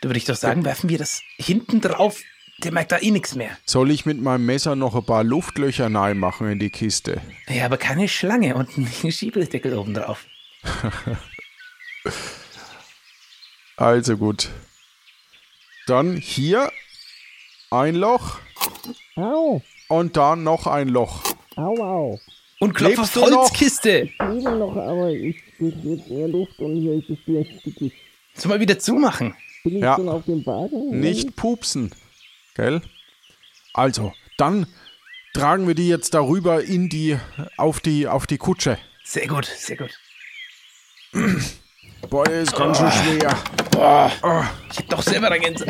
Da 0.00 0.08
würde 0.08 0.18
ich 0.18 0.26
doch 0.26 0.36
sagen, 0.36 0.64
werfen 0.64 0.88
wir 0.90 0.98
das 0.98 1.22
hinten 1.38 1.80
drauf. 1.80 2.20
Der 2.58 2.72
merkt 2.72 2.92
da 2.92 2.98
eh 2.98 3.10
nichts 3.10 3.34
mehr. 3.34 3.56
soll 3.66 3.90
ich 3.90 4.04
mit 4.04 4.20
meinem 4.20 4.44
Messer 4.44 4.76
noch 4.76 4.94
ein 4.94 5.04
paar 5.04 5.24
Luftlöcher 5.24 5.88
machen 5.88 6.50
in 6.50 6.58
die 6.58 6.70
Kiste? 6.70 7.20
Ja, 7.48 7.64
aber 7.64 7.78
keine 7.78 8.08
Schlange 8.08 8.54
und 8.54 8.76
ein 8.76 8.86
Schiebedeckel 9.12 9.76
oben 9.76 9.94
drauf. 9.94 10.26
Also 13.76 14.16
gut. 14.16 14.48
Dann 15.86 16.16
hier 16.16 16.72
ein 17.70 17.94
Loch. 17.94 18.38
Und 19.88 20.16
dann 20.16 20.42
noch 20.42 20.66
ein 20.66 20.88
Loch. 20.88 21.22
Und 22.60 22.74
Klopf 22.74 22.98
auf 22.98 23.14
Lebst 23.14 23.16
du 23.16 23.20
noch? 23.20 23.42
Holzkiste. 23.42 24.10
Soll 28.34 28.48
mal 28.48 28.60
wieder 28.60 28.78
zumachen. 28.78 29.34
Ja. 29.64 29.98
Nicht 30.90 31.36
pupsen. 31.36 31.92
Gell? 32.54 32.80
Also, 33.74 34.12
dann 34.36 34.66
tragen 35.34 35.66
wir 35.68 35.74
die 35.74 35.88
jetzt 35.88 36.14
darüber 36.14 36.62
in 36.62 36.88
die, 36.88 37.16
auf 37.56 37.80
die, 37.80 38.08
auf 38.08 38.26
die 38.26 38.38
Kutsche. 38.38 38.78
Sehr 39.04 39.26
gut, 39.28 39.46
sehr 39.46 39.76
gut. 39.76 39.90
Boah, 42.10 42.28
ist 42.28 42.54
ganz 42.54 42.78
schön 42.78 42.90
schwer. 42.90 43.36
Ich 44.70 44.78
hab 44.78 44.88
doch 44.88 45.02
selber 45.02 45.30
da 45.30 45.36
Gänse. 45.38 45.66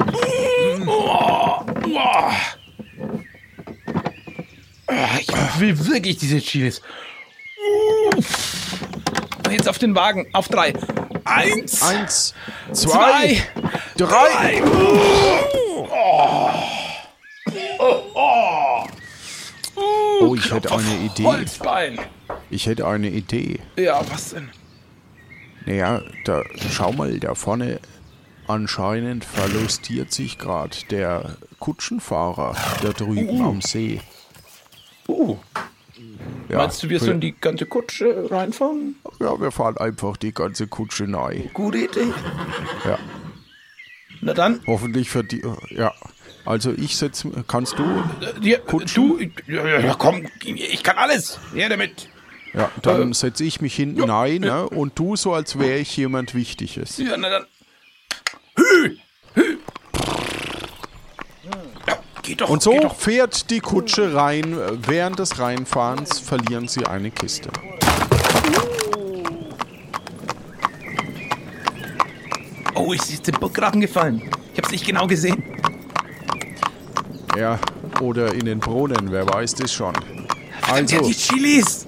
Oh, 0.87 1.61
oh. 1.95 2.31
Ich 5.21 5.61
will 5.61 5.87
wirklich 5.87 6.19
diese 6.19 6.39
Chilis. 6.39 6.81
Jetzt 9.51 9.69
auf 9.69 9.79
den 9.79 9.95
Wagen. 9.95 10.27
Auf 10.33 10.49
drei. 10.49 10.73
Eins. 11.25 11.83
Eins, 11.83 12.35
zwei, 12.73 13.43
Zwei. 13.43 13.43
drei. 13.97 14.63
Oh, 20.21 20.35
ich 20.35 20.53
hätte 20.53 20.73
eine 20.73 20.97
Idee. 21.05 21.25
Holzbein. 21.25 21.99
Ich 22.51 22.67
hätte 22.67 22.87
eine 22.87 23.09
Idee. 23.09 23.61
Ja, 23.77 24.01
was 24.11 24.31
denn? 24.31 24.51
Naja, 25.67 26.01
da 26.25 26.43
schau 26.73 26.93
mal, 26.93 27.19
da 27.21 27.35
vorne 27.35 27.81
anscheinend 28.49 29.25
verlustiert 29.25 30.13
sich 30.13 30.39
gerade 30.39 30.77
der 30.91 31.37
Kutschenfahrer 31.59 32.57
da 32.83 32.89
drüben 32.91 33.43
am 33.43 33.61
See. 33.61 34.01
Uh, 35.09 35.37
Ja, 36.49 36.59
meinst 36.59 36.83
du, 36.83 36.89
wir 36.89 37.01
sollen 37.01 37.21
die 37.21 37.33
ganze 37.33 37.67
Kutsche 37.67 38.31
reinfahren? 38.31 38.97
Ja, 39.21 39.41
wir 39.41 39.51
fahren 39.51 39.77
einfach 39.79 40.17
die 40.17 40.33
ganze 40.33 40.67
Kutsche 40.67 41.05
neu. 41.05 41.41
Gute 41.53 41.79
Idee. 41.79 42.13
Ja, 42.85 42.99
Na 44.21 44.35
dann, 44.35 44.61
hoffentlich 44.67 45.11
für 45.11 45.25
die. 45.25 45.43
Ja, 45.71 45.93
also 46.45 46.73
ich 46.73 46.97
setze. 46.97 47.31
Kannst 47.47 47.79
du? 47.79 47.85
äh, 48.21 48.41
dir, 48.41 48.59
du, 48.95 49.19
ja, 49.47 49.67
ja, 49.67 49.81
ja, 49.81 49.95
komm, 49.99 50.27
ich 50.45 50.83
kann 50.83 50.97
alles. 50.97 51.39
Her 51.55 51.69
damit. 51.69 52.09
Ja, 52.55 52.71
dann 52.83 53.13
setze 53.13 53.45
ich 53.45 53.61
mich 53.61 53.75
hinten 53.75 54.09
rein 54.09 54.41
ne? 54.41 54.69
und 54.69 54.99
du 54.99 55.17
so, 55.17 55.35
als 55.35 55.59
wäre 55.59 55.79
ich 55.79 55.95
jemand 55.97 56.35
Wichtiges. 56.35 56.97
Ja, 56.99 57.17
na 57.19 57.29
dann. 57.29 57.47
Hü, 58.59 58.97
hü. 59.35 59.59
Ja, 61.87 61.99
geht 62.23 62.41
doch, 62.41 62.49
Und 62.51 62.63
geht 62.63 62.75
so 62.75 62.81
doch. 62.81 62.97
fährt 62.97 63.51
die 63.51 63.61
Kutsche 63.61 64.15
rein. 64.15 64.57
Während 64.87 65.19
des 65.19 65.39
Reinfahrens 65.39 66.19
verlieren 66.19 66.69
sie 66.69 66.85
eine 66.87 67.11
Kiste. 67.11 67.51
Oh, 72.75 72.93
ist 72.93 73.11
jetzt 73.11 73.27
der 73.27 73.33
Burggraben 73.33 73.81
gefallen. 73.81 74.23
Ich 74.53 74.59
hab's 74.59 74.71
nicht 74.71 74.87
genau 74.87 75.07
gesehen. 75.07 75.43
Ja, 77.37 77.59
oder 78.01 78.33
in 78.35 78.45
den 78.45 78.59
Brunnen, 78.61 79.11
wer 79.11 79.29
weiß 79.29 79.55
das 79.57 79.73
schon. 79.73 79.95
Ja, 79.95 80.75
Also, 80.75 81.01
die 81.01 81.15
Chilis. 81.15 81.87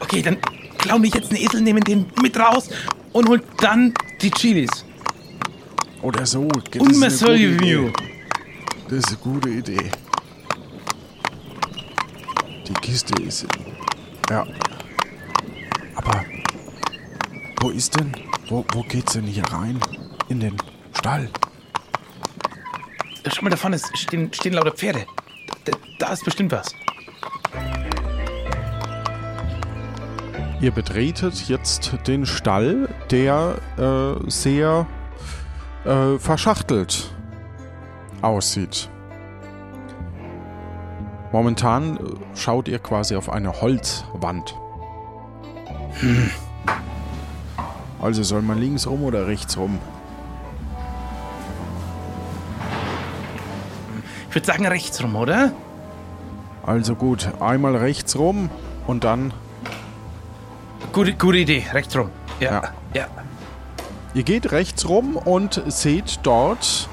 Okay, 0.00 0.22
dann 0.22 0.38
klauen 0.78 1.02
wir 1.02 1.10
jetzt 1.10 1.30
einen 1.30 1.40
Esel, 1.42 1.60
nehmen 1.60 1.82
den 1.84 2.06
mit 2.20 2.36
raus 2.38 2.68
und 3.12 3.28
holt 3.28 3.44
dann 3.58 3.94
die 4.20 4.30
Chilis. 4.30 4.84
Oder 6.02 6.26
so. 6.26 6.42
Und 6.42 6.68
Review. 7.22 7.88
Idee. 7.88 7.92
Das 8.88 8.98
ist 8.98 9.08
eine 9.08 9.16
gute 9.18 9.48
Idee. 9.48 9.90
Die 12.68 12.74
Kiste 12.74 13.20
ist. 13.22 13.46
Ja. 14.30 14.46
Aber. 15.94 16.24
Wo 17.60 17.70
ist 17.70 17.98
denn. 17.98 18.12
Wo, 18.48 18.64
wo 18.72 18.82
geht's 18.82 19.12
denn 19.14 19.24
hier 19.24 19.44
rein? 19.44 19.78
In 20.28 20.40
den 20.40 20.56
Stall. 20.98 21.28
Schau 23.32 23.42
mal, 23.42 23.50
da 23.50 23.56
vorne 23.56 23.76
ist- 23.76 23.96
stehen, 23.96 24.32
stehen 24.32 24.52
lauter 24.54 24.72
Pferde. 24.72 25.06
Da, 25.64 25.72
da 25.98 26.12
ist 26.12 26.24
bestimmt 26.24 26.52
was. 26.52 26.74
Ihr 30.60 30.70
betretet 30.70 31.48
jetzt 31.48 31.92
den 32.06 32.24
Stall, 32.24 32.88
der 33.10 33.56
äh, 33.78 34.30
sehr 34.30 34.86
äh, 35.84 36.18
verschachtelt 36.18 37.10
aussieht. 38.20 38.88
Momentan 41.32 41.96
äh, 41.96 42.00
schaut 42.36 42.68
ihr 42.68 42.78
quasi 42.78 43.16
auf 43.16 43.30
eine 43.30 43.60
Holzwand. 43.60 44.54
Also 48.00 48.22
soll 48.22 48.42
man 48.42 48.58
links 48.58 48.86
rum 48.86 49.02
oder 49.04 49.26
rechts 49.26 49.56
rum? 49.56 49.78
Ich 54.28 54.34
würde 54.34 54.46
sagen 54.46 54.66
rechts 54.66 55.02
rum, 55.02 55.14
oder? 55.14 55.52
Also 56.64 56.94
gut, 56.94 57.28
einmal 57.40 57.76
rechts 57.76 58.16
rum 58.16 58.48
und 58.86 59.04
dann. 59.04 59.34
Gute, 60.92 61.12
gute 61.14 61.38
Idee, 61.38 61.64
rechts 61.72 61.96
rum. 61.96 62.08
Ja, 62.40 62.52
Ja. 62.52 62.62
ja. 62.94 63.06
Ihr 64.14 64.24
geht 64.24 64.52
rechts 64.52 64.88
rum 64.88 65.16
und 65.16 65.62
seht 65.68 66.20
dort 66.22 66.88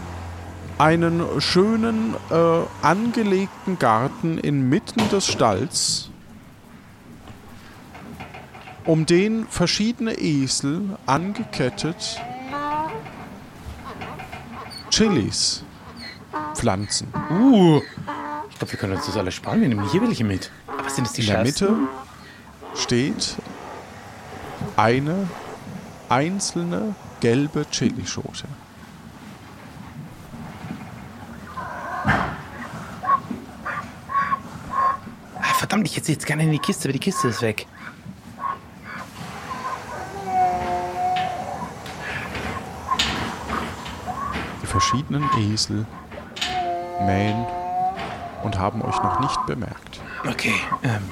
einen 0.77 1.41
schönen, 1.41 2.15
äh, 2.31 2.61
angelegten 2.81 3.77
Garten 3.77 4.37
inmitten 4.37 5.09
des 5.09 5.27
Stalls, 5.27 6.09
um 8.85 9.05
den 9.05 9.45
verschiedene 9.47 10.13
Esel 10.13 10.97
angekettet 11.05 12.21
Chilis 14.89 15.63
pflanzen. 16.55 17.13
Uh, 17.29 17.81
ich 18.49 18.57
glaube, 18.57 18.71
wir 18.71 18.79
können 18.79 18.93
uns 18.93 19.05
das 19.05 19.17
alles 19.17 19.33
sparen. 19.33 19.59
Wir 19.59 19.67
nehmen 19.67 19.89
hier 19.89 20.01
welche 20.01 20.23
mit. 20.23 20.51
Aber 20.67 20.89
sind 20.89 21.05
es 21.05 21.13
die 21.13 21.21
In 21.21 21.27
der? 21.27 21.43
Mitte 21.43 21.75
steht 22.75 23.35
eine 24.77 25.27
einzelne 26.07 26.95
gelbe 27.19 27.65
Chilischote. 27.69 28.47
Ah, 35.37 35.53
verdammt, 35.57 35.87
ich 35.87 35.97
hätte 35.97 36.11
jetzt 36.11 36.25
gerne 36.25 36.43
in 36.43 36.51
die 36.51 36.59
Kiste, 36.59 36.85
aber 36.85 36.93
die 36.93 36.99
Kiste 36.99 37.27
ist 37.27 37.41
weg. 37.41 37.67
Die 44.61 44.67
verschiedenen 44.67 45.23
Esel 45.37 45.85
mähen 47.01 47.45
und 48.43 48.57
haben 48.57 48.81
euch 48.81 49.01
noch 49.03 49.19
nicht 49.19 49.45
bemerkt. 49.45 50.01
Okay, 50.27 50.53
ähm. 50.83 51.03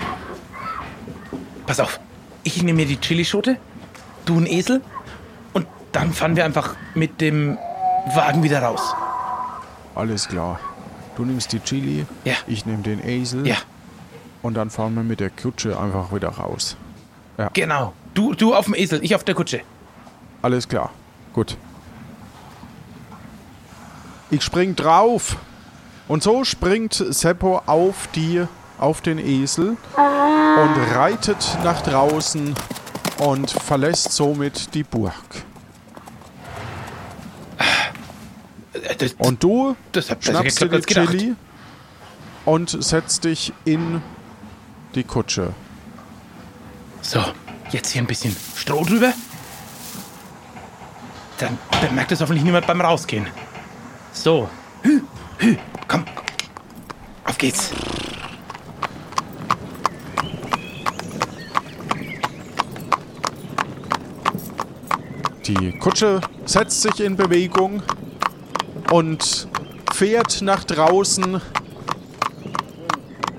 Pass 1.65 1.79
auf. 1.79 1.99
Ich 2.43 2.63
nehme 2.63 2.77
mir 2.77 2.85
die 2.85 2.99
Chilischote, 2.99 3.57
du 4.25 4.37
ein 4.39 4.45
Esel 4.45 4.81
dann 5.91 6.13
fahren 6.13 6.35
wir 6.35 6.45
einfach 6.45 6.75
mit 6.95 7.21
dem 7.21 7.57
Wagen 8.15 8.43
wieder 8.43 8.61
raus. 8.61 8.93
Alles 9.95 10.27
klar. 10.27 10.59
Du 11.15 11.25
nimmst 11.25 11.51
die 11.51 11.59
Chili, 11.59 12.05
Ja. 12.25 12.35
ich 12.45 12.65
nehme 12.65 12.83
den 12.83 13.03
Esel 13.03 13.47
Ja, 13.47 13.55
und 14.43 14.53
dann 14.53 14.69
fahren 14.69 14.93
wir 14.95 15.03
mit 15.03 15.19
der 15.19 15.31
Kutsche 15.31 15.79
einfach 15.79 16.13
wieder 16.13 16.29
raus. 16.29 16.77
genau. 17.53 17.93
Du, 18.13 18.33
du 18.33 18.53
auf 18.55 18.65
dem 18.65 18.75
Esel, 18.75 19.03
ich 19.03 19.13
auf 19.15 19.23
der 19.23 19.35
Kutsche. 19.35 19.61
Alles 20.41 20.67
klar. 20.67 20.91
Gut. 21.33 21.57
Ich 24.29 24.43
spring 24.43 24.75
drauf. 24.75 25.37
Und 26.07 26.23
so 26.23 26.43
springt 26.43 26.93
Seppo 26.93 27.61
auf 27.65 28.07
die 28.15 28.43
auf 28.79 29.01
den 29.01 29.17
Esel 29.19 29.75
und 29.97 30.95
reitet 30.95 31.57
nach 31.63 31.81
draußen 31.81 32.53
und 33.19 33.49
verlässt 33.51 34.11
somit 34.13 34.73
die 34.73 34.83
Burg. 34.83 35.13
Das, 38.97 39.13
Und 39.17 39.43
du 39.43 39.75
das 39.91 40.09
hat 40.09 40.23
schnappst 40.23 40.61
dir 40.61 40.69
die. 40.69 40.81
Chili 40.81 41.35
und 42.45 42.83
setzt 42.83 43.25
dich 43.25 43.53
in 43.65 44.01
die 44.95 45.03
Kutsche. 45.03 45.53
So, 47.01 47.23
jetzt 47.71 47.91
hier 47.91 48.01
ein 48.01 48.07
bisschen 48.07 48.35
Stroh 48.55 48.83
drüber. 48.83 49.13
Dann 51.37 51.57
bemerkt 51.81 52.11
es 52.11 52.21
hoffentlich 52.21 52.43
niemand 52.43 52.65
beim 52.65 52.81
Rausgehen. 52.81 53.27
So. 54.13 54.49
Hü, 54.81 55.01
hü, 55.37 55.57
komm. 55.87 56.05
Auf 57.25 57.37
geht's. 57.37 57.71
Die 65.45 65.77
Kutsche 65.79 66.19
setzt 66.45 66.81
sich 66.81 66.99
in 66.99 67.15
Bewegung 67.15 67.81
und 68.91 69.47
fährt 69.93 70.41
nach 70.41 70.63
draußen, 70.63 71.41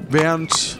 während 0.08 0.78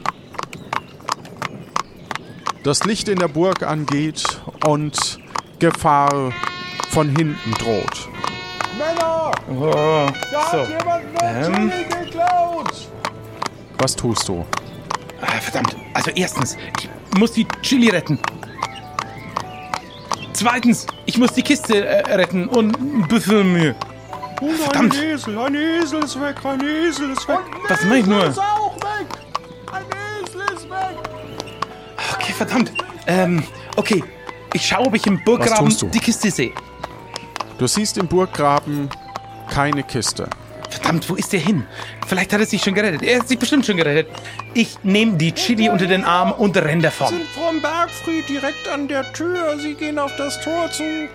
das 2.65 2.85
Licht 2.85 3.09
in 3.09 3.19
der 3.19 3.29
Burg 3.29 3.63
angeht 3.63 4.23
und 4.67 5.19
Gefahr 5.59 6.33
von 6.91 7.09
hinten 7.09 7.51
droht. 7.53 8.09
Männer! 8.77 9.33
Oh, 9.51 10.07
Da 10.31 10.51
so. 10.51 10.59
hat 10.61 10.69
jemand 10.69 11.05
Ähm. 11.23 11.71
Chili 11.71 11.85
geklaut! 12.05 12.89
Was 13.79 13.95
tust 13.97 14.29
du? 14.29 14.45
Ah, 15.21 15.27
verdammt. 15.41 15.77
Also 15.95 16.11
erstens, 16.15 16.57
ich 16.79 16.89
muss 17.19 17.33
die 17.33 17.47
Chili 17.63 17.89
retten. 17.91 18.19
Zweitens, 20.33 20.87
ich 21.07 21.19
muss 21.19 21.33
die 21.33 21.43
Kiste 21.43 21.85
äh, 21.85 22.15
retten 22.15 22.49
und 22.49 22.77
ein 22.79 23.09
bisschen 23.09 23.53
Mühe. 23.53 23.75
Verdammt. 24.39 24.95
Esel, 24.95 25.39
ein 25.39 25.55
Esel 25.55 26.05
ist 26.05 26.21
weg, 26.21 26.37
ein 26.45 26.61
Esel 26.61 27.11
ist 27.11 27.27
weg. 27.29 27.39
Was 27.69 27.85
mach 27.85 27.97
ich 27.97 28.07
nur? 28.07 28.25
Ist 28.25 28.39
auch 28.39 28.77
weg! 28.77 29.07
Ein 29.73 29.85
Esel 30.25 30.43
ist 30.55 30.71
weg! 30.71 30.97
Okay, 32.15 32.33
verdammt. 32.33 32.73
Ähm, 33.07 33.43
okay. 33.77 34.03
Ich 34.53 34.67
schaue, 34.67 34.87
ob 34.87 34.95
ich 34.95 35.07
im 35.07 35.23
Burggraben 35.25 35.75
die 35.91 35.99
Kiste 35.99 36.31
sehe. 36.31 36.53
Du 37.59 37.67
siehst 37.67 37.99
im 37.99 38.07
Burggraben 38.07 38.89
keine 39.51 39.83
Kiste. 39.83 40.29
Verdammt, 40.71 41.09
wo 41.11 41.17
ist 41.17 41.33
der 41.33 41.41
hin? 41.41 41.67
Vielleicht 42.07 42.33
hat 42.33 42.41
er 42.41 42.47
sich 42.47 42.63
schon 42.63 42.75
gerettet. 42.75 43.03
Er 43.03 43.21
hat 43.21 43.29
sich 43.29 43.39
bestimmt 43.39 43.67
schon 43.67 43.77
gerettet. 43.77 44.09
Ich 44.55 44.79
nehme 44.83 45.17
die 45.17 45.33
Chili 45.33 45.69
unter 45.69 45.87
den 45.87 46.05
Arm 46.05 46.33
und 46.33 46.57
renne 46.57 46.83
davon. 46.83 47.09
Sind 47.09 47.27
vom 47.29 47.61
Bergfried 47.61 48.29
direkt 48.29 48.69
an 48.69 48.89
der 48.89 49.13
Tür. 49.13 49.59
Sie 49.59 49.75
gehen 49.75 49.99
auf 49.99 50.15
das 50.17 50.41
Tor 50.41 50.71
zu. 50.71 51.09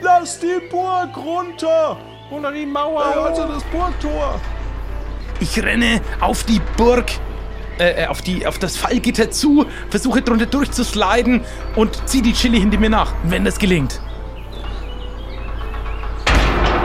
Lass 0.00 0.38
die 0.38 0.60
Burg 0.70 1.16
runter! 1.16 1.96
Oder 2.30 2.52
die 2.52 2.66
Mauer. 2.66 3.04
Also 3.04 3.46
das 3.46 3.62
Burgtor! 3.64 4.40
Ich 5.38 5.62
renne 5.62 6.00
auf 6.20 6.44
die 6.44 6.60
Burg, 6.76 7.06
äh, 7.78 8.04
äh, 8.04 8.06
auf, 8.06 8.22
die, 8.22 8.46
auf 8.46 8.58
das 8.58 8.76
Fallgitter 8.76 9.30
zu, 9.30 9.66
versuche 9.90 10.22
drunter 10.22 10.46
durchzusliden 10.46 11.44
und 11.76 12.08
ziehe 12.08 12.22
die 12.22 12.32
Chili 12.32 12.58
hinter 12.58 12.78
mir 12.78 12.90
nach, 12.90 13.12
wenn 13.24 13.44
das 13.44 13.58
gelingt. 13.58 14.00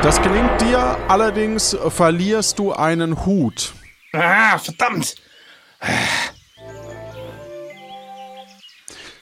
Das 0.02 0.22
gelingt 0.22 0.60
dir, 0.62 0.98
allerdings 1.08 1.78
verlierst 1.90 2.60
du 2.60 2.74
einen 2.74 3.26
Hut. 3.26 3.74
Ah, 4.14 4.58
verdammt. 4.58 5.16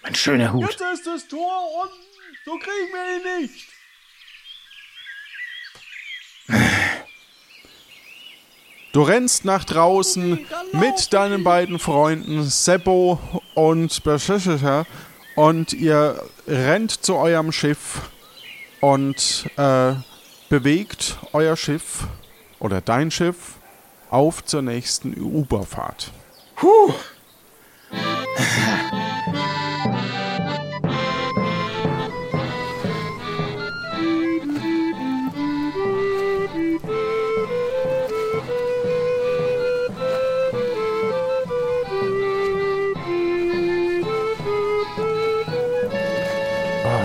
Mein 0.01 0.15
schöner 0.15 0.51
Hut. 0.53 0.69
Jetzt 0.69 0.81
ist 0.81 1.05
das 1.05 1.27
Tor 1.27 1.61
unten! 1.83 1.95
So 2.45 2.51
kriegen 2.57 2.91
wir 2.93 3.17
ihn 3.17 3.41
nicht! 3.41 3.78
Du 8.91 9.03
rennst 9.03 9.45
nach 9.45 9.65
draußen 9.65 10.39
mit 10.71 11.13
deinen 11.13 11.43
beiden 11.43 11.77
Freunden 11.77 12.43
Seppo 12.43 13.19
und 13.53 14.03
Beschischer 14.03 14.85
und 15.35 15.73
ihr 15.73 16.23
rennt 16.47 16.91
zu 16.91 17.15
eurem 17.15 17.51
Schiff 17.51 18.09
und 18.81 19.49
äh, 19.57 19.93
bewegt 20.49 21.17
euer 21.33 21.55
Schiff 21.55 22.07
oder 22.59 22.81
dein 22.81 23.11
Schiff 23.11 23.57
auf 24.09 24.43
zur 24.43 24.63
nächsten 24.63 25.13
Überfahrt. 25.13 26.11
Puh. 26.55 26.93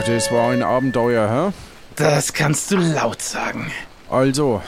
Das 0.07 0.31
war 0.31 0.51
ein 0.51 0.63
Abenteuer, 0.63 1.29
hä? 1.31 1.53
Das 1.97 2.33
kannst 2.33 2.71
du 2.71 2.77
laut 2.77 3.23
sagen. 3.23 3.73
Also, 4.11 4.63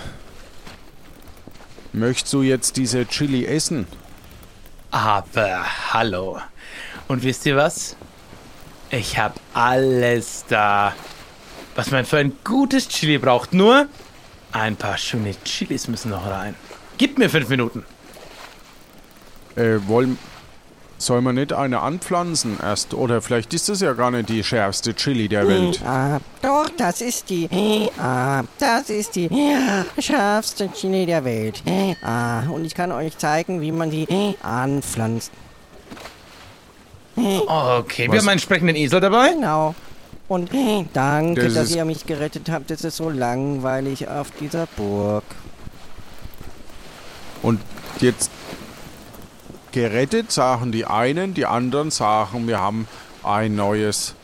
möchtest 1.92 2.32
du 2.32 2.42
jetzt 2.42 2.76
diese 2.76 3.06
Chili 3.06 3.44
essen? 3.44 3.86
Aber 4.90 5.64
hallo. 5.92 6.40
Und 7.08 7.22
wisst 7.22 7.44
ihr 7.46 7.56
was? 7.56 7.96
Ich 8.90 9.18
hab 9.18 9.38
alles 9.52 10.44
da, 10.48 10.94
was 11.74 11.90
man 11.90 12.04
für 12.04 12.18
ein 12.18 12.32
gutes 12.44 12.88
Chili 12.88 13.18
braucht. 13.18 13.52
Nur 13.52 13.88
ein 14.52 14.76
paar 14.76 14.96
schöne 14.96 15.34
Chilis 15.44 15.88
müssen 15.88 16.10
noch 16.10 16.26
rein. 16.26 16.54
Gib 16.98 17.18
mir 17.18 17.28
fünf 17.28 17.48
Minuten. 17.48 17.84
Äh, 19.56 19.78
wollen, 19.86 20.18
Soll 20.98 21.20
man 21.20 21.34
nicht 21.34 21.52
eine 21.52 21.80
anpflanzen 21.80 22.58
erst? 22.62 22.94
Oder 22.94 23.20
vielleicht 23.20 23.52
ist 23.52 23.68
das 23.68 23.80
ja 23.82 23.92
gar 23.92 24.10
nicht 24.10 24.30
die 24.30 24.42
schärfste 24.42 24.94
Chili 24.94 25.28
der 25.28 25.46
Welt. 25.46 25.80
Ah, 25.84 26.20
doch, 26.40 26.70
das 26.78 27.02
ist 27.02 27.28
die. 27.28 27.48
Ah, 27.98 28.42
das 28.58 28.88
ist 28.88 29.14
die 29.14 29.28
schärfste 29.98 30.72
Chili 30.72 31.04
der 31.04 31.24
Welt. 31.24 31.62
Ah, 32.02 32.44
und 32.48 32.64
ich 32.64 32.74
kann 32.74 32.92
euch 32.92 33.18
zeigen, 33.18 33.60
wie 33.60 33.72
man 33.72 33.90
die 33.90 34.06
anpflanzt. 34.42 35.32
Okay, 37.16 38.04
wir 38.06 38.12
Was? 38.12 38.18
haben 38.20 38.28
einen 38.30 38.40
sprechenden 38.40 38.76
Esel 38.76 39.00
dabei. 39.00 39.32
Genau. 39.32 39.74
Und 40.28 40.50
danke, 40.92 41.44
Das 41.44 41.54
dass 41.54 41.74
ihr 41.74 41.84
mich 41.84 42.04
gerettet 42.06 42.48
habt. 42.50 42.70
Es 42.70 42.84
ist 42.84 42.96
so 42.96 43.10
langweilig 43.10 44.08
auf 44.08 44.30
dieser 44.40 44.66
Burg. 44.76 45.24
Und 47.42 47.60
jetzt 48.00 48.30
gerettet 49.76 50.32
sagen 50.32 50.72
die 50.72 50.86
einen, 50.86 51.34
die 51.34 51.44
anderen 51.44 51.90
sagen, 51.90 52.48
wir 52.48 52.58
haben 52.58 52.88
ein 53.22 53.56
neues 53.56 54.14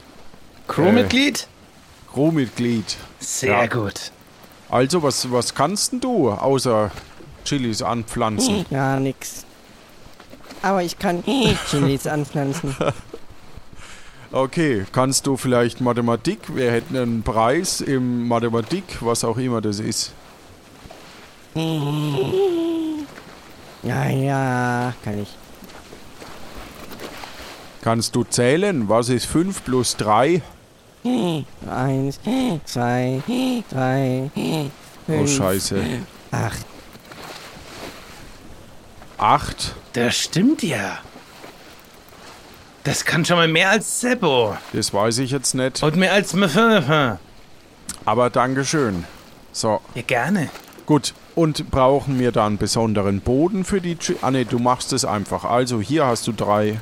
Crewmitglied? 0.67 1.47
Crewmitglied. 2.11 2.97
Sehr 3.19 3.51
ja. 3.51 3.67
gut. 3.67 4.13
Also, 4.71 5.03
was, 5.03 5.31
was 5.31 5.55
kannst 5.55 5.93
denn 5.93 6.01
du 6.01 6.31
außer 6.31 6.91
Chilis 7.45 7.83
anpflanzen? 7.83 8.65
Ja, 8.71 8.99
nix. 8.99 9.45
Aber 10.63 10.83
ich 10.83 10.99
kann 10.99 11.23
Chilis 11.69 12.07
anpflanzen. 12.07 12.75
Okay, 14.35 14.87
kannst 14.93 15.27
du 15.27 15.37
vielleicht 15.37 15.83
Mathematik? 15.83 16.57
Wir 16.57 16.73
hätten 16.73 16.97
einen 16.97 17.23
Preis 17.23 17.83
im 17.83 18.27
Mathematik, 18.27 18.85
was 19.01 19.25
auch 19.25 19.37
immer 19.37 19.61
das 19.61 19.79
ist. 19.79 20.15
Ja, 23.83 24.09
ja, 24.09 24.95
kann 25.05 25.21
ich. 25.21 25.29
Kannst 27.83 28.15
du 28.15 28.25
zählen? 28.25 28.89
Was 28.89 29.09
ist 29.11 29.27
5 29.27 29.65
plus 29.65 29.97
3? 29.97 30.41
Eins, 31.69 32.21
zwei, 32.65 33.21
drei, 33.71 34.31
Oh, 34.37 34.71
fünf, 35.07 35.37
Scheiße. 35.37 35.83
acht. 36.31 36.65
8? 39.19 39.75
Das 39.95 40.17
stimmt 40.17 40.63
ja. 40.63 40.99
Das 42.85 43.05
kann 43.05 43.25
schon 43.25 43.37
mal 43.37 43.49
mehr 43.49 43.71
als 43.71 44.01
Seppo. 44.01 44.57
Das 44.73 44.95
weiß 44.95 45.19
ich 45.19 45.33
jetzt 45.33 45.55
nicht. 45.55 45.83
Und 45.83 45.97
mehr 45.97 46.13
als 46.13 46.35
Mfff. 46.35 47.19
Aber 48.05 48.31
Dankeschön. 48.31 49.05
So, 49.53 49.81
Ja, 49.95 50.03
gerne. 50.03 50.51
gut. 50.87 51.15
Und 51.35 51.71
brauchen 51.71 52.19
wir 52.19 52.31
da 52.31 52.47
einen 52.47 52.59
besonderen 52.59 53.21
Boden 53.21 53.65
für 53.65 53.81
die 53.81 53.97
Chi 53.97 54.17
Ah 54.21 54.31
ne, 54.31 54.45
du 54.45 54.59
machst 54.59 54.93
es 54.93 55.05
einfach. 55.05 55.45
Also 55.45 55.81
hier 55.81 56.07
hast 56.07 56.27
du 56.27 56.33
drei. 56.33 56.81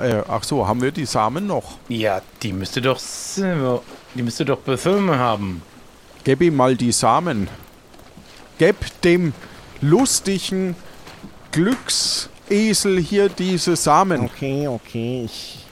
Äh, 0.00 0.22
ach 0.26 0.42
so, 0.42 0.66
haben 0.66 0.80
wir 0.80 0.90
die 0.90 1.04
Samen 1.04 1.46
noch? 1.46 1.76
Ja, 1.88 2.22
die 2.42 2.52
müsste 2.54 2.80
doch. 2.80 2.98
Die 3.36 4.22
müsste 4.22 4.44
doch 4.44 4.58
Befirme 4.58 5.18
haben. 5.18 5.62
Gib 6.24 6.40
ihm 6.40 6.56
mal 6.56 6.76
die 6.76 6.92
Samen. 6.92 7.48
Gib 8.58 8.76
dem 9.02 9.34
lustigen 9.80 10.76
Glücksesel 11.52 12.98
hier 13.00 13.28
diese 13.28 13.76
Samen. 13.76 14.22
Okay, 14.22 14.66
okay, 14.66 15.22
ich 15.26 15.66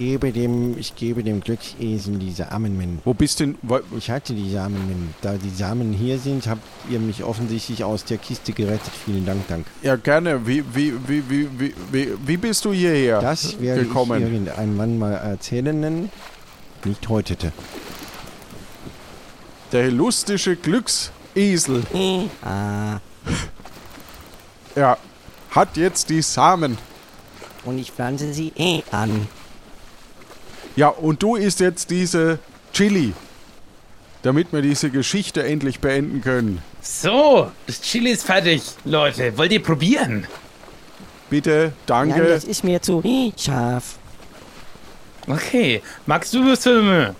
gebe 0.00 0.32
dem, 0.32 0.78
ich 0.78 0.96
gebe 0.96 1.22
dem 1.22 1.40
Glücksesel 1.42 2.16
die 2.18 2.32
Samen. 2.32 3.00
Wo 3.04 3.12
bist 3.12 3.40
denn? 3.40 3.58
wo- 3.60 3.80
Ich 3.98 4.10
hatte 4.10 4.32
die 4.32 4.50
Samen. 4.50 5.12
Da 5.20 5.34
die 5.34 5.50
Samen 5.50 5.92
hier 5.92 6.18
sind, 6.18 6.46
habt 6.46 6.62
ihr 6.90 6.98
mich 6.98 7.22
offensichtlich 7.22 7.84
aus 7.84 8.06
der 8.06 8.16
Kiste 8.16 8.52
gerettet. 8.54 8.92
Vielen 9.04 9.26
Dank, 9.26 9.46
Dank. 9.48 9.66
Ja, 9.82 9.96
gerne. 9.96 10.46
Wie, 10.46 10.64
wie, 10.74 10.94
wie, 11.06 11.22
wie, 11.28 11.48
wie, 11.58 11.74
wie, 11.92 12.08
wie 12.24 12.36
bist 12.38 12.64
du 12.64 12.72
hierher 12.72 13.20
Das 13.20 13.60
werde 13.60 13.82
gekommen? 13.84 14.16
ich 14.22 14.24
irgendein 14.32 14.74
Mann 14.74 14.98
mal 14.98 15.12
erzählen. 15.12 16.08
Nicht 16.84 17.08
heute. 17.10 17.36
Der 19.72 19.90
lustige 19.90 20.56
Glücksesel. 20.56 21.82
Ah, 22.42 23.00
Er 24.74 24.96
hat 25.50 25.76
jetzt 25.76 26.08
die 26.08 26.22
Samen. 26.22 26.78
und 27.66 27.78
ich 27.78 27.92
pflanze 27.92 28.32
sie 28.32 28.50
an. 28.90 29.28
Ja, 30.76 30.88
und 30.88 31.22
du 31.22 31.36
isst 31.36 31.60
jetzt 31.60 31.90
diese 31.90 32.38
Chili. 32.72 33.12
Damit 34.22 34.52
wir 34.52 34.60
diese 34.60 34.90
Geschichte 34.90 35.42
endlich 35.42 35.80
beenden 35.80 36.20
können. 36.20 36.62
So, 36.82 37.50
das 37.66 37.80
Chili 37.80 38.10
ist 38.10 38.24
fertig. 38.24 38.62
Leute, 38.84 39.36
wollt 39.38 39.52
ihr 39.52 39.62
probieren? 39.62 40.26
Bitte, 41.30 41.72
Nein, 41.88 42.10
danke. 42.10 42.26
das 42.28 42.44
ist 42.44 42.64
mir 42.64 42.82
zu 42.82 43.02
scharf. 43.38 43.96
Okay, 45.26 45.82
magst 46.06 46.34
du 46.34 46.44
Befirme? 46.44 47.14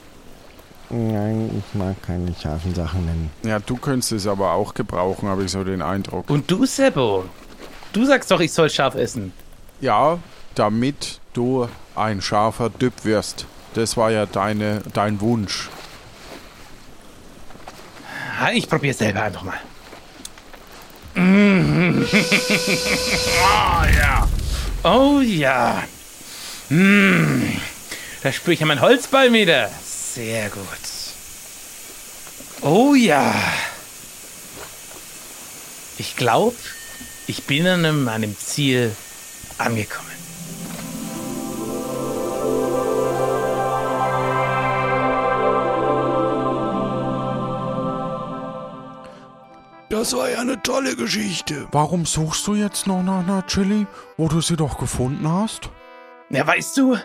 Nein, 0.90 1.62
ich 1.62 1.78
mag 1.78 1.94
keine 2.02 2.34
scharfen 2.34 2.74
Sachen 2.74 3.06
nennen. 3.06 3.30
Ja, 3.44 3.60
du 3.60 3.76
könntest 3.76 4.12
es 4.12 4.26
aber 4.26 4.52
auch 4.52 4.74
gebrauchen, 4.74 5.28
habe 5.28 5.44
ich 5.44 5.52
so 5.52 5.62
den 5.62 5.82
Eindruck. 5.82 6.28
Und 6.28 6.50
du, 6.50 6.66
Seppo? 6.66 7.24
Du 7.92 8.04
sagst 8.04 8.30
doch, 8.30 8.40
ich 8.40 8.52
soll 8.52 8.68
scharf 8.68 8.96
essen. 8.96 9.32
Ja, 9.80 10.18
damit 10.56 11.20
du 11.32 11.68
ein 12.00 12.20
scharfer 12.22 12.70
Düpp 12.70 13.04
wirst. 13.04 13.46
Das 13.74 13.96
war 13.96 14.10
ja 14.10 14.26
deine, 14.26 14.82
dein 14.92 15.20
Wunsch. 15.20 15.68
Ah, 18.40 18.50
Ich 18.52 18.68
probiere 18.68 18.94
selber 18.94 19.22
einfach 19.22 19.42
mal. 19.42 19.60
Oh 23.42 23.84
ja. 23.98 24.28
Oh 24.82 25.20
ja. 25.20 25.82
Mm. 26.70 27.42
Da 28.22 28.32
spüre 28.32 28.54
ich 28.54 28.60
ja 28.60 28.66
mein 28.66 28.80
Holzbein 28.80 29.32
wieder. 29.32 29.70
Sehr 29.84 30.48
gut. 30.50 30.64
Oh 32.62 32.94
ja. 32.94 33.34
Ich 35.98 36.16
glaube, 36.16 36.56
ich 37.26 37.44
bin 37.44 37.66
an 37.66 38.04
meinem 38.04 38.36
Ziel 38.38 38.94
angekommen. 39.58 40.09
Das 50.00 50.16
war 50.16 50.30
ja 50.30 50.38
eine 50.40 50.62
tolle 50.62 50.96
Geschichte. 50.96 51.68
Warum 51.72 52.06
suchst 52.06 52.46
du 52.46 52.54
jetzt 52.54 52.86
noch 52.86 53.02
nach 53.02 53.18
einer 53.18 53.46
Chili, 53.46 53.86
wo 54.16 54.28
du 54.28 54.40
sie 54.40 54.56
doch 54.56 54.78
gefunden 54.78 55.30
hast? 55.30 55.68
Ja, 56.30 56.46
weißt 56.46 56.74
du, 56.78 56.96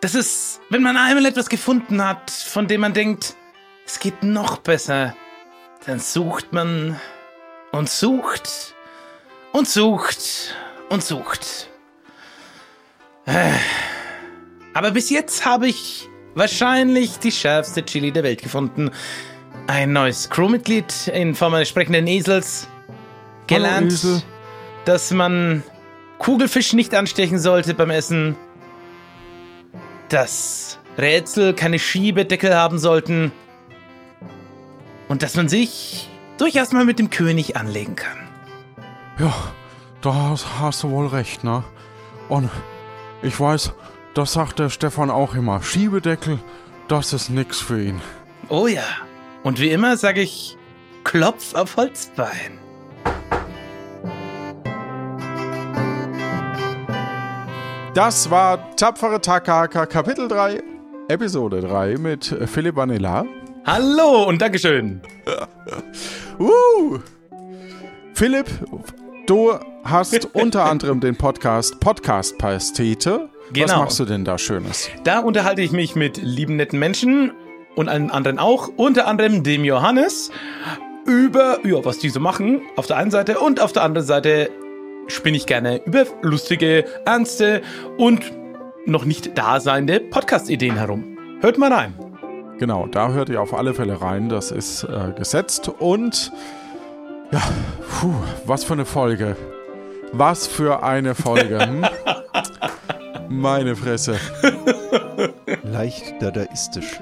das 0.00 0.14
ist, 0.14 0.60
wenn 0.70 0.80
man 0.80 0.96
einmal 0.96 1.26
etwas 1.26 1.48
gefunden 1.48 2.00
hat, 2.00 2.30
von 2.30 2.68
dem 2.68 2.82
man 2.82 2.92
denkt, 2.92 3.34
es 3.84 3.98
geht 3.98 4.22
noch 4.22 4.58
besser, 4.58 5.16
dann 5.86 5.98
sucht 5.98 6.52
man 6.52 7.00
und 7.72 7.90
sucht 7.90 8.76
und 9.50 9.68
sucht 9.68 10.54
und 10.90 11.02
sucht. 11.02 11.68
Äh, 13.26 13.54
Aber 14.72 14.92
bis 14.92 15.10
jetzt 15.10 15.44
habe 15.44 15.66
ich 15.66 16.08
wahrscheinlich 16.36 17.18
die 17.18 17.32
schärfste 17.32 17.84
Chili 17.84 18.12
der 18.12 18.22
Welt 18.22 18.40
gefunden. 18.40 18.92
Ein 19.66 19.92
neues 19.92 20.28
Crewmitglied 20.28 21.08
in 21.08 21.34
Form 21.34 21.54
eines 21.54 21.70
sprechenden 21.70 22.06
Esels. 22.06 22.68
Gelernt, 23.46 23.92
Esel. 23.92 24.22
dass 24.84 25.10
man 25.10 25.62
Kugelfisch 26.18 26.74
nicht 26.74 26.94
anstechen 26.94 27.38
sollte 27.38 27.74
beim 27.74 27.90
Essen. 27.90 28.36
Dass 30.10 30.78
Rätsel 30.98 31.54
keine 31.54 31.78
Schiebedeckel 31.78 32.54
haben 32.54 32.78
sollten. 32.78 33.32
Und 35.08 35.22
dass 35.22 35.34
man 35.34 35.48
sich 35.48 36.08
durchaus 36.36 36.72
mal 36.72 36.84
mit 36.84 36.98
dem 36.98 37.10
König 37.10 37.56
anlegen 37.56 37.96
kann. 37.96 38.18
Ja, 39.18 39.34
da 40.02 40.36
hast, 40.60 40.82
du 40.82 40.90
wohl 40.90 41.06
recht, 41.06 41.44
ne? 41.44 41.64
Und 42.28 42.50
ich 43.22 43.38
weiß, 43.38 43.72
das 44.12 44.34
sagt 44.34 44.58
der 44.58 44.68
Stefan 44.68 45.10
auch 45.10 45.34
immer. 45.34 45.62
Schiebedeckel, 45.62 46.38
das 46.88 47.12
ist 47.12 47.30
nix 47.30 47.60
für 47.60 47.82
ihn. 47.82 48.00
Oh 48.48 48.66
ja. 48.66 48.82
Und 49.44 49.60
wie 49.60 49.68
immer 49.70 49.96
sage 49.96 50.22
ich, 50.22 50.56
Klopf 51.04 51.54
auf 51.54 51.76
Holzbein. 51.76 52.58
Das 57.94 58.30
war 58.30 58.74
Tapfere 58.76 59.20
Takahaka 59.20 59.86
Kapitel 59.86 60.26
3, 60.28 60.60
Episode 61.08 61.60
3 61.60 61.96
mit 61.98 62.34
Philipp 62.46 62.74
Vanilla. 62.76 63.24
Hallo 63.66 64.24
und 64.28 64.40
Dankeschön. 64.42 65.00
Uh! 66.40 66.98
Philipp, 68.14 68.46
du 69.26 69.52
hast 69.84 70.24
unter 70.34 70.64
anderem 70.64 70.98
den 70.98 71.14
Podcast 71.14 71.78
Podcast 71.78 72.36
Pastete. 72.38 73.28
Was 73.50 73.52
Genau. 73.52 73.78
machst 73.84 74.00
du 74.00 74.04
denn 74.04 74.24
da 74.24 74.36
Schönes? 74.36 74.88
Da 75.04 75.20
unterhalte 75.20 75.62
ich 75.62 75.70
mich 75.70 75.94
mit 75.94 76.16
lieben 76.16 76.56
netten 76.56 76.80
Menschen 76.80 77.30
und 77.76 77.88
allen 77.88 78.10
anderen 78.10 78.38
auch, 78.38 78.68
unter 78.76 79.06
anderem 79.06 79.42
dem 79.42 79.64
Johannes, 79.64 80.30
über 81.06 81.58
ja, 81.64 81.84
was 81.84 81.98
die 81.98 82.08
so 82.08 82.20
machen 82.20 82.62
auf 82.76 82.86
der 82.86 82.96
einen 82.96 83.10
Seite 83.10 83.38
und 83.38 83.60
auf 83.60 83.72
der 83.72 83.82
anderen 83.82 84.06
Seite 84.06 84.50
spinne 85.06 85.36
ich 85.36 85.46
gerne 85.46 85.82
über 85.84 86.06
lustige, 86.22 86.84
ernste 87.04 87.62
und 87.98 88.32
noch 88.86 89.04
nicht 89.04 89.36
daseinende 89.36 90.00
Podcast-Ideen 90.00 90.76
herum. 90.76 91.16
Hört 91.40 91.58
mal 91.58 91.72
rein. 91.72 91.94
Genau, 92.58 92.86
da 92.86 93.12
hört 93.12 93.28
ihr 93.28 93.40
auf 93.40 93.52
alle 93.52 93.74
Fälle 93.74 94.00
rein. 94.00 94.28
Das 94.28 94.50
ist 94.50 94.84
äh, 94.84 95.12
gesetzt. 95.16 95.68
Und 95.68 96.32
ja, 97.32 97.42
puh, 98.00 98.14
was 98.46 98.64
für 98.64 98.74
eine 98.74 98.84
Folge. 98.84 99.36
Was 100.12 100.46
für 100.46 100.82
eine 100.82 101.14
Folge. 101.14 101.58
Hm? 101.66 101.84
Meine 103.28 103.74
Fresse. 103.74 104.16
Leicht 105.64 106.14
dadaistisch. 106.20 107.00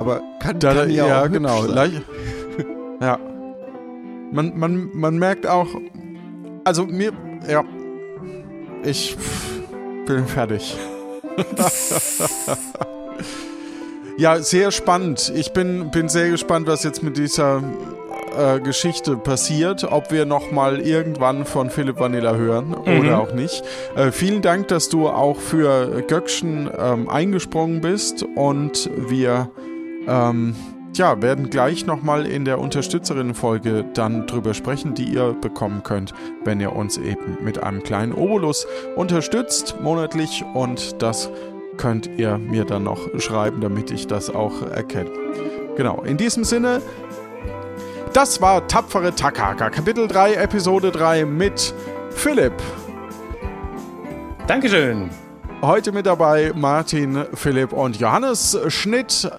Aber 0.00 0.20
kann, 0.40 0.58
Da, 0.58 0.74
kann 0.74 0.90
ja, 0.90 1.06
ja, 1.06 1.22
auch 1.22 1.30
genau. 1.30 1.62
sein. 1.62 1.70
Leicht- 1.74 2.02
ja. 3.00 3.18
Man, 4.32 4.58
man, 4.58 4.90
man 4.92 5.18
merkt 5.18 5.46
auch, 5.46 5.68
also 6.64 6.86
mir, 6.86 7.12
ja, 7.48 7.62
ich 8.82 9.16
bin 10.06 10.26
fertig. 10.26 10.76
ja, 14.16 14.38
sehr 14.38 14.70
spannend. 14.70 15.32
Ich 15.34 15.52
bin, 15.52 15.90
bin 15.90 16.08
sehr 16.08 16.30
gespannt, 16.30 16.66
was 16.66 16.84
jetzt 16.84 17.02
mit 17.02 17.16
dieser 17.16 17.62
äh, 18.38 18.60
Geschichte 18.60 19.16
passiert, 19.16 19.84
ob 19.84 20.12
wir 20.12 20.26
nochmal 20.26 20.80
irgendwann 20.80 21.44
von 21.44 21.70
Philipp 21.70 21.98
Vanilla 21.98 22.34
hören 22.34 22.74
oder 22.74 23.20
auch 23.20 23.32
nicht. 23.32 23.62
Äh, 23.96 24.12
vielen 24.12 24.42
Dank, 24.42 24.68
dass 24.68 24.88
du 24.88 25.08
auch 25.08 25.38
für 25.38 26.02
Göckchen 26.06 26.70
ähm, 26.78 27.08
eingesprungen 27.08 27.80
bist 27.80 28.24
und 28.36 28.90
wir 28.96 29.50
ähm, 30.06 30.54
ja, 30.96 31.22
werden 31.22 31.50
gleich 31.50 31.86
nochmal 31.86 32.26
in 32.26 32.44
der 32.44 32.58
Unterstützerinnenfolge 32.58 33.84
dann 33.94 34.26
drüber 34.26 34.54
sprechen, 34.54 34.94
die 34.94 35.04
ihr 35.04 35.34
bekommen 35.40 35.82
könnt, 35.82 36.12
wenn 36.44 36.60
ihr 36.60 36.74
uns 36.74 36.98
eben 36.98 37.38
mit 37.42 37.62
einem 37.62 37.82
kleinen 37.82 38.12
Obolus 38.12 38.66
unterstützt 38.96 39.76
monatlich 39.80 40.44
und 40.54 41.00
das 41.00 41.30
könnt 41.76 42.10
ihr 42.18 42.38
mir 42.38 42.64
dann 42.64 42.84
noch 42.84 43.08
schreiben, 43.18 43.60
damit 43.60 43.90
ich 43.90 44.06
das 44.06 44.28
auch 44.30 44.62
erkenne. 44.62 45.10
Genau, 45.76 46.02
in 46.02 46.16
diesem 46.16 46.44
Sinne, 46.44 46.82
das 48.12 48.42
war 48.42 48.66
Tapfere 48.66 49.14
Takaka, 49.14 49.70
Kapitel 49.70 50.08
3, 50.08 50.34
Episode 50.34 50.90
3 50.90 51.24
mit 51.24 51.72
Philipp. 52.10 52.52
Dankeschön. 54.46 55.08
Heute 55.62 55.92
mit 55.92 56.06
dabei 56.06 56.52
Martin, 56.56 57.24
Philipp 57.34 57.72
und 57.72 58.00
Johannes. 58.00 58.58
Schnitt 58.68 59.30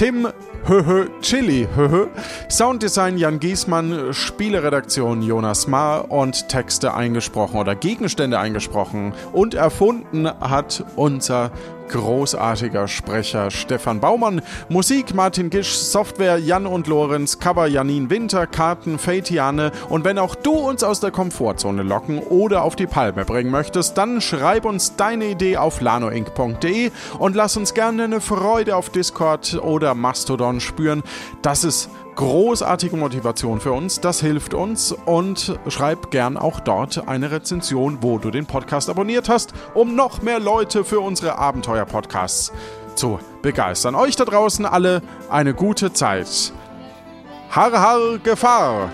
Tim 0.00 0.26
Höhö 0.64 1.08
Chili 1.20 1.68
Höhö. 1.76 2.06
Sounddesign 2.48 3.18
Jan 3.18 3.38
Giesmann. 3.38 4.14
Spieleredaktion 4.14 5.20
Jonas 5.20 5.66
Maar 5.66 6.10
und 6.10 6.48
Texte 6.48 6.94
eingesprochen 6.94 7.60
oder 7.60 7.74
Gegenstände 7.74 8.38
eingesprochen 8.38 9.12
und 9.34 9.52
erfunden 9.52 10.26
hat 10.26 10.86
unser 10.96 11.50
großartiger 11.90 12.88
Sprecher 12.88 13.50
Stefan 13.50 14.00
Baumann. 14.00 14.42
Musik 14.68 15.14
Martin 15.14 15.50
Gisch, 15.50 15.74
Software 15.74 16.38
Jan 16.38 16.66
und 16.66 16.86
Lorenz, 16.86 17.38
Cover 17.38 17.66
Janine 17.66 18.08
Winter, 18.10 18.46
Karten 18.46 18.98
Feitiane. 18.98 19.72
Und 19.88 20.04
wenn 20.04 20.18
auch 20.18 20.34
du 20.34 20.52
uns 20.52 20.82
aus 20.82 21.00
der 21.00 21.10
Komfortzone 21.10 21.82
locken 21.82 22.18
oder 22.18 22.62
auf 22.62 22.76
die 22.76 22.86
Palme 22.86 23.24
bringen 23.24 23.50
möchtest, 23.50 23.98
dann 23.98 24.20
schreib 24.20 24.64
uns 24.64 24.96
deine 24.96 25.26
Idee 25.26 25.56
auf 25.56 25.80
lanoinc.de 25.80 26.90
und 27.18 27.36
lass 27.36 27.56
uns 27.56 27.74
gerne 27.74 28.04
eine 28.04 28.20
Freude 28.20 28.76
auf 28.76 28.90
Discord 28.90 29.60
oder 29.62 29.94
Mastodon 29.94 30.60
spüren. 30.60 31.02
Das 31.42 31.64
ist 31.64 31.90
großartige 32.14 32.96
Motivation 32.96 33.60
für 33.60 33.72
uns, 33.72 34.00
das 34.00 34.20
hilft 34.20 34.54
uns 34.54 34.92
und 34.92 35.58
schreib 35.68 36.10
gern 36.10 36.36
auch 36.36 36.60
dort 36.60 37.08
eine 37.08 37.30
Rezension, 37.30 37.98
wo 38.02 38.18
du 38.18 38.30
den 38.30 38.46
Podcast 38.46 38.90
abonniert 38.90 39.28
hast, 39.28 39.52
um 39.74 39.94
noch 39.94 40.22
mehr 40.22 40.40
Leute 40.40 40.84
für 40.84 41.00
unsere 41.00 41.38
Abenteuer-Podcasts 41.38 42.52
zu 42.94 43.18
begeistern. 43.42 43.94
Euch 43.94 44.16
da 44.16 44.24
draußen 44.24 44.66
alle 44.66 45.02
eine 45.30 45.54
gute 45.54 45.92
Zeit. 45.92 46.52
Har, 47.50 47.72
har, 47.72 48.18
Gefahr! 48.18 48.90